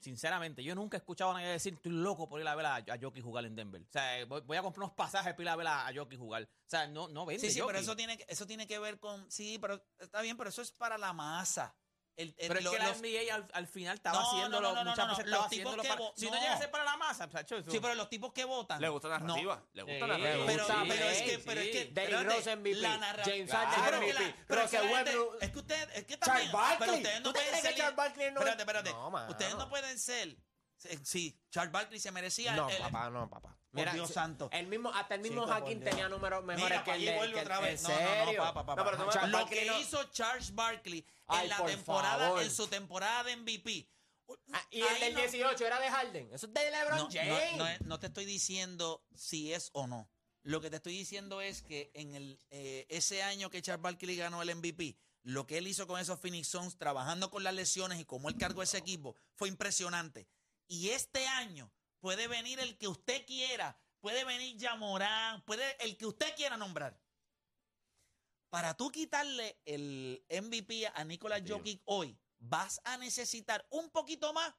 sinceramente, 0.00 0.64
yo 0.64 0.74
nunca 0.74 0.96
he 0.96 0.98
escuchado 0.98 1.30
a 1.30 1.34
nadie 1.34 1.46
decir, 1.46 1.74
estoy 1.74 1.92
loco 1.92 2.28
por 2.28 2.40
ir 2.40 2.48
a 2.48 2.54
ver 2.56 2.66
a, 2.66 2.76
a 2.76 2.98
Jokic 3.00 3.22
jugar 3.22 3.44
en 3.44 3.54
Denver. 3.54 3.82
O 3.82 3.92
sea, 3.92 4.24
voy, 4.26 4.40
voy 4.40 4.56
a 4.56 4.62
comprar 4.62 4.84
unos 4.84 4.96
pasajes 4.96 5.32
para 5.34 5.42
ir 5.42 5.48
a 5.48 5.56
ver 5.56 5.66
a, 5.68 5.86
a 5.86 5.92
jugar. 6.18 6.42
O 6.42 6.68
sea, 6.70 6.88
no, 6.88 7.08
no 7.08 7.24
vende 7.24 7.46
Sí, 7.46 7.54
sí, 7.54 7.62
pero 7.64 7.78
eso 7.78 7.94
tiene, 7.94 8.18
eso 8.28 8.46
tiene 8.46 8.66
que 8.66 8.78
ver 8.78 8.98
con. 8.98 9.30
Sí, 9.30 9.58
pero 9.60 9.80
está 9.98 10.22
bien, 10.22 10.36
pero 10.36 10.50
eso 10.50 10.62
es 10.62 10.72
para 10.72 10.98
la 10.98 11.12
masa. 11.12 11.74
El- 12.20 12.34
el- 12.38 12.48
Pero 12.48 12.58
es 12.58 12.64
lo- 12.64 12.70
que 12.72 12.78
la 12.78 12.88
los- 12.88 12.96
NBA 12.98 13.34
al, 13.34 13.48
al 13.52 13.66
final 13.66 13.96
estaba 13.96 14.20
No, 14.20 14.28
haciéndolo, 14.28 14.68
no, 14.68 14.74
no, 14.74 14.84
no, 14.84 14.90
muchas 14.90 15.06
no, 15.06 15.10
veces 15.16 15.26
los 15.26 15.34
estaba 15.34 15.48
tipos 15.48 15.72
haciéndolo 15.72 15.82
que 15.82 15.88
para... 15.88 16.00
vo- 16.00 16.12
Si 16.16 16.26
no, 16.30 16.36
llega 16.38 16.52
a 16.54 16.58
ser 16.58 16.70
para 16.70 16.84
la 16.84 16.96
masa, 16.96 17.26
muchacho, 17.26 17.56
eso- 17.56 17.70
sí, 17.70 17.80
pero 17.80 17.94
los 17.94 18.08
tipos 18.10 18.32
que 18.32 18.44
votan. 18.44 18.80
Le 18.80 18.88
gusta 18.88 19.08
la 19.08 19.18
no. 19.20 19.26
narrativa. 19.28 19.62
Le 19.72 19.82
gusta 19.82 19.94
Sí, 19.94 20.00
la 20.00 20.18
narrativa. 20.18 20.46
Pero, 20.46 20.66
Sí, 20.66 20.72
pero 20.88 21.04
es 21.08 21.22
que, 21.22 21.36
sí. 21.36 21.42
pero 21.46 21.60
es 21.60 21.70
que. 21.70 21.84
Derrick 21.86 22.22
Rose 22.28 22.56
MVP, 22.56 22.80
la 22.80 22.96
narra- 22.98 23.24
James 23.24 23.50
Harden 23.50 24.02
MVP, 24.02 24.34
pero 24.46 24.60
que 24.68 24.76
Es 25.40 25.50
que 25.50 25.58
ustedes, 25.58 25.88
es 25.94 26.04
que 26.04 26.18
Charles 26.18 26.50
también. 26.50 26.50
Pero 26.50 26.58
Barkley. 26.58 26.96
ustedes 26.96 27.20
no 27.20 27.22
¿Tú 27.22 27.32
te 27.32 27.40
pueden 27.40 27.62
ser. 27.62 27.74
Charles 27.74 27.96
Barkley 27.96 28.26
no 28.32 28.40
es- 28.40 28.46
Espérate, 28.46 28.62
espérate. 28.62 29.30
Ustedes 29.30 29.54
no 29.56 29.68
pueden 29.68 29.98
ser. 29.98 30.36
Sí, 31.04 31.38
Charles 31.50 31.72
Barkley 31.72 32.00
se 32.00 32.10
merecía. 32.10 32.52
No, 32.52 32.68
el- 32.68 32.78
papá, 32.78 33.10
no, 33.10 33.28
papá. 33.28 33.56
Por 33.72 33.92
Dios 33.92 34.10
santo. 34.10 34.48
El 34.52 34.66
mismo, 34.66 34.92
hasta 34.92 35.14
el 35.14 35.20
mismo 35.20 35.44
Chico, 35.44 35.66
Dios. 35.68 35.84
tenía 35.84 36.08
números 36.08 36.44
mejores 36.44 36.70
Mira, 36.70 36.82
que 36.84 36.92
el 36.94 37.04
de 37.04 37.16
vuelve 37.16 37.34
que- 37.34 37.40
otra 37.40 37.60
vez. 37.60 37.84
¿En 37.84 37.90
No, 37.90 38.00
no, 38.00 38.04
no, 38.16 38.24
serio? 38.24 38.42
papá, 38.42 38.66
papá. 38.66 38.74
No, 38.76 38.84
pero 38.90 38.96
Lo 39.26 39.32
Barkley 39.38 39.60
que 39.60 39.66
no- 39.66 39.78
hizo 39.80 40.04
Charles 40.10 40.54
Barkley 40.54 41.06
Ay, 41.28 41.44
en 41.44 41.48
la 41.50 41.56
por 41.58 41.70
temporada, 41.70 42.26
favor. 42.26 42.42
en 42.42 42.50
su 42.50 42.66
temporada 42.66 43.22
de 43.24 43.32
MVP. 43.36 43.88
Ah, 44.52 44.66
y 44.70 44.80
el 44.80 44.88
Ahí 44.88 45.00
del 45.00 45.14
no- 45.14 45.20
18 45.20 45.66
era 45.66 45.78
de 45.80 45.88
Harden. 45.90 46.30
Eso 46.32 46.46
es 46.46 46.54
de 46.54 46.70
LeBron 46.70 46.98
no, 46.98 47.08
James. 47.12 47.52
no- 47.52 47.56
no 47.58 47.66
es- 47.68 47.80
no 47.82 47.98
te 48.00 48.06
estoy 48.08 48.24
diciendo 48.24 49.04
si 49.14 49.52
es 49.52 49.70
o 49.72 49.86
no. 49.86 50.08
Lo 50.42 50.60
que 50.60 50.70
te 50.70 50.76
estoy 50.76 50.96
diciendo 50.96 51.40
es 51.40 51.62
que 51.62 51.90
en 51.94 52.14
el 52.14 52.38
eh, 52.50 52.86
ese 52.88 53.22
año 53.22 53.50
que 53.50 53.60
Charles 53.62 53.82
Barkley 53.82 54.16
ganó 54.16 54.40
el 54.42 54.50
MVP, 54.50 54.96
lo 55.22 55.46
que 55.46 55.58
él 55.58 55.66
hizo 55.66 55.86
con 55.86 56.00
esos 56.00 56.18
Phoenix 56.18 56.48
Suns, 56.48 56.76
trabajando 56.78 57.30
con 57.30 57.44
las 57.44 57.54
lesiones 57.54 58.00
y 58.00 58.04
cómo 58.04 58.28
él 58.28 58.36
cargó 58.38 58.62
ese 58.62 58.78
equipo, 58.78 59.14
fue 59.34 59.48
impresionante. 59.48 60.26
Y 60.66 60.90
este 60.90 61.26
año 61.26 61.70
puede 62.00 62.26
venir 62.26 62.58
el 62.60 62.76
que 62.76 62.88
usted 62.88 63.24
quiera, 63.26 63.78
puede 64.00 64.24
venir 64.24 64.56
Yamorán, 64.56 65.42
puede 65.44 65.76
el 65.84 65.96
que 65.96 66.06
usted 66.06 66.34
quiera 66.34 66.56
nombrar. 66.56 66.98
Para 68.48 68.76
tú 68.76 68.90
quitarle 68.90 69.60
el 69.64 70.24
MVP 70.28 70.90
a 70.92 71.04
Nicolás. 71.04 71.42
Jokic 71.46 71.82
hoy, 71.84 72.18
vas 72.38 72.80
a 72.84 72.96
necesitar 72.96 73.64
un 73.70 73.90
poquito 73.90 74.32
más 74.32 74.52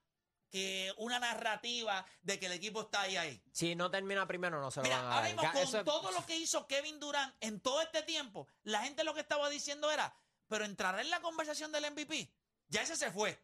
que 0.49 0.93
una 0.97 1.19
narrativa 1.19 2.05
de 2.21 2.39
que 2.39 2.45
el 2.45 2.51
equipo 2.51 2.81
está 2.81 3.01
ahí 3.01 3.17
ahí. 3.17 3.41
Si 3.51 3.73
no 3.75 3.89
termina 3.89 4.27
primero, 4.27 4.61
no 4.61 4.69
se 4.69 4.79
lo 4.81 4.83
Mira, 4.83 4.97
van 4.97 5.05
a 5.05 5.15
ahora 5.15 5.27
dar. 5.27 5.35
mismo 5.35 5.51
con 5.51 5.61
eso 5.61 5.83
todo 5.83 6.11
lo 6.11 6.25
que 6.25 6.37
hizo 6.37 6.67
Kevin 6.67 6.99
Durant 6.99 7.33
en 7.39 7.61
todo 7.61 7.81
este 7.81 8.03
tiempo, 8.03 8.47
la 8.63 8.83
gente 8.83 9.03
lo 9.03 9.13
que 9.13 9.21
estaba 9.21 9.49
diciendo 9.49 9.89
era, 9.89 10.13
pero 10.47 10.65
entrará 10.65 11.01
en 11.01 11.09
la 11.09 11.21
conversación 11.21 11.71
del 11.71 11.89
MVP. 11.91 12.33
Ya 12.67 12.81
ese 12.81 12.95
se 12.95 13.11
fue. 13.11 13.41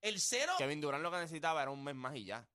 El 0.00 0.20
cero, 0.20 0.54
Kevin 0.58 0.80
Durant 0.80 1.02
lo 1.02 1.10
que 1.10 1.16
necesitaba 1.18 1.60
era 1.62 1.72
un 1.72 1.82
mes 1.82 1.94
más 1.96 2.14
y 2.14 2.24
ya. 2.24 2.48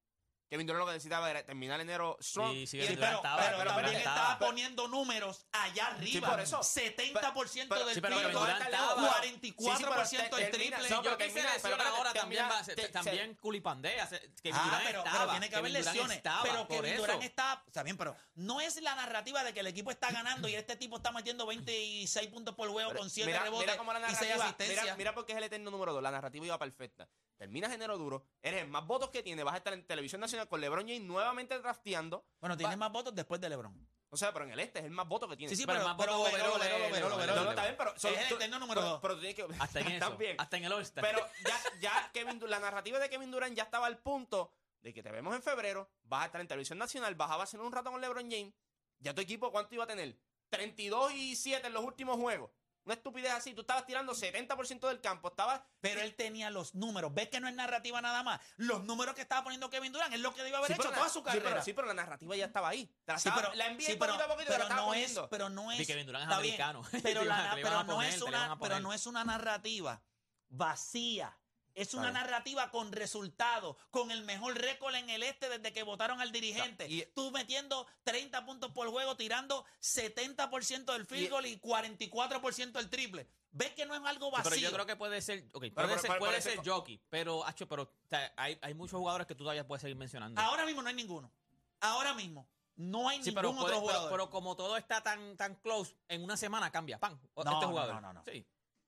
Kevin 0.54 0.68
Durant 0.68 0.82
lo 0.82 0.86
que 0.86 0.92
necesitaba 0.94 1.32
era 1.32 1.44
terminar 1.44 1.82
enero 1.82 2.16
strong. 2.22 2.52
Sí, 2.54 2.68
sí, 2.68 2.78
y 2.78 2.86
sí, 2.86 2.96
pero, 2.96 3.16
estaba, 3.16 3.38
pero 3.42 3.58
también 3.58 3.76
Durant 3.88 3.98
estaba 3.98 4.22
estaba. 4.34 4.38
poniendo 4.40 4.88
números 4.88 5.48
allá 5.52 5.88
arriba. 5.88 6.30
por 6.30 6.40
eso. 6.42 6.60
70% 6.60 7.70
Pero- 7.70 7.86
del 7.88 8.00
pero 8.00 8.20
estaba. 8.20 8.96
44% 8.96 10.36
del 10.36 10.52
triple. 10.52 10.90
no, 10.92 11.02
pero 11.02 11.02
pero 11.02 11.18
que 11.18 11.60
pero 11.60 11.82
ahora 11.84 12.14
también, 12.14 12.46
va, 12.46 12.62
también 12.92 13.34
culipandea. 13.38 14.08
Kevin 14.08 14.54
Ah, 14.54 14.64
Durant 14.66 14.84
pero, 14.86 15.00
estaba, 15.00 15.20
pero 15.22 15.32
tiene 15.32 15.50
que 15.50 15.56
haber 15.56 15.72
lesiones. 15.72 16.22
pero 16.44 16.68
Kevin. 16.68 16.98
Durant 16.98 17.24
está, 17.24 17.64
está 17.66 17.82
bien, 17.82 17.98
pero 17.98 18.16
no 18.36 18.62
es 18.62 18.80
la 18.80 18.94
narrativa 18.94 19.44
de 19.44 19.56
que 19.56 19.62
el 19.62 19.68
equipo 19.68 19.90
está 19.90 20.12
ganando 20.12 20.48
y 20.48 20.54
este 20.54 20.76
tipo 20.76 20.98
está 20.98 21.12
metiendo 21.12 21.48
26 21.48 22.28
puntos 22.28 22.54
por 22.54 22.70
juego 22.70 22.90
Pero 22.90 23.00
con 23.00 23.10
7 23.10 23.26
mira, 23.26 23.42
rebotes 23.42 23.66
mira 23.66 23.78
cómo 23.78 23.92
la 23.92 24.00
y 24.02 24.04
6 24.04 24.14
narrativa, 24.22 24.46
asistencias. 24.46 24.84
mira, 24.84 24.96
mira 24.98 25.16
porque 25.16 25.32
es 25.32 25.38
el 25.40 25.46
eterno 25.46 25.72
número 25.72 25.94
2. 25.94 26.04
La 26.04 26.12
narrativa 26.12 26.46
iba 26.46 26.60
perfecta. 26.60 27.08
Terminas 27.44 27.74
enero 27.74 27.98
duro, 27.98 28.24
eres 28.42 28.62
el 28.62 28.70
más 28.70 28.88
votos 28.88 29.10
que 29.10 29.22
tiene, 29.22 29.44
vas 29.44 29.56
a 29.56 29.58
estar 29.58 29.74
en 29.74 29.86
televisión 29.86 30.22
nacional 30.22 30.48
con 30.48 30.62
LeBron 30.62 30.88
James 30.88 31.02
nuevamente 31.02 31.60
drafteando. 31.60 32.24
bueno, 32.40 32.56
tiene 32.56 32.76
Va- 32.76 32.78
más 32.78 32.92
votos 32.94 33.14
después 33.14 33.42
de 33.42 33.50
LeBron. 33.50 33.86
O 34.12 34.16
sea, 34.16 34.32
pero 34.32 34.46
en 34.46 34.52
el 34.52 34.60
este 34.62 34.80
es 34.80 34.86
el 34.86 34.92
más 34.92 35.06
votos 35.10 35.30
que 35.30 35.36
tiene. 35.36 35.50
Sí, 35.50 35.58
sí, 35.58 35.66
Pero 35.66 35.80
pero, 35.80 35.90
más 35.90 35.98
pero, 35.98 36.18
votos 36.20 36.32
pero, 36.32 36.44
pero, 36.54 36.54
pero, 36.90 37.76
pero. 37.78 37.94
Es 37.98 38.06
el 38.06 38.34
eterno 38.38 38.60
número 38.60 38.80
pero- 38.80 38.92
dos. 38.92 39.00
Pero, 39.02 39.16
tú 39.16 39.20
tienes 39.20 39.36
que... 39.36 39.46
Hasta 39.60 39.80
en 39.82 39.88
eso. 39.92 40.18
Hasta 40.38 40.56
en 40.58 40.64
el 40.64 40.72
All-Star. 40.72 41.04
Pero 41.04 41.20
ya, 41.46 41.60
ya 41.82 42.12
Kevin, 42.14 42.40
la 42.50 42.60
narrativa 42.60 42.98
de 42.98 43.10
Kevin 43.10 43.30
Durant 43.30 43.58
ya 43.58 43.64
estaba 43.64 43.88
al 43.88 43.98
punto 43.98 44.54
de 44.80 44.94
que 44.94 45.04
te 45.04 45.12
vemos 45.12 45.36
en 45.36 45.44
febrero, 45.44 45.90
vas 46.04 46.24
a 46.24 46.26
estar 46.28 46.40
en 46.40 46.48
televisión 46.48 46.78
nacional, 46.80 47.14
a 47.20 47.36
vacilar 47.36 47.66
un 47.66 47.74
rato 47.74 47.92
con 47.92 48.00
LeBron 48.00 48.32
James. 48.32 48.54
Ya 49.00 49.14
tu 49.14 49.20
equipo, 49.20 49.52
¿cuánto 49.52 49.76
iba 49.76 49.84
a 49.84 49.88
tener? 49.88 50.18
32 50.50 51.12
y 51.12 51.36
7 51.36 51.68
en 51.68 51.74
los 51.74 51.84
últimos 51.84 52.16
juegos. 52.16 52.52
Una 52.86 52.96
estupidez 52.96 53.32
así. 53.32 53.54
Tú 53.54 53.62
estabas 53.62 53.86
tirando 53.86 54.14
70% 54.14 54.88
del 54.88 55.00
campo. 55.00 55.30
Estabas. 55.30 55.62
Pero 55.80 56.02
él 56.02 56.16
tenía 56.16 56.50
los 56.50 56.76
números. 56.76 57.14
¿Ves 57.14 57.30
que 57.30 57.40
no 57.40 57.48
es 57.48 57.54
narrativa 57.56 58.02
nada 58.02 58.24
más? 58.24 58.42
Los 58.58 58.84
números 58.84 59.16
que 59.16 59.22
estaba 59.22 59.44
poniendo 59.44 59.70
Kevin 59.70 59.94
Durant 59.94 60.14
es 60.14 60.20
lo 60.20 60.34
que 60.34 60.42
debió 60.44 60.58
haber 60.58 60.68
Sí, 60.68 60.74
hecho 60.74 60.82
pero 60.84 60.94
toda 60.94 61.06
la- 61.08 61.14
su 61.14 61.20
sí, 61.20 61.26
carrera. 61.26 61.50
pero, 61.50 61.64
sí, 61.64 61.74
pero 61.74 61.88
la 61.88 61.94
narrativa 61.94 62.36
ya 62.36 62.46
estaba 62.46 62.70
ahí. 62.70 62.94
La 63.06 63.18
Sí, 63.18 63.30
estaba- 63.30 63.42
pero, 63.50 63.54
la 63.56 63.68
NBA 63.68 63.86
sí, 63.86 63.96
pero, 64.00 64.14
poquito 64.14 64.24
a 64.24 64.28
poquito 64.34 64.52
pero 64.52 64.64
estaba 64.64 64.82
no 64.82 64.88
poniendo. 64.88 65.24
es, 65.24 65.30
pero 65.30 65.50
no 65.50 65.72
es. 65.72 65.78
Sí, 65.78 65.86
Kevin 65.86 66.06
Durant 66.08 66.24
es 66.24 66.28
bien, 66.42 66.62
americano. 66.62 66.82
Pero, 67.04 67.24
la, 67.26 67.52
pero 67.56 68.02
es 68.02 68.22
una, 68.22 68.58
pero 68.60 68.80
no 68.80 68.92
es 68.94 69.06
una 69.08 69.24
narrativa 69.24 70.02
vacía. 70.50 71.38
Es 71.76 71.94
una 71.96 72.12
Claro. 72.12 72.26
narrativa 72.28 72.70
con 72.70 72.92
resultados, 72.92 73.76
con 73.90 74.12
el 74.12 74.24
mejor 74.24 74.56
récord 74.60 74.94
en 74.96 75.10
el 75.10 75.24
este 75.24 75.50
desde 75.50 75.74
que 75.74 75.82
votaron 75.84 76.22
al 76.22 76.32
dirigente. 76.32 76.88
Y- 76.88 77.06
Tú 77.16 77.32
metiendo 77.32 77.88
30 78.04 78.46
puntos 78.46 78.72
por 78.72 78.90
juego, 78.90 79.18
tirando 79.18 79.66
70% 79.80 80.94
del 80.94 81.06
field 81.06 81.24
Y- 81.26 81.30
goal 81.30 81.46
y 81.48 81.58
44% 81.60 82.80
del 82.80 82.90
triple. 82.90 83.28
¿Ves 83.52 83.72
que 83.74 83.86
no 83.86 83.94
es 83.96 84.02
algo 84.04 84.32
vacío? 84.32 84.50
Pero 84.50 84.62
yo 84.62 84.72
creo 84.72 84.86
que 84.86 84.96
puede 84.96 85.22
ser, 85.22 85.48
puede 85.52 85.72
pero- 85.72 85.90
ser, 85.90 86.02
pero- 86.02 86.20
puede 86.20 86.42
pero 86.42 86.44
ser 86.44 86.68
jockey, 86.68 87.00
pero, 87.10 87.46
acho, 87.46 87.68
pero 87.68 87.84
o 87.84 87.90
sea, 88.10 88.34
hay, 88.36 88.58
hay 88.62 88.74
muchos 88.74 88.98
jugadores 88.98 89.28
que 89.28 89.36
tú 89.36 89.44
todavía 89.44 89.66
puedes 89.68 89.82
seguir 89.82 89.96
mencionando. 89.98 90.40
Ahora 90.42 90.66
mismo 90.66 90.82
no 90.82 90.90
hay 90.90 90.96
ninguno. 90.96 91.32
Ahora 91.80 92.14
mismo 92.14 92.48
no 92.76 93.08
hay 93.10 93.18
sí, 93.24 93.26
ningún 93.30 93.36
pero, 93.36 93.50
otro 93.52 93.64
puede- 93.66 93.80
jugador. 93.80 94.12
pero 94.12 94.30
como 94.32 94.56
todo 94.56 94.76
está 94.78 95.02
tan, 95.02 95.38
tan 95.38 95.56
close, 95.56 95.96
en 96.08 96.24
una 96.24 96.36
semana 96.38 96.72
cambia, 96.72 96.98
¡pam! 97.00 97.14
No, 97.36 97.42
este 97.44 97.52
no, 97.66 97.68
jugador. 97.70 97.94
no, 97.96 98.02
no, 98.02 98.14
no. 98.14 98.24
Sí. 98.26 98.44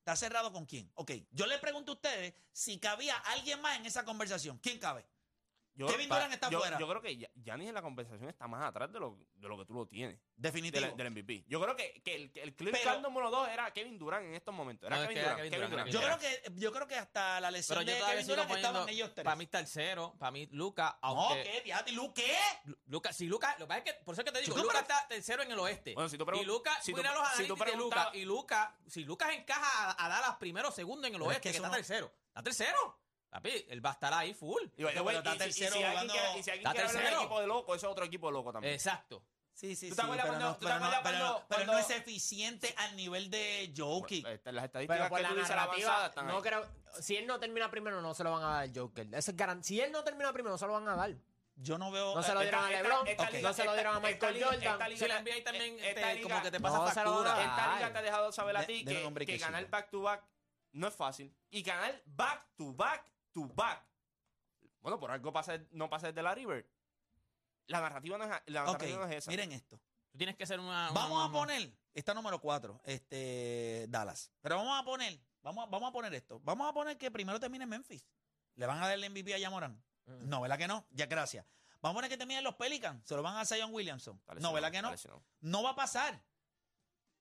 ¿Está 0.06 0.16
cerrado 0.16 0.54
con 0.54 0.68
quién? 0.68 0.92
Ok, 0.94 1.14
yo 1.32 1.48
le 1.48 1.58
pregunto 1.58 1.94
a 1.94 1.96
ustedes 1.96 2.36
si 2.52 2.78
cabía 2.78 3.18
alguien 3.18 3.60
más 3.60 3.80
en 3.80 3.88
esa 3.88 4.06
conversación. 4.06 4.60
¿Quién 4.60 4.78
cabe? 4.78 5.04
Yo- 5.76 5.88
Kevin 5.88 6.08
Durant 6.10 6.34
está 6.34 6.50
yo, 6.50 6.60
fuera. 6.60 6.80
Yo 6.80 6.88
creo 6.88 7.02
que 7.02 7.18
Ya- 7.18 7.30
Giannis 7.36 7.68
en 7.70 7.76
la 7.76 7.82
conversación 7.82 8.30
está 8.30 8.48
más 8.48 8.64
atrás 8.64 8.92
de 8.92 9.00
lo, 9.00 9.18
de 9.36 9.48
lo 9.48 9.58
que 9.58 9.66
tú 9.66 9.74
lo 9.74 9.86
tienes. 9.88 10.18
Definitivo. 10.36 10.86
Del, 10.86 10.96
del 10.96 11.08
MVP. 11.12 11.44
Yo 11.48 11.60
creo 11.62 11.76
que, 11.76 12.02
que 12.04 12.16
el, 12.16 12.32
que 12.32 12.42
el 12.44 12.56
clear 12.56 12.78
Pero- 12.82 13.02
número 13.02 13.30
2 13.30 13.50
era 13.50 13.72
Kevin 13.72 13.98
Durant 13.98 14.26
en 14.26 14.36
estos 14.36 14.54
momentos. 14.56 14.88
Era 14.88 14.96
No, 14.98 15.04
es 15.04 15.10
Kevin 15.10 15.16
que 15.16 15.26
era 15.26 15.36
Durant. 15.36 15.50
Kevin 15.52 15.52
Kevin 15.52 15.72
Durant, 15.72 15.92
Durant. 15.92 16.22
yo, 16.22 16.30
creo 16.30 16.52
que, 16.54 16.60
yo 16.62 16.72
creo 16.72 16.88
que 16.88 16.96
hasta 16.96 17.40
la 17.42 17.52
lesión 17.52 17.78
Pero 17.80 17.92
de 17.92 18.06
Kevin 18.06 18.28
Durant 18.28 18.48
poniendo, 18.48 18.70
estaban 18.70 18.90
ellos 18.90 19.14
tres. 19.14 19.24
para 19.26 19.36
mí 19.36 19.44
está 19.44 19.60
el 19.60 19.68
cero, 19.68 20.16
para 20.18 20.32
mí 20.32 20.48
Luca, 20.52 20.98
no, 21.02 21.08
aunque... 21.10 21.44
¿qué? 21.44 21.62
Diablo, 21.62 21.92
¿y 21.92 21.96
Lu 21.96 22.14
qué? 22.14 22.38
Lu- 22.66 22.78
Luca, 22.88 23.12
si 23.14 23.28
Luca, 23.28 23.56
lo 23.60 23.66
que 23.66 23.68
pasa 23.68 23.78
es 23.80 23.84
que, 23.84 23.94
por 24.06 24.14
eso 24.14 24.22
es 24.22 24.26
que 24.26 24.32
te 24.32 24.40
digo, 24.42 24.54
Chico, 24.56 24.66
Luca 24.66 24.80
está 24.80 25.08
tercero 25.10 25.44
en 25.44 25.52
el 25.52 25.60
oeste. 25.60 25.94
Bueno, 25.94 26.10
si 26.10 26.18
tú 26.18 26.26
pregun- 26.26 26.42
y 26.42 26.46
Luca, 26.46 26.82
si 26.82 26.94
tú- 26.94 27.04
los 27.04 27.14
si 27.36 27.48
tú 27.48 27.56
de 27.56 27.76
Luca, 27.76 28.12
y 28.14 28.24
Luca, 28.26 28.78
si 28.88 29.04
Lucas 29.04 29.30
encaja 29.34 29.92
a, 29.92 30.06
a 30.06 30.10
Dallas 30.10 30.36
primero 30.38 30.70
o 30.70 30.72
segundo 30.72 31.06
en 31.08 31.16
el 31.16 31.22
oeste, 31.22 31.42
que 31.52 31.56
está 31.58 31.68
no- 31.68 31.74
tercero. 31.76 32.12
Está 32.30 32.44
tercero. 32.44 33.00
Papi, 33.36 33.66
él 33.70 33.86
va 33.86 33.90
a 33.90 33.94
estar 33.94 34.14
ahí 34.14 34.34
full. 34.34 34.62
Y, 34.78 34.84
way, 34.86 34.96
está 34.96 35.02
y 35.02 35.30
si- 35.30 35.36
y 35.36 35.38
tercero 35.38 35.76
si 35.76 35.84
alguien 35.84 36.08
quiere- 36.10 36.40
y 36.40 36.44
si 36.44 36.50
alguien 36.52 36.68
Está 36.68 36.72
quiere 36.72 36.88
hablar 36.88 36.94
de 36.96 37.00
tercero. 37.02 37.20
equipo 37.22 37.42
de 37.42 37.48
loco, 37.48 37.76
ese 37.76 37.86
es 37.86 37.92
otro 37.92 38.06
equipo 38.06 38.28
de 38.28 38.34
loco 38.34 38.52
también. 38.54 38.74
Exacto. 38.74 39.24
Sí, 39.54 39.74
sí, 39.76 39.88
¿Tú 39.90 39.96
sí. 39.96 40.02
pero, 40.02 40.24
cuando- 40.24 40.40
no, 40.46 40.54
tú 40.58 40.60
te 40.60 40.66
pero, 40.66 40.80
no, 40.80 40.86
acuerdas 40.86 41.02
pero 41.04 41.18
no- 41.18 41.26
cuando- 41.32 41.48
pero 41.48 41.66
no 41.66 41.72
cuando- 41.74 41.88
es 41.94 41.98
eficiente 41.98 42.74
al 42.78 42.96
nivel 42.98 43.30
de 43.30 43.74
Jokic. 43.76 44.26
Este, 44.28 44.52
Las 44.52 44.66
estadísticas 44.66 44.98
Pero 44.98 45.10
por 45.10 45.18
que 45.18 45.24
la 45.24 45.30
tú 45.30 45.36
dices, 45.36 45.50
la 45.50 45.56
narrativa, 45.56 45.88
avanzada, 45.90 46.08
están 46.10 46.28
no 46.28 46.36
ahí. 46.38 46.42
creo. 46.42 46.66
Si 47.02 47.16
él 47.16 47.26
no 47.28 47.40
termina 47.40 47.72
primero, 47.72 48.02
no 48.02 48.14
se 48.14 48.24
lo 48.26 48.32
van 48.32 48.44
a 48.44 48.48
dar 48.48 48.62
al 48.64 48.72
Joker. 48.78 49.08
Eso 49.14 49.32
es 49.32 49.38
garan- 49.38 49.64
Si 49.64 49.80
él 49.80 49.92
no 49.94 50.04
termina 50.04 50.32
primero, 50.34 50.52
no 50.54 50.58
se 50.58 50.66
lo 50.68 50.74
van 50.74 50.88
a 50.90 50.96
dar. 50.96 51.14
Yo 51.58 51.78
no 51.78 51.90
veo. 51.90 52.14
No 52.16 52.22
se 52.22 52.34
lo 52.34 52.42
eh, 52.42 52.44
dieron 52.44 52.66
a 52.66 52.70
Esta- 52.70 52.84
LeBron, 52.84 53.08
esta 53.08 53.24
no 53.24 53.30
se 53.32 53.40
lo 53.42 53.48
esta- 53.50 53.74
dieron 53.76 53.94
a 53.96 53.98
esta 53.98 54.08
Michael 54.10 54.34
liga- 54.34 54.46
Jordan. 54.48 54.64
esta 54.74 54.88
liga- 54.90 55.00
Si 55.00 55.08
la 55.08 55.18
NBA 55.20 55.44
también 55.44 55.74
esta 55.80 55.88
este, 55.90 56.16
liga- 56.16 56.30
como 56.30 56.42
que 56.44 56.52
te 56.52 56.60
pasa 56.60 56.78
No 56.78 56.88
factura. 56.88 57.42
Esta 57.44 57.76
liga 57.76 57.92
te 57.94 57.98
ha 57.98 58.02
dejado 58.02 58.32
saber 58.34 58.58
a 58.58 58.66
ti 58.66 58.84
que, 58.86 59.14
que 59.20 59.26
que 59.26 59.38
ganar 59.38 59.70
back 59.70 59.90
to 59.90 60.02
back 60.02 60.24
no 60.74 60.88
es 60.90 60.94
fácil. 60.94 61.34
Y 61.52 61.62
ganar 61.64 62.02
back 62.06 62.46
to 62.58 62.74
back 62.74 63.06
to 63.36 63.46
back. 63.54 63.86
Bueno, 64.82 65.00
por 65.00 65.12
algo 65.12 65.34
pasa, 65.34 65.60
no 65.72 65.90
pasa 65.90 66.08
desde 66.08 66.24
la 66.24 66.34
River. 66.34 66.68
La 67.68 67.82
narrativa 67.82 68.18
no 68.18 68.24
es, 68.24 68.30
la 68.48 68.64
narrativa 68.64 69.00
no 69.00 69.06
es 69.06 69.18
esa. 69.18 69.32
Miren 69.32 69.52
esto. 69.52 69.80
Tú 70.12 70.18
tienes 70.18 70.36
que 70.36 70.46
ser 70.46 70.60
una. 70.60 70.92
vamos 70.92 71.28
a 71.28 71.32
poner. 71.32 71.72
Está 71.94 72.14
número 72.14 72.40
4, 72.40 72.82
este, 72.86 73.86
Dallas. 73.90 74.32
Pero 74.42 74.58
vamos 74.58 74.80
a 74.80 74.86
poner. 74.86 75.20
Vamos, 75.42 75.70
vamos 75.70 75.90
a 75.90 75.92
poner 75.92 76.14
esto. 76.14 76.40
Vamos 76.44 76.70
a 76.70 76.74
poner 76.74 76.98
que 76.98 77.12
primero 77.12 77.40
termine 77.40 77.66
Memphis. 77.66 78.08
Le 78.56 78.66
van 78.66 78.82
a 78.82 78.88
dar 78.88 78.98
el 78.98 79.10
MVP 79.10 79.34
a 79.34 79.38
Yamorán. 79.38 79.84
Uh 80.06 80.12
mm. 80.12 80.14
-huh. 80.14 80.22
No, 80.28 80.42
¿verdad 80.42 80.58
que 80.58 80.68
no? 80.68 80.86
Ya, 80.92 81.06
gracias. 81.06 81.46
Vamos 81.82 81.96
a 81.96 81.98
poner 81.98 82.10
que 82.10 82.18
terminen 82.18 82.44
los 82.44 82.56
Pelicans. 82.56 83.06
Se 83.08 83.16
lo 83.16 83.22
van 83.22 83.36
a 83.36 83.42
hacer 83.42 83.62
John 83.62 83.74
Williamson. 83.74 84.22
No, 84.40 84.54
¿verdad 84.54 84.70
no, 84.70 84.96
que 84.96 85.08
no? 85.10 85.24
No? 85.42 85.64
Va 85.64 85.72
a 85.72 85.76
pasar. 85.76 86.22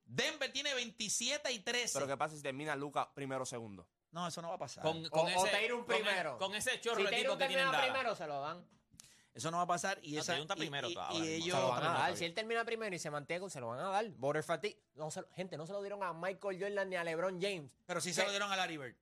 Denver 0.05 0.51
tiene 0.51 0.73
27 0.73 1.51
y 1.51 1.59
13. 1.59 1.93
Pero 1.93 2.07
¿qué 2.07 2.17
pasa 2.17 2.35
si 2.35 2.41
termina 2.41 2.75
Luca 2.75 3.13
primero 3.13 3.43
o 3.43 3.45
segundo? 3.45 3.87
No, 4.15 4.25
eso 4.27 4.41
no 4.41 4.47
va 4.47 4.55
a 4.55 4.57
pasar. 4.57 4.81
Con, 4.81 4.99
ese, 4.99 5.07
o 5.07 5.11
con 5.11 5.27
e-, 5.27 6.37
con 6.39 6.55
ese 6.55 6.79
chorro 6.79 7.01
si 7.01 7.03
de 7.03 7.17
tipo 7.17 7.37
que 7.37 7.47
tienen 7.47 7.69
primero, 7.69 8.15
se 8.15 8.25
lo 8.25 8.39
dan. 8.39 8.65
Eso 9.33 9.51
no 9.51 9.57
va 9.57 9.63
a 9.63 9.67
pasar. 9.67 9.99
Y 10.03 10.13
no, 10.13 10.21
esa, 10.21 10.39
y, 10.39 10.45
primero, 10.45 10.87
y, 10.89 10.97
y, 11.17 11.27
ellos. 11.33 11.57
Se 11.57 11.61
lo 11.61 11.67
van 11.67 11.83
a 11.83 11.93
dar. 11.99 12.15
Si 12.15 12.23
él 12.23 12.33
termina 12.33 12.63
primero 12.63 12.95
y 12.95 12.99
se 12.99 13.11
mantiene, 13.11 13.49
se 13.49 13.59
lo 13.59 13.67
van 13.67 13.79
a 13.79 13.89
dar. 13.89 14.09
Border 14.11 14.41
Fatigue. 14.41 14.81
Gente, 15.33 15.57
no 15.57 15.67
se 15.67 15.73
lo 15.73 15.81
dieron 15.81 16.01
a 16.01 16.13
Michael 16.13 16.57
Jordan 16.57 16.89
ni 16.89 16.95
a 16.95 17.03
LeBron 17.03 17.41
James. 17.41 17.69
Pero 17.85 17.99
sí 17.99 18.13
se, 18.13 18.23
lo 18.23 18.29
dieron 18.29 18.49
a 18.49 18.55
Larry 18.55 18.77
Bird. 18.77 18.95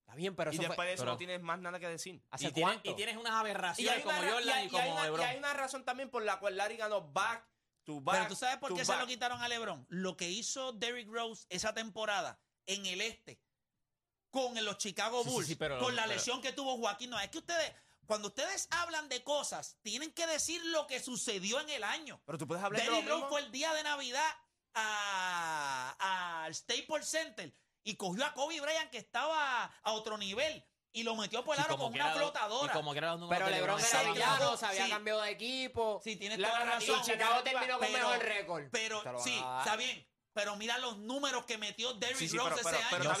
Está 0.00 0.14
bien, 0.14 0.36
pero 0.36 0.52
Y 0.52 0.58
después 0.58 0.86
de 0.86 0.92
eso 0.92 1.06
no 1.06 1.16
tienes 1.16 1.40
más 1.40 1.58
nada 1.58 1.80
que 1.80 1.88
decir. 1.88 2.22
¿Hace 2.30 2.48
y, 2.48 2.52
cuánto? 2.52 2.82
Tienes, 2.82 3.00
y 3.00 3.02
tienes 3.02 3.16
unas 3.16 3.32
aberraciones 3.32 4.04
como 4.04 4.18
Jordan 4.18 4.66
y, 4.66 4.68
como 4.68 4.82
hay 4.82 4.90
una, 4.90 5.04
LeBron. 5.04 5.56
Razón 5.56 5.84
también 5.86 6.10
por 6.10 6.22
la 6.22 6.38
cual 6.38 6.58
Larry 6.58 6.76
ganó 6.76 7.10
back. 7.10 7.42
to 7.84 8.02
back, 8.02 8.16
Pero 8.16 8.28
tú 8.28 8.36
sabes 8.36 8.58
por 8.58 8.74
qué 8.74 8.84
se 8.84 8.94
lo 8.94 9.06
quitaron 9.06 9.40
a 9.40 9.48
LeBron. 9.48 9.86
Lo 9.88 10.14
que 10.18 10.28
hizo 10.28 10.72
Derrick 10.74 11.08
Rose 11.08 11.46
esa 11.48 11.72
temporada 11.72 12.38
en 12.66 12.84
el 12.84 13.00
este 13.00 13.40
con 14.30 14.64
los 14.64 14.78
Chicago 14.78 15.24
Bulls, 15.24 15.48
sí, 15.48 15.56
con 15.56 15.96
la 15.96 16.06
lesión 16.06 16.40
que 16.40 16.52
tuvo 16.52 16.76
Joaquín 16.78 17.10
no 17.10 17.18
Es 17.18 17.30
que 17.30 17.38
ustedes, 17.38 17.72
cuando 18.06 18.28
ustedes 18.28 18.68
hablan 18.70 19.08
de 19.08 19.22
cosas, 19.22 19.78
tienen 19.82 20.12
que 20.12 20.26
decir 20.26 20.64
lo 20.66 20.86
que 20.86 21.00
sucedió 21.00 21.60
en 21.60 21.70
el 21.70 21.84
año. 21.84 22.20
Pero 22.26 22.38
tú 22.38 22.46
puedes 22.46 22.62
hablar 22.62 22.84
Danny 22.84 22.96
de 22.96 23.02
lo 23.02 23.16
mismo? 23.16 23.28
fue 23.28 23.40
el 23.40 23.50
día 23.50 23.72
de 23.74 23.82
Navidad 23.82 24.30
al 24.74 26.54
Staples 26.54 27.08
Center 27.08 27.54
y 27.82 27.96
cogió 27.96 28.24
a 28.24 28.34
Kobe 28.34 28.60
Bryant 28.60 28.90
que 28.90 28.98
estaba 28.98 29.64
a 29.64 29.92
otro 29.92 30.18
nivel 30.18 30.64
y 30.92 31.02
lo 31.02 31.14
metió 31.16 31.44
por 31.44 31.56
el 31.56 31.62
aro 31.62 31.76
con 31.76 31.92
una 31.92 32.12
flotadora. 32.12 32.72
Como 32.72 32.92
que 32.92 32.98
era 32.98 33.16
pero 33.28 33.48
LeBron 33.48 33.80
era 33.80 34.12
villano, 34.12 34.56
se 34.56 34.66
había 34.66 34.88
cambiado 34.88 35.22
de 35.22 35.30
equipo. 35.30 36.00
Sí, 36.02 36.16
tienes 36.16 36.38
la 36.38 36.48
toda 36.48 36.64
la 36.64 36.72
razón. 36.72 37.02
Chicago 37.02 37.42
terminó 37.42 37.78
con 37.78 37.92
mejor 37.92 38.18
récord. 38.18 38.64
Pero 38.70 39.02
sí, 39.22 39.36
está 39.58 39.76
bien 39.76 40.06
pero 40.38 40.54
mira 40.54 40.78
los 40.78 40.98
números 40.98 41.44
que 41.46 41.58
metió 41.58 41.94
Derrick 41.94 42.30
sí, 42.30 42.38
Rose 42.38 42.60
ese 42.60 42.68
año. 42.68 43.12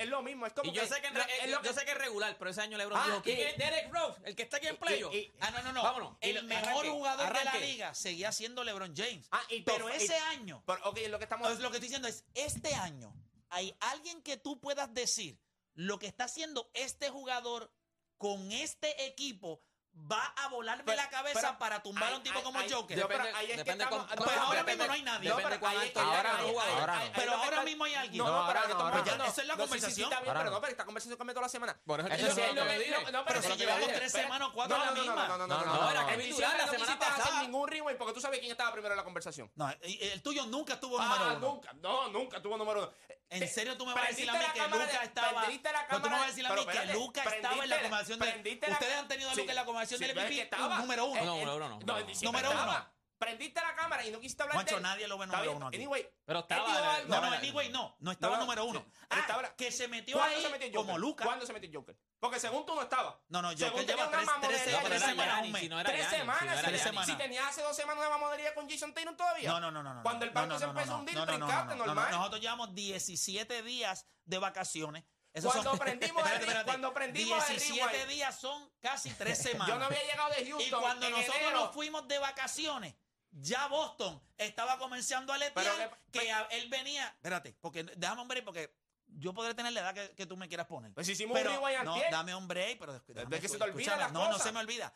Es, 0.00 0.08
lo, 0.08 0.20
mismo, 0.20 0.44
es 0.46 0.52
como. 0.52 0.72
Yo, 0.72 0.84
sé 0.84 1.00
que, 1.00 1.06
es 1.06 1.98
regular, 1.98 2.36
pero 2.36 2.50
ese 2.50 2.60
año 2.60 2.76
LeBron 2.76 2.98
ah, 3.00 3.04
dijo 3.06 3.22
que 3.22 3.54
Derrick 3.56 3.92
Rose, 3.92 4.20
el 4.24 4.34
que 4.34 4.42
está 4.42 4.56
aquí 4.56 4.66
en 4.66 4.78
playo. 4.78 5.12
Ah, 5.38 5.52
no, 5.52 5.62
no, 5.62 5.72
no. 5.72 5.84
Vámonos. 5.84 6.16
El 6.20 6.42
mejor 6.42 6.88
jugador 6.88 7.38
de 7.38 7.44
la 7.44 7.54
liga 7.58 7.94
seguía 7.94 8.32
siendo 8.32 8.64
LeBron 8.64 8.96
James. 8.96 9.28
Ah, 9.30 9.40
pero 9.64 9.84
pues, 9.84 10.02
ese 10.02 10.18
año. 10.18 10.60
Pero, 10.66 11.08
lo 11.08 11.18
que 11.18 11.24
estamos. 11.24 11.60
Lo 11.60 11.70
que 11.70 11.76
estoy 11.76 11.88
diciendo 11.88 12.08
es: 12.08 12.24
este 12.34 12.74
año, 12.74 13.14
hay 13.48 13.72
alguien 13.78 14.22
que 14.22 14.36
tú 14.36 14.60
puedas 14.60 14.92
decir 14.92 15.38
lo 15.74 16.00
que 16.00 16.08
está 16.08 16.24
haciendo 16.24 16.68
este 16.74 17.10
jugador 17.10 17.72
con 18.18 18.50
este 18.50 19.06
equipo 19.06 19.62
va 20.10 20.32
a 20.36 20.48
volarme 20.48 20.84
pero, 20.84 20.96
la 20.96 21.08
cabeza 21.08 21.40
pero, 21.40 21.58
para 21.58 21.82
tumbar 21.82 22.12
a 22.12 22.16
un 22.16 22.22
tipo 22.22 22.38
hay, 22.38 22.44
como 22.44 22.58
hay, 22.58 22.70
Joker. 22.70 22.96
Depende, 22.96 23.24
pero 23.24 23.36
ahí 23.36 23.50
es 23.50 23.64
que 23.64 23.70
estamos, 23.70 23.98
con, 23.98 24.06
pues 24.06 24.18
no, 24.18 24.24
pues 24.24 24.38
ahora 24.38 24.62
mismo 24.62 24.86
no 24.86 24.92
hay 24.92 25.02
nadie. 25.02 25.28
No, 25.30 25.36
pero 25.36 25.48
ahora, 25.48 26.38
ahora, 26.38 27.04
no. 27.04 27.12
pero 27.14 27.32
ahora 27.34 27.62
mismo 27.62 27.84
hay 27.84 27.94
alguien. 27.94 28.24
No, 28.24 28.30
no 28.30 28.46
pero 28.46 28.78
ahora, 28.78 29.04
ya, 29.04 29.26
esa 29.26 29.42
es 29.42 29.48
la 29.48 29.56
conversación. 29.56 30.10
Sí, 30.10 30.16
sí, 30.16 30.22
pero 30.24 30.50
no, 30.50 30.60
pero 30.60 30.70
esta 30.70 30.84
conversación 30.84 31.18
cambió 31.18 31.34
toda 31.34 31.46
la 31.46 31.48
semana. 31.48 31.80
Bueno, 31.84 32.06
eso 32.08 32.34
sí, 32.34 32.42
lo 32.54 32.64
que 32.66 33.24
pero 33.26 33.42
si 33.42 33.56
llevamos 33.56 33.88
tres 33.92 34.12
semanas 34.12 34.48
o 34.48 34.52
cuatro 34.52 34.78
la 34.78 34.92
misma. 34.92 35.28
No, 35.28 35.38
no, 35.38 35.46
no, 35.46 35.64
no. 35.64 35.72
Ahora 35.72 36.06
que 36.06 36.28
tú 36.28 36.40
la 36.40 36.66
semana 36.66 37.42
ningún 37.42 37.66
porque 37.98 38.12
tú 38.12 38.20
sabes 38.20 38.38
quién 38.38 38.52
estaba 38.52 38.72
primero 38.72 38.94
en 38.94 38.98
la 38.98 39.04
conversación. 39.04 39.50
No, 39.54 39.70
el 39.80 40.22
tuyo 40.22 40.46
nunca 40.46 40.74
estuvo 40.74 40.98
ah, 41.00 41.04
número 41.04 41.36
uno. 41.36 41.48
nunca. 41.48 41.72
No, 41.74 42.08
nunca 42.08 42.40
tuvo 42.40 42.56
número 42.56 42.80
uno. 42.80 42.92
¿En 43.28 43.42
eh, 43.42 43.48
serio 43.48 43.76
tú 43.76 43.84
me 43.84 43.92
vas 43.92 44.04
a 44.04 44.08
decir 44.08 44.30
a 44.30 44.34
mí 44.34 44.44
que 44.54 44.60
Luca 44.60 45.02
estaba? 45.02 45.42
No, 45.90 46.00
tú 46.00 46.10
me 46.10 46.16
vas 46.16 46.22
a 46.22 46.26
decir 46.26 46.46
a 46.46 46.52
mí 46.54 46.66
que 46.66 46.92
Luca 46.92 47.22
estaba 47.24 47.64
en 47.64 47.70
la 47.70 47.82
conversación 47.82 48.18
de 48.20 48.60
Ustedes 48.70 48.96
han 48.96 49.08
tenido 49.08 49.30
a 49.30 49.34
Luca 49.34 49.50
en 49.50 49.56
la 49.56 49.64
conversación 49.64 49.85
grabación 49.86 50.00
del 50.00 50.14
MVP 50.14 50.50
número 50.80 51.04
uno. 51.06 51.24
No, 51.24 51.36
número 51.36 51.56
uno. 51.56 51.78
Número 52.22 52.50
uno. 52.50 52.96
Prendiste 53.18 53.62
la 53.62 53.74
cámara 53.74 54.04
y 54.04 54.10
no 54.10 54.20
quisiste 54.20 54.42
hablar 54.42 54.62
de 54.62 54.74
él. 54.74 54.82
nadie 54.82 55.08
lo 55.08 55.16
ve 55.16 55.26
número 55.26 55.56
uno. 55.56 55.68
Anyway, 55.68 56.06
pero 56.24 56.40
estaba. 56.40 57.00
No, 57.06 57.20
no, 57.20 57.32
anyway, 57.32 57.70
no. 57.70 57.96
No 58.00 58.12
estaba 58.12 58.36
número 58.36 58.64
uno. 58.64 58.84
Ah, 59.08 59.54
que 59.56 59.70
se 59.70 59.88
metió 59.88 60.22
ahí 60.22 60.42
se 60.42 60.50
metió 60.50 60.72
como 60.72 60.98
Lucas. 60.98 61.26
¿Cuándo 61.26 61.46
se 61.46 61.52
metió 61.52 61.70
Joker? 61.72 61.96
Porque 62.18 62.40
según 62.40 62.66
tú 62.66 62.74
no 62.74 62.82
estaba. 62.82 63.18
No, 63.28 63.40
no, 63.40 63.52
yo 63.52 63.70
lleva 63.82 64.10
tres, 64.10 64.28
tres, 64.42 65.02
semanas, 65.02 65.44
un 65.44 65.52
mes. 65.52 65.68
tres 65.84 66.08
semanas, 66.08 66.60
si, 66.60 66.78
semanas. 66.78 67.18
Tenías 67.18 67.46
hace 67.46 67.62
dos 67.62 67.76
semanas 67.76 68.04
una 68.06 68.18
mamonería 68.18 68.54
con 68.54 68.68
Jason 68.68 68.92
Taylor 68.92 69.16
todavía. 69.16 69.48
No, 69.48 69.60
no, 69.60 69.70
no, 69.70 69.82
no. 69.82 70.02
Cuando 70.02 70.24
el 70.24 70.30
banco 70.32 70.58
se 70.58 70.64
empezó 70.64 70.94
a 70.94 70.96
hundir, 70.98 71.18
brincaste, 71.18 71.76
normal. 71.76 72.10
Nosotros 72.10 72.40
llevamos 72.40 72.74
17 72.74 73.62
días 73.62 74.06
de 74.24 74.38
vacaciones 74.38 75.04
esos 75.36 75.52
cuando 75.52 75.70
son, 75.70 75.78
prendimos, 75.78 76.22
espérate, 76.22 76.44
espérate, 76.44 76.64
cuando 76.64 76.94
prendimos 76.94 77.46
17 77.46 78.02
el 78.02 78.08
días 78.08 78.40
son 78.40 78.70
casi 78.80 79.10
tres 79.10 79.36
semanas. 79.36 79.68
Yo 79.74 79.78
no 79.78 79.84
había 79.84 80.02
llegado 80.02 80.30
de 80.30 80.46
Houston. 80.46 80.66
Y 80.66 80.70
cuando 80.70 81.06
en 81.06 81.12
nosotros 81.12 81.36
enero, 81.36 81.60
nos 81.60 81.74
fuimos 81.74 82.08
de 82.08 82.18
vacaciones, 82.18 82.94
ya 83.30 83.66
Boston 83.68 84.18
estaba 84.38 84.78
comenzando 84.78 85.34
a 85.34 85.36
letear 85.38 85.76
que, 85.76 85.82
que 86.10 86.20
pues- 86.20 86.26
pero, 86.26 86.50
él 86.52 86.70
venía. 86.70 87.08
Espérate, 87.08 87.54
porque 87.60 87.84
déjame 87.84 88.22
hombre, 88.22 88.42
porque 88.42 88.74
yo 89.08 89.34
podré 89.34 89.54
tener 89.54 89.74
la 89.74 89.80
edad 89.80 89.94
que, 89.94 90.14
que 90.14 90.24
tú 90.24 90.38
me 90.38 90.48
quieras 90.48 90.68
poner. 90.68 90.94
Pues 90.94 91.06
hicimos 91.06 91.36
pero, 91.36 91.50
un 91.50 91.66
rewind 91.66 91.84
No, 91.84 91.96
dame 92.10 92.32
hombre, 92.32 92.74
pero 92.80 92.94
después, 92.94 93.40
que 93.40 93.48
se 93.48 93.58
te 93.58 93.64
olvida 93.64 94.08
No, 94.08 94.20
cosas. 94.20 94.38
no 94.38 94.42
se 94.42 94.52
me 94.52 94.60
olvida. 94.60 94.94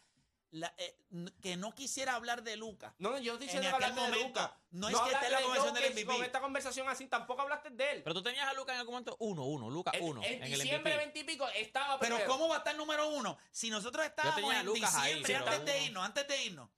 Eh, 0.53 0.97
que 1.41 1.57
no 1.57 1.75
quisiera 1.75 2.15
hablar 2.15 2.43
de 2.43 2.57
Lucas. 2.57 2.93
No, 2.99 3.19
yo 3.19 3.35
estoy 3.35 3.47
diciendo 3.47 3.69
hablar 3.69 3.95
de 3.95 4.23
Lucas. 4.23 4.51
No, 4.73 4.89
es 4.89 4.99
que 4.99 5.11
esté 5.13 5.27
en 5.27 5.33
la 5.33 5.43
conversación 5.43 5.75
del 5.75 5.93
MVP. 5.93 6.07
Con 6.07 6.25
esta 6.25 6.41
conversación 6.41 6.89
así 6.89 7.07
tampoco 7.07 7.43
hablaste 7.43 7.71
de 7.71 7.93
él. 7.93 8.03
Pero 8.03 8.15
tú 8.15 8.23
tenías 8.23 8.49
a 8.49 8.55
Lucas 8.55 8.75
en 8.75 8.81
algún 8.81 8.95
momento 8.95 9.17
1, 9.21 9.45
1, 9.45 9.71
Lucas 9.71 9.95
1. 10.01 10.23
En, 10.25 10.45
diciembre 10.45 10.95
el 10.95 11.41
estaba. 11.57 11.99
Pero 12.01 12.19
¿cómo 12.27 12.49
va 12.49 12.57
a 12.57 12.59
estar 12.59 12.77
número 12.77 13.09
1? 13.11 13.39
Si 13.51 13.71
nosotros 13.71 14.05
estábamos 14.05 14.53
en 14.55 14.73
diciembre, 14.73 15.37
antes 15.37 15.65
de 15.65 15.85
irnos, 15.85 16.05
antes 16.05 16.27
de 16.27 16.45
irnos, 16.45 16.69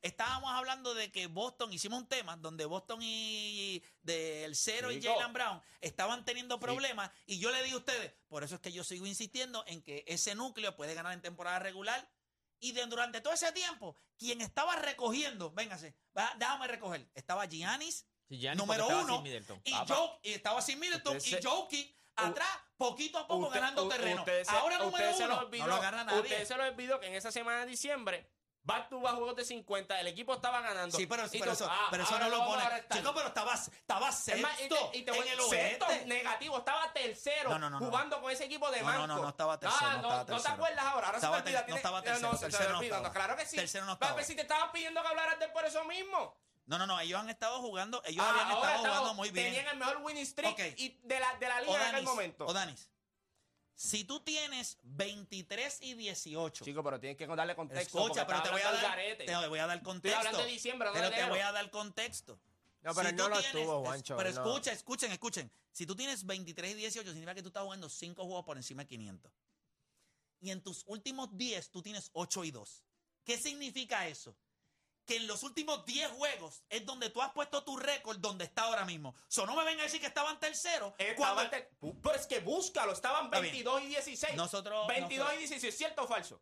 estábamos 0.00 0.50
hablando 0.52 0.94
de 0.94 1.10
que 1.12 1.26
Boston, 1.26 1.72
hicimos 1.72 2.00
un 2.00 2.08
tema 2.08 2.36
donde 2.36 2.64
Boston 2.64 3.02
y, 3.02 3.76
y 3.76 3.84
del 4.02 4.56
Cero 4.56 4.90
y 4.90 5.02
Jalen 5.02 5.32
Brown 5.32 5.60
estaban 5.80 6.24
teniendo 6.24 6.58
problemas 6.60 7.10
y 7.26 7.38
yo 7.38 7.50
le 7.50 7.62
dije 7.62 7.74
a 7.74 7.78
ustedes, 7.78 8.14
por 8.28 8.44
eso 8.44 8.54
es 8.54 8.60
que 8.60 8.72
yo 8.72 8.84
sigo 8.84 9.06
insistiendo 9.06 9.64
en 9.66 9.82
que 9.82 10.04
ese 10.06 10.34
núcleo 10.34 10.76
puede 10.76 10.94
ganar 10.94 11.12
en 11.12 11.20
temporada 11.20 11.58
regular 11.58 12.08
y 12.60 12.72
de, 12.72 12.86
durante 12.86 13.20
todo 13.20 13.32
ese 13.32 13.52
tiempo, 13.52 13.96
quien 14.16 14.40
estaba 14.40 14.76
recogiendo, 14.76 15.52
véngase, 15.52 15.94
va, 16.16 16.32
déjame 16.36 16.66
recoger, 16.66 17.08
estaba 17.14 17.46
Giannis, 17.46 18.06
sí, 18.28 18.38
Giannis 18.38 18.58
número 18.58 18.88
uno, 18.88 19.22
y, 19.64 19.72
Joe, 19.86 20.18
y 20.22 20.32
estaba 20.32 20.60
sin 20.60 20.80
Middleton, 20.80 21.18
y 21.24 21.42
Jokic 21.42 21.96
atrás, 22.16 22.48
poquito 22.76 23.18
a 23.18 23.28
poco 23.28 23.46
usted, 23.46 23.60
ganando 23.60 23.88
terreno. 23.88 24.22
Usted, 24.22 24.46
Ahora 24.48 24.78
número 24.78 25.16
uno, 25.16 25.26
lo 25.26 25.38
olvidó, 25.38 25.64
no 25.64 25.68
lo 25.68 25.74
agarra 25.76 26.04
nadie. 26.04 26.20
Usted 26.20 26.44
se 26.44 26.56
lo 26.56 26.64
olvidó 26.64 26.98
que 27.00 27.06
en 27.06 27.14
esa 27.14 27.30
semana 27.30 27.60
de 27.60 27.66
diciembre 27.66 28.28
Back 28.68 28.90
to 28.90 29.00
back 29.00 29.14
juegos 29.14 29.34
de 29.34 29.46
50, 29.46 29.98
el 29.98 30.08
equipo 30.08 30.34
estaba 30.34 30.60
ganando. 30.60 30.94
Sí, 30.94 31.06
pero, 31.06 31.22
pero 31.32 31.44
tú, 31.44 31.50
eso, 31.52 31.66
ah, 31.70 31.88
pero 31.90 32.02
eso 32.02 32.18
no 32.18 32.28
lo, 32.28 32.44
pone. 32.44 32.62
Chico, 32.92 33.14
pero 33.14 33.28
estaba, 33.28 33.54
estaba 33.54 34.12
sexto. 34.12 34.36
Es 34.36 34.42
más, 34.42 34.60
y 34.60 34.68
te, 34.68 34.98
y 34.98 35.02
te 35.04 35.10
en 35.10 35.28
el 35.28 35.40
sexto 35.40 35.86
negativo, 36.04 36.58
estaba 36.58 36.92
tercero 36.92 37.48
no, 37.48 37.58
no, 37.58 37.70
no, 37.70 37.78
jugando 37.78 38.20
con 38.20 38.30
ese 38.30 38.44
equipo 38.44 38.70
de 38.70 38.82
banco. 38.82 39.06
No, 39.06 39.06
no, 39.06 39.22
no, 39.22 39.28
estaba 39.30 39.54
ah, 39.54 39.58
tercero. 39.58 39.90
Ah, 39.90 40.24
no, 40.28 40.40
te 40.42 40.48
acuerdas 40.48 40.84
ahora. 40.84 41.06
Ahora 41.06 41.16
estaba 41.16 41.38
se 41.38 41.42
te 41.44 41.48
olvida. 41.48 41.66
No 41.66 41.76
estaba 41.76 42.02
tercero. 42.02 42.32
No, 42.32 42.38
tercero 42.38 42.72
no, 42.72 42.82
estaba. 42.82 43.12
Claro 43.12 43.36
que 43.36 43.46
sí. 43.46 43.56
Tercero 43.56 43.86
no 43.86 43.92
estaba. 43.94 44.14
Pero 44.14 44.26
si 44.26 44.36
te 44.36 44.42
estaban 44.42 44.70
pidiendo 44.70 45.00
que 45.00 45.08
hablaras 45.08 45.38
de 45.38 45.48
por 45.48 45.64
eso 45.64 45.82
mismo. 45.84 46.36
No, 46.66 46.76
no, 46.76 46.86
no, 46.86 47.00
ellos 47.00 47.18
han 47.18 47.30
estado 47.30 47.60
jugando, 47.60 48.02
ellos 48.04 48.22
ah, 48.22 48.28
habían 48.28 48.50
estado 48.50 48.78
jugando 48.80 49.14
muy 49.14 49.30
bien. 49.30 49.46
Tenían 49.46 49.68
el 49.68 49.78
mejor 49.78 50.02
winning 50.02 50.26
streak 50.26 50.52
okay. 50.52 50.74
y 50.76 51.00
de 51.04 51.18
la, 51.18 51.34
de 51.36 51.48
la 51.48 51.60
liga 51.62 51.72
Odanis, 51.72 51.88
en 51.88 51.94
aquel 51.94 52.04
momento. 52.04 52.44
Odanis, 52.44 52.90
si 53.78 54.02
tú 54.02 54.18
tienes 54.18 54.76
23 54.82 55.82
y 55.82 55.94
18. 55.94 56.64
Chico, 56.64 56.82
pero 56.82 56.98
tienes 56.98 57.16
que 57.16 57.28
darle 57.28 57.54
contexto. 57.54 58.00
Escucha, 58.00 58.26
pero 58.26 58.42
te 58.42 58.50
voy, 58.50 58.60
a 58.60 58.72
dar, 58.72 58.98
te 59.16 59.46
voy 59.46 59.58
a 59.60 59.66
dar 59.68 59.82
contexto. 59.84 60.20
Estoy 60.20 60.46
de 60.46 60.50
diciembre, 60.50 60.88
no 60.88 60.94
pero 60.94 61.10
de 61.10 61.16
te 61.16 61.24
voy 61.28 61.38
a 61.38 61.52
dar 61.52 61.70
contexto. 61.70 62.40
No, 62.82 62.92
pero 62.92 63.10
si 63.10 63.14
no 63.14 63.28
lo 63.28 63.38
tienes, 63.38 63.54
estuvo, 63.54 63.84
Juancho. 63.84 64.16
Pero 64.16 64.32
no. 64.32 64.44
escucha, 64.44 64.72
escuchen, 64.72 65.12
escuchen. 65.12 65.52
Si 65.70 65.86
tú 65.86 65.94
tienes 65.94 66.26
23 66.26 66.72
y 66.72 66.74
18, 66.74 67.08
significa 67.10 67.36
que 67.36 67.42
tú 67.42 67.50
estás 67.50 67.62
jugando 67.62 67.88
5 67.88 68.24
juegos 68.24 68.44
por 68.44 68.56
encima 68.56 68.82
de 68.82 68.88
500. 68.88 69.32
Y 70.40 70.50
en 70.50 70.60
tus 70.60 70.82
últimos 70.88 71.38
10, 71.38 71.70
tú 71.70 71.80
tienes 71.80 72.10
8 72.14 72.44
y 72.46 72.50
2. 72.50 72.84
¿Qué 73.22 73.38
significa 73.38 74.08
eso? 74.08 74.34
que 75.08 75.16
en 75.16 75.26
los 75.26 75.42
últimos 75.42 75.86
10 75.86 76.10
juegos 76.10 76.62
es 76.68 76.84
donde 76.84 77.08
tú 77.08 77.22
has 77.22 77.32
puesto 77.32 77.64
tu 77.64 77.78
récord 77.78 78.18
donde 78.18 78.44
está 78.44 78.64
ahora 78.64 78.84
mismo. 78.84 79.14
So, 79.26 79.46
no 79.46 79.56
me 79.56 79.64
ven 79.64 79.80
a 79.80 79.84
decir 79.84 80.00
que 80.00 80.06
estaban 80.06 80.38
terceros. 80.38 80.92
Estaba 80.98 81.48
ter... 81.48 81.70
Pero 81.80 82.14
es 82.14 82.26
que 82.26 82.40
búscalo, 82.40 82.92
estaban 82.92 83.30
22 83.30 83.82
y 83.84 83.86
16. 83.86 84.36
Nosotros, 84.36 84.86
22 84.86 85.18
nosotros... 85.18 85.34
y 85.34 85.38
16, 85.38 85.76
¿cierto 85.76 86.02
o 86.02 86.06
falso? 86.06 86.38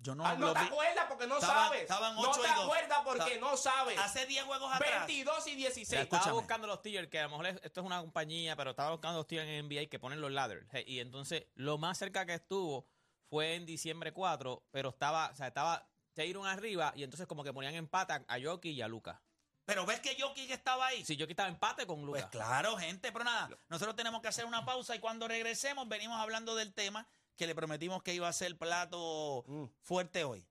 Yo 0.00 0.16
no, 0.16 0.26
ah, 0.26 0.34
no 0.34 0.52
te 0.52 0.58
acuerdas 0.58 1.06
porque 1.08 1.26
no 1.28 1.40
sabes. 1.40 1.82
Estaban 1.82 2.16
8 2.18 2.28
no 2.28 2.42
te 2.42 2.48
acuerdas 2.48 2.98
porque 3.04 3.38
no 3.38 3.56
sabes. 3.56 3.96
Hace 3.98 4.26
10 4.26 4.44
juegos 4.44 4.72
atrás. 4.72 5.06
22 5.06 5.46
y 5.46 5.54
16. 5.54 5.90
Mira, 5.90 6.02
estaba 6.02 6.32
buscando 6.32 6.66
los 6.66 6.82
tiers, 6.82 7.08
que 7.08 7.20
a 7.20 7.24
lo 7.24 7.30
mejor 7.30 7.46
esto 7.46 7.80
es 7.80 7.86
una 7.86 8.00
compañía, 8.00 8.56
pero 8.56 8.70
estaba 8.70 8.90
buscando 8.90 9.18
los 9.18 9.26
tiers 9.28 9.46
en 9.46 9.68
NBA 9.68 9.86
que 9.86 10.00
ponen 10.00 10.20
los 10.20 10.32
ladders. 10.32 10.66
Y 10.84 10.98
entonces, 10.98 11.46
lo 11.54 11.78
más 11.78 11.96
cerca 11.96 12.26
que 12.26 12.34
estuvo 12.34 12.88
fue 13.30 13.54
en 13.54 13.66
diciembre 13.66 14.12
4, 14.12 14.64
pero 14.72 14.88
estaba, 14.88 15.30
o 15.32 15.36
sea, 15.36 15.46
estaba 15.46 15.88
Tatum 16.26 16.44
arriba 16.44 16.92
y 16.96 17.04
entonces 17.04 17.26
como 17.26 17.44
que 17.44 17.52
ponían 17.52 17.74
empate 17.74 18.24
a 18.26 18.38
Yoki 18.38 18.70
y 18.70 18.82
a 18.82 18.88
Luca. 18.88 19.22
Pero 19.64 19.84
ves 19.84 20.00
que 20.00 20.16
Jokic 20.18 20.50
estaba 20.50 20.86
ahí. 20.86 21.04
Si 21.04 21.16
yo 21.16 21.26
quitaba 21.26 21.48
empate 21.48 21.86
con 21.86 21.96
Pues 22.06 22.22
Lucas. 22.22 22.30
claro, 22.30 22.76
gente, 22.78 23.12
pero 23.12 23.24
nada, 23.24 23.50
nosotros 23.68 23.94
tenemos 23.94 24.22
que 24.22 24.28
hacer 24.28 24.46
una 24.46 24.64
pausa 24.64 24.96
y 24.96 24.98
cuando 24.98 25.28
regresemos 25.28 25.86
venimos 25.88 26.18
hablando 26.18 26.54
del 26.56 26.72
tema 26.72 27.06
que 27.36 27.46
le 27.46 27.54
prometimos 27.54 28.02
que 28.02 28.14
iba 28.14 28.26
a 28.26 28.32
ser 28.32 28.56
plato 28.58 29.44
fuerte 29.82 30.24
hoy. 30.24 30.46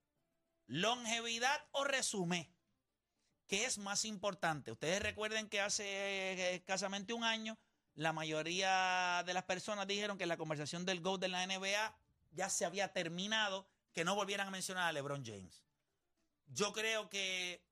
Longevidad 0.68 1.60
o 1.72 1.84
resumen. 1.84 2.48
¿Qué 3.48 3.66
es 3.66 3.78
más 3.78 4.06
importante? 4.06 4.72
Ustedes 4.72 5.02
recuerden 5.02 5.50
que 5.50 5.62
hace 5.62 5.84
eh, 5.86 6.56
escasamente 6.56 7.14
un 7.14 7.24
año 7.24 7.58
la 7.96 8.14
mayoría 8.14 9.24
de 9.26 9.34
las 9.34 9.44
personas 9.46 9.88
dijeron 9.88 10.18
que 10.18 10.26
la 10.28 10.38
conversación 10.38 10.86
del 10.86 11.02
GOAT 11.02 11.22
de 11.22 11.30
la 11.30 11.48
NBA 11.48 11.98
ya 12.32 12.50
se 12.50 12.66
había 12.66 12.94
terminado, 12.94 13.68
que 13.98 14.06
no 14.06 14.14
volvieran 14.14 14.48
a 14.48 14.52
mencionar 14.52 14.88
a 14.88 14.92
LeBron 14.92 15.26
James. 15.26 15.64
Yo 16.46 16.72
creo 16.72 17.10
que 17.10 17.66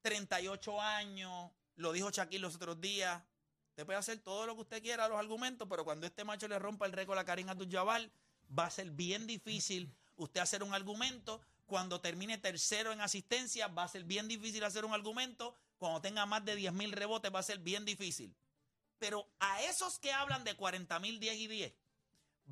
38 0.00 0.80
años, 0.80 1.50
lo 1.74 1.92
dijo 1.92 2.10
Shaquille 2.10 2.40
los 2.40 2.54
otros 2.54 2.80
días, 2.80 3.22
usted 3.68 3.84
puede 3.84 3.98
hacer 3.98 4.18
todo 4.20 4.46
lo 4.46 4.54
que 4.54 4.62
usted 4.62 4.82
quiera, 4.82 5.08
los 5.08 5.18
argumentos, 5.18 5.68
pero 5.68 5.84
cuando 5.84 6.06
este 6.06 6.24
macho 6.24 6.48
le 6.48 6.58
rompa 6.58 6.86
el 6.86 6.92
récord 6.92 7.18
a 7.18 7.26
Karim 7.26 7.50
Abdul-Jabbar, 7.50 8.10
va 8.58 8.64
a 8.64 8.70
ser 8.70 8.92
bien 8.92 9.26
difícil 9.26 9.94
usted 10.16 10.40
hacer 10.40 10.62
un 10.62 10.72
argumento. 10.72 11.42
Cuando 11.66 12.00
termine 12.00 12.38
tercero 12.38 12.92
en 12.92 13.02
asistencia, 13.02 13.68
va 13.68 13.82
a 13.82 13.88
ser 13.88 14.04
bien 14.04 14.28
difícil 14.28 14.64
hacer 14.64 14.86
un 14.86 14.94
argumento. 14.94 15.54
Cuando 15.76 16.00
tenga 16.00 16.24
más 16.24 16.46
de 16.46 16.56
10 16.56 16.72
mil 16.72 16.92
rebotes, 16.92 17.30
va 17.30 17.40
a 17.40 17.42
ser 17.42 17.58
bien 17.58 17.84
difícil. 17.84 18.34
Pero 18.98 19.28
a 19.38 19.60
esos 19.64 19.98
que 19.98 20.14
hablan 20.14 20.44
de 20.44 20.54
40 20.54 20.98
mil 20.98 21.20
10 21.20 21.36
y 21.36 21.46
10, 21.46 21.74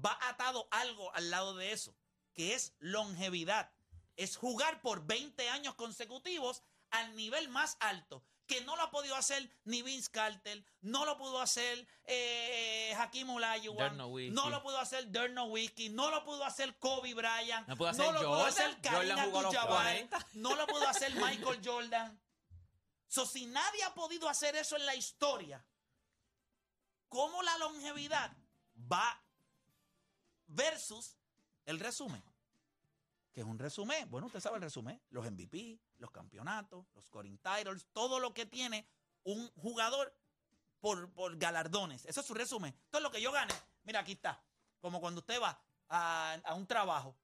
va 0.05 0.19
atado 0.29 0.69
algo 0.71 1.15
al 1.15 1.31
lado 1.31 1.57
de 1.57 1.73
eso, 1.73 1.97
que 2.35 2.55
es 2.55 2.75
longevidad. 2.81 3.71
Es 4.17 4.37
jugar 4.37 4.83
por 4.83 5.07
20 5.07 5.49
años 5.49 5.75
consecutivos 5.75 6.63
al 6.91 7.17
nivel 7.17 7.49
más 7.49 7.77
alto, 7.81 8.23
que 8.47 8.61
no 8.61 8.77
lo 8.77 8.83
ha 8.83 8.91
podido 8.91 9.17
hacer 9.17 9.51
ni 9.65 9.83
Vince 9.83 10.11
Carter, 10.11 10.65
no 10.83 11.05
lo 11.05 11.17
pudo 11.17 11.41
hacer 11.41 11.89
eh, 12.05 12.95
Hakim 12.97 13.31
Olajuwon, 13.31 13.97
no 14.33 14.51
lo 14.51 14.63
pudo 14.63 14.79
hacer 14.79 15.11
Dirk 15.11 15.33
Nowitzki, 15.33 15.89
no 15.89 16.11
lo 16.11 16.25
pudo 16.25 16.45
hacer 16.45 16.79
Kobe 16.79 17.15
Bryant, 17.15 17.67
No 17.67 17.77
pudo 17.77 17.89
hacer 17.89 18.13
lo 18.13 18.21
pudo 18.21 18.45
hacer 18.45 18.81
Karim 18.81 19.09
Jordan 19.09 19.25
jugó 19.25 19.39
a 19.39 19.43
los 19.43 19.55
Abdul-Jabbar, 19.57 19.83
40. 19.85 20.27
no 20.35 20.55
lo 20.55 20.67
pudo 20.67 20.87
hacer 20.87 21.15
Michael 21.15 21.61
Jordan. 21.65 22.21
So, 23.09 23.27
si 23.27 23.47
nadie 23.47 23.83
ha 23.85 23.95
podido 23.95 24.29
hacer 24.29 24.57
eso 24.57 24.77
en 24.77 24.87
la 24.87 24.95
historia, 24.95 25.65
¿cómo 27.09 27.43
la 27.43 27.59
longevidad 27.59 28.37
va 28.77 29.21
versus 30.47 31.17
el 31.65 31.81
resumen? 31.81 32.23
que 33.35 33.41
es 33.41 33.47
un 33.47 33.59
resumen. 33.59 34.09
Bueno, 34.11 34.29
usted 34.29 34.39
sabe 34.39 34.57
el 34.57 34.63
resumen. 34.63 35.03
Los 35.11 35.29
MVP, 35.29 35.81
los 35.99 36.13
campeonatos, 36.13 36.87
los 36.95 37.05
scoring 37.05 37.37
titles, 37.39 37.85
todo 37.93 38.21
lo 38.21 38.33
que 38.33 38.47
tiene 38.47 38.87
un 39.25 39.51
jugador 39.57 40.15
por, 40.81 41.11
por 41.13 41.37
galardones. 41.37 42.07
Eso 42.07 42.21
es 42.21 42.27
su 42.27 42.33
resumen. 42.33 42.73
Todo 42.91 43.03
lo 43.03 43.11
que 43.11 43.21
yo 43.21 43.33
gane. 43.33 43.53
Mira, 43.83 44.01
aquí 44.01 44.13
está. 44.13 44.41
Como 44.81 45.01
cuando 45.01 45.19
usted 45.19 45.43
va 45.43 45.61
a, 45.89 46.35
a 46.45 46.55
un 46.55 46.65
trabajo. 46.67 47.17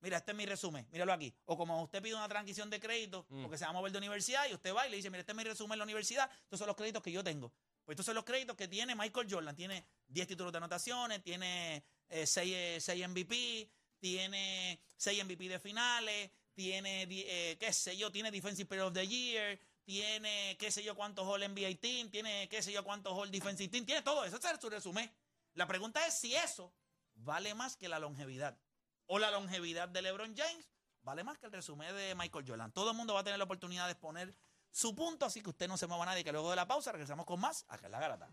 Mira, 0.00 0.18
este 0.18 0.30
es 0.30 0.36
mi 0.36 0.46
resumen. 0.46 0.86
Míralo 0.92 1.12
aquí. 1.12 1.34
O 1.46 1.56
como 1.56 1.82
usted 1.82 2.00
pide 2.00 2.14
una 2.14 2.28
transición 2.28 2.70
de 2.70 2.78
crédito 2.78 3.26
porque 3.42 3.58
se 3.58 3.64
va 3.64 3.70
a 3.70 3.74
mover 3.74 3.90
de 3.90 3.98
universidad 3.98 4.46
y 4.48 4.54
usted 4.54 4.72
va 4.72 4.86
y 4.86 4.90
le 4.90 4.96
dice, 4.98 5.10
mira, 5.10 5.20
este 5.20 5.32
es 5.32 5.36
mi 5.36 5.42
resumen 5.42 5.72
en 5.72 5.78
la 5.78 5.84
universidad. 5.84 6.30
Estos 6.44 6.60
son 6.60 6.68
los 6.68 6.76
créditos 6.76 7.02
que 7.02 7.10
yo 7.10 7.24
tengo. 7.24 7.52
Pues 7.84 7.94
estos 7.94 8.06
son 8.06 8.14
los 8.14 8.24
créditos 8.24 8.56
que 8.56 8.68
tiene 8.68 8.94
Michael 8.94 9.26
Jordan. 9.28 9.56
Tiene 9.56 9.84
10 10.08 10.28
títulos 10.28 10.52
de 10.52 10.58
anotaciones, 10.58 11.22
tiene 11.22 11.84
6 12.10 13.08
MVP, 13.08 13.70
tiene 13.98 14.80
6 14.96 15.24
MVP 15.24 15.48
de 15.48 15.58
finales, 15.58 16.30
tiene, 16.54 17.06
eh, 17.10 17.56
qué 17.58 17.72
sé 17.72 17.96
yo, 17.96 18.10
tiene 18.10 18.30
Defensive 18.30 18.66
Player 18.66 18.84
of 18.84 18.94
the 18.94 19.06
Year, 19.06 19.58
tiene 19.84 20.56
qué 20.58 20.70
sé 20.70 20.82
yo 20.82 20.94
cuántos 20.94 21.26
All 21.26 21.40
NBA 21.40 21.78
Team, 21.80 22.10
tiene 22.10 22.48
qué 22.48 22.62
sé 22.62 22.72
yo 22.72 22.82
cuántos 22.82 23.12
All 23.12 23.30
Defensive 23.30 23.68
Team, 23.68 23.84
tiene 23.84 24.02
todo 24.02 24.24
eso. 24.24 24.36
Ese 24.36 24.50
es 24.50 24.60
su 24.60 24.70
resumen. 24.70 25.10
La 25.54 25.66
pregunta 25.66 26.06
es 26.06 26.14
si 26.14 26.34
eso 26.34 26.72
vale 27.14 27.54
más 27.54 27.76
que 27.76 27.88
la 27.88 27.98
longevidad. 27.98 28.58
O 29.06 29.18
la 29.18 29.30
longevidad 29.30 29.88
de 29.88 30.02
LeBron 30.02 30.34
James 30.36 30.70
vale 31.02 31.22
más 31.22 31.38
que 31.38 31.46
el 31.46 31.52
resumen 31.52 31.94
de 31.94 32.14
Michael 32.14 32.44
Jordan. 32.46 32.72
Todo 32.72 32.90
el 32.90 32.96
mundo 32.96 33.14
va 33.14 33.20
a 33.20 33.24
tener 33.24 33.38
la 33.38 33.44
oportunidad 33.44 33.84
de 33.86 33.92
exponer 33.92 34.34
su 34.72 34.94
punto, 34.94 35.24
así 35.24 35.40
que 35.40 35.50
usted 35.50 35.68
no 35.68 35.76
se 35.76 35.86
mueva 35.86 36.02
a 36.02 36.06
nadie, 36.06 36.24
que 36.24 36.32
luego 36.32 36.50
de 36.50 36.56
la 36.56 36.66
pausa 36.66 36.90
regresamos 36.90 37.24
con 37.24 37.38
más 37.38 37.64
acá 37.68 37.86
en 37.86 37.92
la 37.92 38.00
garata. 38.00 38.28